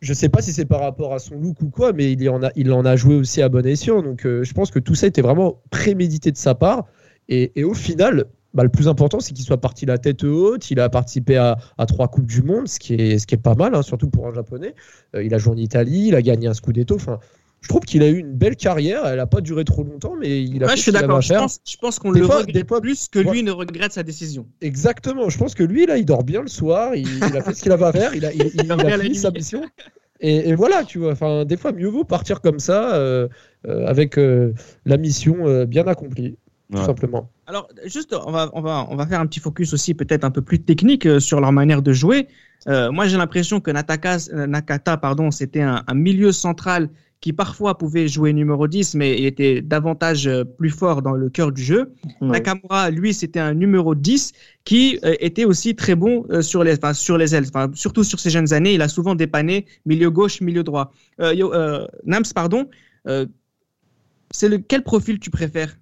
je 0.00 0.10
ne 0.12 0.14
sais 0.14 0.28
pas 0.28 0.42
si 0.42 0.52
c'est 0.52 0.66
par 0.66 0.80
rapport 0.80 1.14
à 1.14 1.18
son 1.18 1.36
look 1.36 1.62
ou 1.62 1.70
quoi, 1.70 1.92
mais 1.92 2.12
il 2.12 2.28
en 2.28 2.42
a, 2.42 2.50
il 2.56 2.72
en 2.72 2.84
a 2.84 2.96
joué 2.96 3.14
aussi 3.14 3.40
à 3.40 3.48
bon 3.48 3.64
escient. 3.64 4.02
Donc, 4.02 4.26
euh, 4.26 4.42
je 4.42 4.52
pense 4.52 4.70
que 4.70 4.78
tout 4.78 4.94
ça 4.94 5.06
était 5.06 5.22
vraiment 5.22 5.62
prémédité 5.70 6.30
de 6.30 6.36
sa 6.36 6.54
part. 6.54 6.86
et 7.28 7.64
au 7.64 7.72
final, 7.72 8.26
bah, 8.54 8.62
le 8.62 8.68
plus 8.68 8.88
important, 8.88 9.18
c'est 9.18 9.32
qu'il 9.32 9.44
soit 9.44 9.60
parti 9.60 9.84
la 9.84 9.98
tête 9.98 10.22
haute. 10.22 10.70
Il 10.70 10.78
a 10.78 10.88
participé 10.88 11.36
à, 11.36 11.58
trois 11.88 12.08
Coupes 12.08 12.26
du 12.26 12.42
Monde, 12.42 12.68
ce 12.68 12.78
qui 12.78 12.94
est, 12.94 13.18
ce 13.18 13.26
qui 13.26 13.34
est 13.34 13.38
pas 13.38 13.54
mal, 13.54 13.74
hein, 13.74 13.82
surtout 13.82 14.08
pour 14.08 14.28
un 14.28 14.34
Japonais. 14.34 14.74
Euh, 15.14 15.24
il 15.24 15.34
a 15.34 15.38
joué 15.38 15.52
en 15.52 15.56
Italie, 15.56 16.08
il 16.08 16.14
a 16.14 16.22
gagné 16.22 16.46
un 16.46 16.54
Scudetto. 16.54 16.94
Enfin, 16.94 17.18
je 17.62 17.68
trouve 17.68 17.82
qu'il 17.82 18.02
a 18.04 18.08
eu 18.08 18.18
une 18.18 18.32
belle 18.32 18.54
carrière. 18.54 19.06
Elle 19.06 19.16
n'a 19.16 19.26
pas 19.26 19.40
duré 19.40 19.64
trop 19.64 19.82
longtemps, 19.82 20.14
mais 20.18 20.42
il 20.42 20.62
a 20.62 20.68
fait 20.68 20.76
je 20.76 20.82
suis 20.82 20.92
d'accord. 20.92 21.20
Je 21.20 21.34
pense, 21.34 21.58
je 21.66 21.76
pense 21.78 21.98
qu'on 21.98 22.12
le 22.12 22.24
regrette 22.24 22.66
plus 22.80 23.08
que 23.08 23.18
lui 23.18 23.42
ne 23.42 23.50
regrette 23.50 23.92
sa 23.92 24.04
décision. 24.04 24.46
Exactement. 24.60 25.28
Je 25.30 25.38
pense 25.38 25.54
que 25.54 25.64
lui, 25.64 25.86
là, 25.86 25.96
il 25.96 26.04
dort 26.04 26.22
bien 26.22 26.42
le 26.42 26.48
soir. 26.48 26.94
Il, 26.94 27.08
a 27.22 27.42
fait 27.42 27.54
ce 27.54 27.62
qu'il 27.62 27.72
avait 27.72 27.86
à 27.86 27.92
faire. 27.92 28.14
Il 28.14 28.24
a, 28.24 28.32
il, 28.32 28.70
a 28.70 28.98
fini 28.98 29.16
sa 29.16 29.32
mission. 29.32 29.62
Et, 30.20 30.54
voilà, 30.54 30.84
tu 30.84 30.98
vois. 30.98 31.12
Enfin, 31.12 31.44
des 31.44 31.56
fois, 31.56 31.72
mieux 31.72 31.88
vaut 31.88 32.04
partir 32.04 32.40
comme 32.40 32.60
ça, 32.60 32.94
euh, 32.94 33.28
euh, 33.66 33.84
avec 33.86 34.16
la 34.16 34.96
mission 34.96 35.64
bien 35.64 35.88
accomplie 35.88 36.36
tout 36.72 36.84
simplement. 36.84 37.30
Alors, 37.46 37.68
juste, 37.84 38.14
on 38.14 38.30
va, 38.30 38.50
on, 38.54 38.62
va, 38.62 38.86
on 38.88 38.96
va 38.96 39.06
faire 39.06 39.20
un 39.20 39.26
petit 39.26 39.40
focus 39.40 39.72
aussi 39.74 39.94
peut-être 39.94 40.24
un 40.24 40.30
peu 40.30 40.42
plus 40.42 40.60
technique 40.60 41.06
euh, 41.06 41.20
sur 41.20 41.40
leur 41.40 41.52
manière 41.52 41.82
de 41.82 41.92
jouer. 41.92 42.28
Euh, 42.68 42.90
moi, 42.90 43.06
j'ai 43.06 43.16
l'impression 43.18 43.60
que 43.60 43.70
Nataka, 43.70 44.16
euh, 44.32 44.46
Nakata, 44.46 44.96
pardon, 44.96 45.30
c'était 45.30 45.60
un, 45.60 45.82
milieu 45.94 46.32
central 46.32 46.88
qui 47.20 47.32
parfois 47.32 47.78
pouvait 47.78 48.08
jouer 48.08 48.32
numéro 48.32 48.66
10, 48.66 48.94
mais 48.96 49.18
il 49.18 49.24
était 49.24 49.62
davantage 49.62 50.28
plus 50.58 50.70
fort 50.70 51.00
dans 51.00 51.12
le 51.12 51.30
cœur 51.30 51.52
du 51.52 51.62
jeu. 51.62 51.94
Nakamura, 52.20 52.90
lui, 52.90 53.14
c'était 53.14 53.40
un 53.40 53.54
numéro 53.54 53.94
10 53.94 54.32
qui 54.64 54.98
était 55.02 55.46
aussi 55.46 55.74
très 55.74 55.94
bon 55.94 56.26
sur, 56.42 56.62
les, 56.64 56.76
sur 56.92 57.16
les 57.16 57.34
ailes, 57.34 57.46
surtout 57.72 58.04
sur 58.04 58.20
ses 58.20 58.28
jeunes 58.28 58.52
années. 58.52 58.74
Il 58.74 58.82
a 58.82 58.88
souvent 58.88 59.14
dépanné 59.14 59.64
milieu 59.86 60.10
gauche, 60.10 60.42
milieu 60.42 60.64
droit. 60.64 60.92
Nams, 61.18 62.24
pardon, 62.34 62.68
c'est 64.30 64.48
le, 64.48 64.58
quel 64.58 64.82
profil 64.82 65.18
tu 65.18 65.30
préfères? 65.30 65.78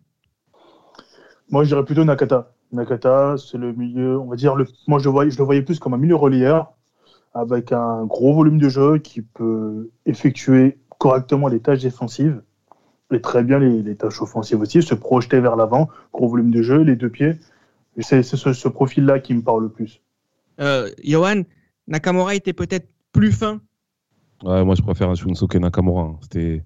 Moi, 1.52 1.62
je 1.62 1.68
dirais 1.68 1.84
plutôt 1.84 2.04
Nakata. 2.04 2.52
Nakata, 2.72 3.36
c'est 3.36 3.58
le 3.58 3.72
milieu, 3.72 4.18
on 4.18 4.26
va 4.26 4.36
dire, 4.36 4.56
le, 4.56 4.66
moi 4.88 4.98
je 4.98 5.04
le, 5.04 5.10
voyais, 5.10 5.30
je 5.30 5.38
le 5.38 5.44
voyais 5.44 5.62
plus 5.62 5.78
comme 5.78 5.94
un 5.94 5.98
milieu 5.98 6.16
relieur 6.16 6.72
avec 7.34 7.72
un 7.72 8.04
gros 8.06 8.34
volume 8.34 8.58
de 8.58 8.68
jeu 8.68 8.98
qui 8.98 9.22
peut 9.22 9.90
effectuer 10.06 10.78
correctement 10.98 11.48
les 11.48 11.60
tâches 11.60 11.82
défensives 11.82 12.42
et 13.12 13.20
très 13.20 13.44
bien 13.44 13.58
les, 13.58 13.94
tâches 13.94 14.22
offensives 14.22 14.60
aussi, 14.60 14.82
se 14.82 14.94
projeter 14.94 15.40
vers 15.40 15.56
l'avant, 15.56 15.90
gros 16.14 16.28
volume 16.28 16.50
de 16.50 16.62
jeu, 16.62 16.78
les 16.78 16.96
deux 16.96 17.10
pieds. 17.10 17.36
C'est 17.98 18.22
ce, 18.22 18.68
profil-là 18.68 19.20
qui 19.20 19.34
me 19.34 19.42
parle 19.42 19.64
le 19.64 19.68
plus. 19.68 20.00
Euh, 20.60 20.88
Johan, 21.04 21.42
Nakamura 21.86 22.34
était 22.34 22.54
peut-être 22.54 22.88
plus 23.12 23.32
fin 23.32 23.60
Ouais, 24.42 24.64
moi 24.64 24.74
je 24.74 24.82
préfère 24.82 25.10
un 25.10 25.14
Shunsuke 25.14 25.56
Nakamura. 25.56 26.04
Hein. 26.04 26.16
C'était 26.22 26.64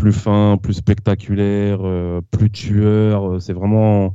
plus 0.00 0.12
fin, 0.12 0.58
plus 0.60 0.74
spectaculaire, 0.74 1.80
euh, 1.82 2.20
plus 2.30 2.50
tueur. 2.50 3.34
Euh, 3.34 3.38
c'est 3.38 3.52
vraiment. 3.52 4.14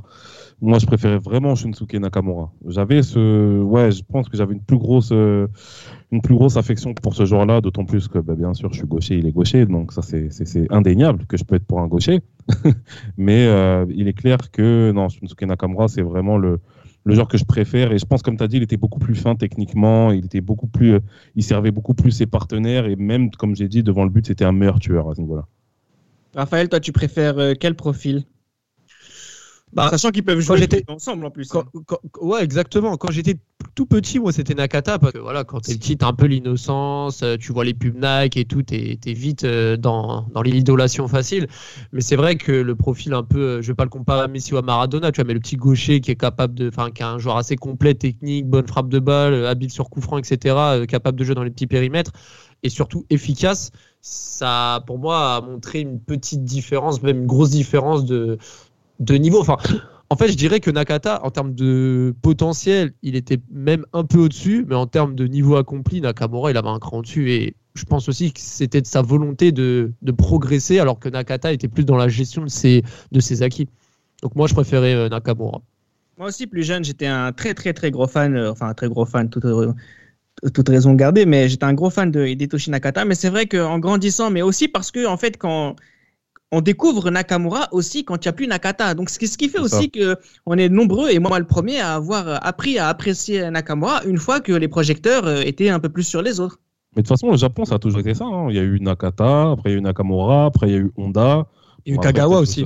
Moi, 0.60 0.78
je 0.78 0.86
préférais 0.86 1.18
vraiment 1.18 1.54
Shunsuke 1.54 1.94
Nakamura. 1.94 2.50
J'avais 2.66 3.02
ce. 3.02 3.62
Ouais, 3.62 3.92
je 3.92 4.02
pense 4.02 4.28
que 4.28 4.36
j'avais 4.36 4.54
une 4.54 4.62
plus 4.62 4.78
grosse. 4.78 5.10
Euh, 5.12 5.46
une 6.12 6.22
plus 6.22 6.34
grosse 6.34 6.56
affection 6.56 6.94
pour 6.94 7.14
ce 7.14 7.24
joueur-là, 7.24 7.60
d'autant 7.60 7.84
plus 7.84 8.08
que, 8.08 8.18
bah, 8.18 8.34
bien 8.36 8.54
sûr, 8.54 8.72
je 8.72 8.78
suis 8.78 8.86
gaucher, 8.86 9.18
il 9.18 9.26
est 9.26 9.32
gaucher, 9.32 9.66
donc 9.66 9.92
ça, 9.92 10.02
c'est 10.02 10.30
indéniable 10.70 11.26
que 11.26 11.36
je 11.36 11.42
peux 11.42 11.56
être 11.56 11.66
pour 11.66 11.80
un 11.80 11.88
gaucher. 11.88 12.20
Mais 13.16 13.44
il 13.90 14.06
est 14.06 14.12
clair 14.12 14.38
que, 14.52 14.92
non, 14.94 15.08
Shunsuke 15.08 15.42
Nakamura, 15.42 15.88
c'est 15.88 16.02
vraiment 16.02 16.38
le, 16.38 16.60
le 17.04 17.14
joueur 17.14 17.26
que 17.26 17.38
je 17.38 17.44
préfère. 17.44 17.90
Et 17.90 17.98
je 17.98 18.04
pense, 18.06 18.22
comme 18.22 18.36
tu 18.36 18.44
as 18.44 18.48
dit, 18.48 18.58
il 18.58 18.62
était 18.62 18.76
beaucoup 18.76 19.00
plus 19.00 19.16
fin 19.16 19.34
techniquement. 19.34 20.12
Il 20.12 20.24
était 20.26 20.40
beaucoup 20.40 20.68
plus, 20.68 21.00
il 21.34 21.42
servait 21.42 21.72
beaucoup 21.72 21.94
plus 21.94 22.12
ses 22.12 22.26
partenaires. 22.26 22.86
Et 22.86 22.94
même, 22.94 23.32
comme 23.32 23.56
j'ai 23.56 23.68
dit, 23.68 23.82
devant 23.82 24.04
le 24.04 24.10
but, 24.10 24.26
c'était 24.26 24.44
un 24.44 24.52
meilleur 24.52 24.78
tueur 24.78 25.10
à 25.10 25.14
ce 25.16 25.20
niveau-là. 25.20 25.48
Raphaël, 26.36 26.68
toi, 26.68 26.80
tu 26.80 26.92
préfères 26.92 27.38
euh, 27.38 27.54
quel 27.58 27.74
profil? 27.74 28.24
Bah, 29.72 29.88
Sachant 29.90 30.10
qu'ils 30.10 30.22
peuvent 30.22 30.38
jouer 30.40 30.68
ensemble 30.88 31.26
en 31.26 31.30
plus. 31.30 31.52
Hein. 31.54 31.64
ouais, 32.20 32.42
exactement. 32.42 32.96
Quand 32.96 33.10
j'étais 33.10 33.36
tout 33.74 33.84
petit, 33.84 34.18
moi, 34.18 34.32
c'était 34.32 34.54
Nakata. 34.54 34.98
Parce 34.98 35.12
que 35.12 35.18
voilà, 35.18 35.44
quand 35.44 35.60
t'es 35.60 35.74
petit, 35.74 35.96
t'as 35.96 36.06
un 36.06 36.12
peu 36.12 36.26
l'innocence, 36.26 37.22
euh, 37.22 37.36
tu 37.36 37.52
vois 37.52 37.64
les 37.64 37.74
pubs 37.74 37.96
Nike 37.96 38.36
et 38.36 38.44
tout, 38.44 38.62
t'es 38.62 38.98
es 39.04 39.12
vite 39.12 39.44
euh, 39.44 39.76
dans, 39.76 40.26
dans 40.32 40.42
l'idolation 40.42 41.08
facile. 41.08 41.48
Mais 41.92 42.00
c'est 42.00 42.16
vrai 42.16 42.36
que 42.36 42.52
le 42.52 42.76
profil 42.76 43.12
un 43.12 43.24
peu, 43.24 43.60
je 43.60 43.66
vais 43.68 43.74
pas 43.74 43.84
le 43.84 43.90
comparer 43.90 44.22
à 44.22 44.28
Messi 44.28 44.54
ou 44.54 44.58
à 44.58 44.62
Maradona, 44.62 45.12
tu 45.12 45.20
vois, 45.20 45.26
mais 45.26 45.34
le 45.34 45.40
petit 45.40 45.56
gaucher 45.56 46.00
qui 46.00 46.10
est 46.10 46.16
capable 46.16 46.54
de, 46.54 46.68
enfin, 46.68 46.90
qui 46.90 47.02
a 47.02 47.10
un 47.10 47.18
joueur 47.18 47.36
assez 47.36 47.56
complet, 47.56 47.94
technique, 47.94 48.46
bonne 48.46 48.66
frappe 48.66 48.88
de 48.88 48.98
balle, 48.98 49.46
habile 49.46 49.70
sur 49.70 49.90
coup 49.90 50.00
franc, 50.00 50.18
etc., 50.18 50.86
capable 50.86 51.18
de 51.18 51.24
jouer 51.24 51.34
dans 51.34 51.44
les 51.44 51.50
petits 51.50 51.66
périmètres 51.66 52.12
et 52.62 52.68
surtout 52.68 53.04
efficace 53.10 53.70
ça, 54.08 54.84
pour 54.86 54.98
moi, 54.98 55.36
a 55.36 55.40
montré 55.40 55.80
une 55.80 55.98
petite 55.98 56.44
différence, 56.44 57.02
même 57.02 57.20
une 57.22 57.26
grosse 57.26 57.50
différence 57.50 58.04
de, 58.04 58.38
de 59.00 59.14
niveau. 59.16 59.40
Enfin, 59.40 59.56
en 60.10 60.16
fait, 60.16 60.28
je 60.28 60.36
dirais 60.36 60.60
que 60.60 60.70
Nakata, 60.70 61.24
en 61.24 61.30
termes 61.30 61.54
de 61.54 62.14
potentiel, 62.22 62.92
il 63.02 63.16
était 63.16 63.40
même 63.50 63.84
un 63.92 64.04
peu 64.04 64.18
au-dessus, 64.18 64.64
mais 64.68 64.76
en 64.76 64.86
termes 64.86 65.16
de 65.16 65.26
niveau 65.26 65.56
accompli, 65.56 66.00
Nakamura, 66.00 66.52
il 66.52 66.56
avait 66.56 66.68
un 66.68 66.78
cran 66.78 67.02
dessus. 67.02 67.32
Et 67.32 67.56
je 67.74 67.84
pense 67.84 68.08
aussi 68.08 68.32
que 68.32 68.40
c'était 68.40 68.80
de 68.80 68.86
sa 68.86 69.02
volonté 69.02 69.50
de, 69.50 69.92
de, 70.02 70.12
progresser, 70.12 70.78
alors 70.78 71.00
que 71.00 71.08
Nakata 71.08 71.52
était 71.52 71.68
plus 71.68 71.84
dans 71.84 71.96
la 71.96 72.08
gestion 72.08 72.44
de 72.44 72.48
ses, 72.48 72.84
de 73.10 73.18
ses 73.18 73.42
acquis. 73.42 73.68
Donc 74.22 74.36
moi, 74.36 74.46
je 74.46 74.54
préférais 74.54 74.94
euh, 74.94 75.08
Nakamura. 75.08 75.62
Moi 76.16 76.28
aussi, 76.28 76.46
plus 76.46 76.62
jeune, 76.62 76.84
j'étais 76.84 77.06
un 77.06 77.32
très 77.32 77.54
très 77.54 77.72
très 77.72 77.90
gros 77.90 78.06
fan, 78.06 78.36
euh, 78.36 78.52
enfin 78.52 78.68
un 78.68 78.74
très 78.74 78.88
gros 78.88 79.04
fan, 79.04 79.28
toute, 79.28 79.44
euh, 79.44 79.72
toute 80.54 80.68
raison 80.68 80.94
gardée, 80.94 81.26
mais 81.26 81.48
j'étais 81.48 81.64
un 81.64 81.74
gros 81.74 81.90
fan 81.90 82.10
de 82.10 82.26
Hidetoshi 82.26 82.70
Nakata. 82.70 83.04
Mais 83.04 83.14
c'est 83.14 83.30
vrai 83.30 83.46
qu'en 83.46 83.78
grandissant, 83.78 84.30
mais 84.30 84.42
aussi 84.42 84.68
parce 84.68 84.90
que 84.90 85.06
en 85.06 85.16
fait, 85.16 85.36
quand 85.38 85.76
on 86.52 86.60
découvre 86.60 87.10
Nakamura 87.10 87.68
aussi 87.72 88.04
quand 88.04 88.24
il 88.24 88.28
n'y 88.28 88.30
a 88.30 88.32
plus 88.32 88.46
Nakata. 88.46 88.94
Donc, 88.94 89.10
ce 89.10 89.18
qui, 89.18 89.26
ce 89.26 89.36
qui 89.36 89.48
fait 89.48 89.58
aussi 89.58 89.90
que 89.90 90.16
on 90.46 90.56
est 90.56 90.68
nombreux, 90.68 91.10
et 91.10 91.18
moi 91.18 91.38
le 91.38 91.44
premier, 91.44 91.80
à 91.80 91.94
avoir 91.96 92.44
appris 92.46 92.78
à 92.78 92.88
apprécier 92.88 93.50
Nakamura 93.50 94.04
une 94.04 94.18
fois 94.18 94.40
que 94.40 94.52
les 94.52 94.68
projecteurs 94.68 95.26
euh, 95.26 95.40
étaient 95.44 95.70
un 95.70 95.80
peu 95.80 95.88
plus 95.88 96.04
sur 96.04 96.22
les 96.22 96.38
autres. 96.38 96.60
Mais 96.94 97.02
de 97.02 97.08
toute 97.08 97.18
façon, 97.18 97.30
le 97.30 97.36
Japon, 97.36 97.64
ça 97.64 97.74
a 97.74 97.78
toujours 97.78 98.00
été 98.00 98.14
ça. 98.14 98.24
hein. 98.24 98.46
Il 98.48 98.56
y 98.56 98.58
a 98.58 98.62
eu 98.62 98.78
Nakata, 98.80 99.50
après 99.50 99.70
il 99.70 99.72
y 99.72 99.76
a 99.76 99.78
eu 99.78 99.82
Nakamura, 99.82 100.46
après 100.46 100.68
il 100.68 100.72
y 100.72 100.76
a 100.76 100.78
eu 100.78 100.92
Honda. 100.96 101.46
Il 101.84 101.90
y 101.90 101.92
a 101.92 101.96
eu 101.96 102.00
Kagawa 102.00 102.38
aussi. 102.38 102.64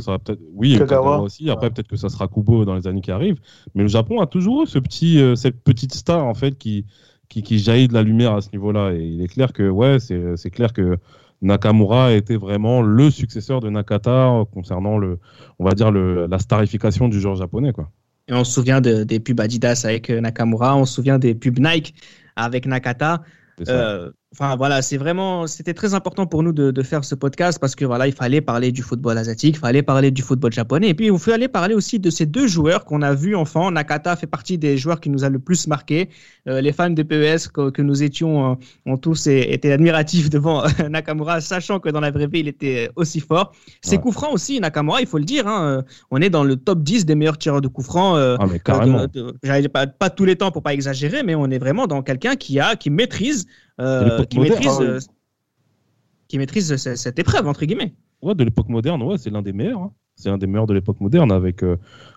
Oui, 0.55 0.69
il 0.69 0.71
y 0.71 0.75
a 0.75 0.77
eu 0.77 0.79
Kagawa. 0.81 1.03
Kagawa 1.05 1.23
aussi. 1.23 1.51
Après, 1.51 1.71
peut-être 1.71 1.89
que 1.89 1.97
ça 1.97 2.09
sera 2.09 2.29
Kubo 2.29 2.65
dans 2.65 2.75
les 2.75 2.87
années 2.87 3.01
qui 3.03 3.11
arrivent. 3.11 3.41
Mais 3.75 3.83
le 3.83 3.89
Japon 3.89 4.21
a 4.21 4.27
toujours 4.27 4.63
eu 4.63 4.67
ce 4.67 4.79
petit, 4.79 5.21
euh, 5.21 5.35
cette 5.37 5.63
petite 5.63 5.95
star 5.95 6.25
en 6.25 6.35
fait 6.35 6.57
qui, 6.57 6.87
qui, 7.31 7.43
qui 7.43 7.59
jaillit 7.59 7.89
de 7.89 7.95
la 7.95 8.03
lumière 8.03 8.35
à 8.35 8.43
ce 8.43 8.51
niveau-là. 8.53 8.93
Et 8.93 9.03
il 9.03 9.23
est 9.23 9.29
clair 9.29 9.53
que, 9.55 9.67
ouais, 9.71 9.99
c'est 9.99 10.37
c'est 10.37 10.51
clair 10.51 10.75
que 10.75 10.99
Nakamura 11.41 12.13
était 12.13 12.37
vraiment 12.37 12.83
le 12.83 13.11
successeur 13.11 13.61
de 13.61 13.71
Nakata 13.71 14.45
concernant 14.53 14.99
le, 14.99 15.19
on 15.59 15.65
va 15.65 15.73
dire 15.73 15.91
le, 15.91 16.27
la 16.27 16.39
starification 16.39 17.09
du 17.09 17.19
joueur 17.21 17.37
japonais, 17.37 17.73
quoi. 17.73 17.91
Et 18.29 18.35
on 18.35 18.45
se 18.45 18.53
souvient 18.53 18.81
de- 18.83 19.05
des 19.05 19.19
pubs 19.21 19.41
Adidas 19.41 19.83
avec 19.85 20.11
euh, 20.11 20.21
Nakamura, 20.21 20.77
on 20.77 20.85
se 20.85 20.95
souvient 20.95 21.19
des 21.19 21.35
pubs 21.35 21.59
Nike 21.59 21.95
avec 22.37 22.67
Nakata. 22.67 23.23
Euh, 23.69 24.11
Enfin 24.33 24.55
voilà, 24.55 24.81
c'est 24.81 24.97
vraiment, 24.97 25.49
c'était 25.49 25.75
très 25.75 25.93
important 25.93 26.25
pour 26.25 26.45
nous 26.45 26.53
de, 26.53 26.71
de 26.71 26.83
faire 26.85 27.05
ce 27.05 27.17
podcast 27.17 27.59
parce 27.59 27.75
que 27.75 27.85
voilà, 27.85 28.07
il 28.07 28.13
fallait 28.13 28.41
parler 28.41 28.71
du 28.71 28.81
football 28.81 29.19
asiatique, 29.19 29.57
il 29.57 29.59
fallait 29.59 29.83
parler 29.83 30.13
du 30.13 30.23
football 30.23 30.53
japonais, 30.53 30.89
et 30.91 30.95
puis 30.95 31.07
il 31.09 31.19
fallait 31.19 31.49
parler 31.49 31.75
aussi 31.75 31.99
de 31.99 32.11
ces 32.11 32.27
deux 32.27 32.47
joueurs 32.47 32.85
qu'on 32.85 33.03
a 33.03 33.13
vus 33.13 33.35
enfant. 33.35 33.73
Nakata 33.73 34.15
fait 34.15 34.29
partie 34.29 34.57
des 34.57 34.79
joueurs 34.79 35.01
qui 35.01 35.11
nous 35.11 35.25
a 35.25 35.29
le 35.29 35.41
plus 35.41 35.67
marqué. 35.67 36.11
Euh, 36.47 36.61
les 36.61 36.73
fans 36.73 36.91
de 36.91 37.03
PES 37.03 37.49
que, 37.53 37.71
que 37.71 37.83
nous 37.83 38.05
étions 38.05 38.53
euh, 38.53 38.55
ont 38.87 38.97
tous 38.97 39.27
été 39.27 39.73
admiratifs 39.73 40.31
devant 40.37 40.63
euh, 40.65 40.89
Nakamura, 40.89 41.41
sachant 41.41 41.81
que 41.81 41.89
dans 41.89 42.01
la 42.01 42.13
vraie 42.13 42.29
vie 42.29 42.39
il 42.39 42.49
était 42.49 42.89
aussi 42.95 43.19
fort. 43.19 43.51
Ses 43.83 43.97
Ouais. 43.97 44.03
coups 44.03 44.15
francs 44.15 44.33
aussi, 44.33 44.61
Nakamura, 44.61 45.01
il 45.01 45.09
faut 45.09 45.19
le 45.19 45.25
dire. 45.25 45.49
hein, 45.49 45.83
on 46.13 46.23
est 46.23 46.31
dans 46.31 46.45
le 46.45 46.55
top 46.55 46.85
10 46.85 47.05
des 47.05 47.17
meilleurs 47.17 47.37
tireurs 47.37 47.61
de 47.63 47.67
coups 47.69 47.89
francs. 47.89 48.17
euh, 48.17 48.37
ah, 48.39 48.47
mais 48.49 48.61
carrément. 48.61 49.07
de- 49.13 49.67
pas, 49.67 49.89
pas 49.89 50.09
tous 50.09 50.25
les 50.25 50.37
temps 50.37 50.53
pour 50.53 50.63
pas 50.63 50.73
exagérer, 50.73 51.25
mais 51.25 51.35
on 51.35 51.47
est 51.51 51.59
vraiment 51.59 51.89
dans 51.89 52.03
quelqu'un 52.03 52.37
qui 52.37 52.61
a, 52.61 52.77
qui 52.77 52.91
maîtrise, 52.91 53.47
euh, 53.81 54.25
qui 54.25 54.39
moderne, 54.39 54.59
maîtrise, 54.59 54.79
oui. 54.81 54.87
euh, 54.87 54.99
qui 56.29 56.39
maîtrise 56.39 56.77
ce- 56.77 56.95
cette 56.97 57.19
épreuve 57.19 57.47
entre 57.49 57.65
guillemets. 57.65 57.95
Ouais, 58.23 58.35
de 58.35 58.45
l'époque 58.45 58.69
moderne, 58.69 59.03
ouais, 59.03 59.17
c'est 59.19 59.31
l'un 59.31 59.43
des 59.43 59.53
meilleurs. 59.53 59.81
hein. 59.81 59.93
C'est 60.17 60.29
l'un 60.29 60.37
des 60.39 60.47
meilleurs 60.47 60.67
de 60.67 60.75
l'époque 60.75 61.01
moderne 61.01 61.33
avec, 61.33 61.63
euh, 61.65 61.77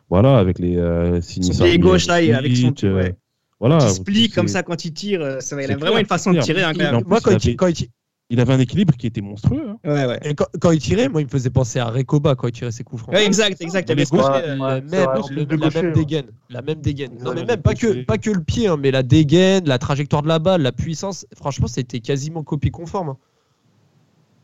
voilà, 0.10 0.38
avec 0.38 0.60
les 0.60 0.76
euh, 0.78 1.22
Sinisardi, 1.22 1.72
pied 1.72 1.80
gauche, 1.80 2.08
là, 2.08 2.16
avec 2.16 2.56
son- 2.56 2.68
Switch, 2.68 2.84
euh, 2.84 2.96
ouais. 2.96 3.16
voilà. 3.62 3.78
qui 3.78 3.90
se 3.94 4.02
plie 4.02 4.30
comme 4.30 4.50
ça 4.50 4.62
quand 4.64 4.84
il 4.84 4.94
tire. 4.94 5.42
ça 5.42 5.56
il 5.62 5.72
a 5.72 5.76
vraiment 5.78 5.92
clair, 5.92 5.98
une 6.02 6.06
façon 6.06 6.34
de 6.34 6.42
tirer. 6.42 6.66
En 6.66 6.74
plus, 6.74 6.84
Moi, 7.08 7.20
quand 7.24 7.32
il 7.46 7.52
il, 7.52 7.56
quand 7.56 7.68
il- 7.68 7.88
Il 8.34 8.40
avait 8.40 8.54
un 8.54 8.60
équilibre 8.60 8.96
qui 8.98 9.06
était 9.06 9.22
monstrueux. 9.22 9.62
hein. 9.70 9.78
Ouais, 9.86 10.08
ouais. 10.08 10.20
et 10.24 10.34
quand- 10.34 10.48
quand 10.60 10.72
il 10.72 10.80
tirait, 10.80 11.08
moi, 11.08 11.22
il 11.22 11.26
me 11.26 11.30
faisait 11.30 11.52
penser 11.52 11.78
à 11.78 11.86
Rekoba 11.86 12.34
quand 12.34 12.48
il 12.48 12.52
tirait 12.52 12.72
ses 12.72 12.84
coups 12.84 13.04
francs. 13.04 13.14
Ouais, 13.14 13.24
exact, 13.24 13.62
exact. 13.62 13.88
Il 13.88 14.00
y 14.00 14.02
avait 14.02 14.08
euh, 14.12 14.56
La 14.56 14.82
même, 14.82 15.10
le- 15.30 15.44
le 15.44 15.56
la 15.56 15.70
même 15.70 15.94
dégaine. 15.94 16.26
La 16.50 16.64
même 16.64 16.82
dégaine. 16.82 17.12
Non, 17.24 17.36
mais 17.36 17.46
même 17.46 17.62
pas 17.62 17.76
que, 17.76 17.86
gaucher. 17.86 18.04
pas 18.06 18.18
que 18.18 18.32
le 18.32 18.42
pied, 18.42 18.68
hein, 18.68 18.78
mais 18.82 18.90
la 18.90 19.04
dégaine, 19.04 19.66
la 19.68 19.78
trajectoire 19.78 20.24
de 20.24 20.28
la 20.30 20.40
balle, 20.40 20.64
la 20.64 20.72
puissance. 20.72 21.28
Franchement, 21.36 21.68
c'était 21.68 22.00
quasiment 22.00 22.42
copie 22.44 22.72
conforme. 22.72 23.10
hein. 23.10 23.18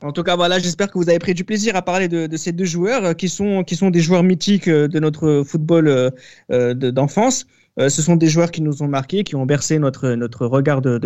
En 0.04 0.12
tout 0.12 0.22
cas, 0.24 0.36
voilà, 0.36 0.60
j'espère 0.60 0.92
que 0.92 0.98
vous 1.00 1.10
avez 1.10 1.18
pris 1.20 1.34
du 1.34 1.44
plaisir 1.44 1.76
à 1.76 1.82
parler 1.82 2.08
de, 2.08 2.28
de 2.28 2.38
ces 2.38 2.52
deux 2.52 2.66
joueurs 2.66 3.04
euh, 3.04 3.14
qui 3.14 3.28
sont, 3.28 3.64
qui 3.64 3.76
sont 3.76 3.90
des 3.90 4.02
joueurs 4.02 4.24
mythiques 4.24 4.68
euh, 4.68 4.88
de 4.88 5.00
notre 5.00 5.44
football 5.46 5.88
euh, 5.88 6.74
de- 6.76 6.92
d'enfance. 6.92 7.48
Euh, 7.80 7.90
ce 7.90 8.02
sont 8.02 8.16
des 8.16 8.28
joueurs 8.28 8.52
qui 8.52 8.62
nous 8.62 8.84
ont 8.84 8.88
marqués, 8.88 9.24
qui 9.24 9.36
ont 9.36 9.46
bercé 9.46 9.80
notre, 9.80 10.46
regard 10.46 10.82
de- 10.82 10.98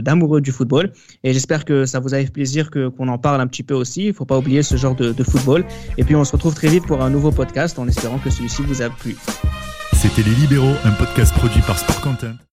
d'amoureux 0.00 0.40
du 0.40 0.52
football. 0.52 0.92
Et 1.24 1.32
j'espère 1.32 1.64
que 1.64 1.86
ça 1.86 2.00
vous 2.00 2.14
a 2.14 2.18
fait 2.18 2.30
plaisir 2.32 2.70
que, 2.70 2.88
qu'on 2.88 3.08
en 3.08 3.18
parle 3.18 3.40
un 3.40 3.46
petit 3.46 3.62
peu 3.62 3.74
aussi. 3.74 4.02
Il 4.04 4.08
ne 4.08 4.12
faut 4.12 4.24
pas 4.26 4.38
oublier 4.38 4.62
ce 4.62 4.76
genre 4.76 4.94
de, 4.94 5.12
de 5.12 5.24
football. 5.24 5.64
Et 5.96 6.04
puis, 6.04 6.14
on 6.14 6.24
se 6.24 6.32
retrouve 6.32 6.54
très 6.54 6.68
vite 6.68 6.86
pour 6.86 7.02
un 7.02 7.10
nouveau 7.10 7.30
podcast 7.30 7.78
en 7.78 7.88
espérant 7.88 8.18
que 8.18 8.30
celui-ci 8.30 8.62
vous 8.62 8.82
a 8.82 8.90
plu. 8.90 9.16
C'était 9.94 10.22
Les 10.22 10.34
Libéraux, 10.34 10.74
un 10.84 10.90
podcast 10.92 11.32
produit 11.34 11.60
par 11.62 11.78
Sport 11.78 12.00
Content. 12.00 12.34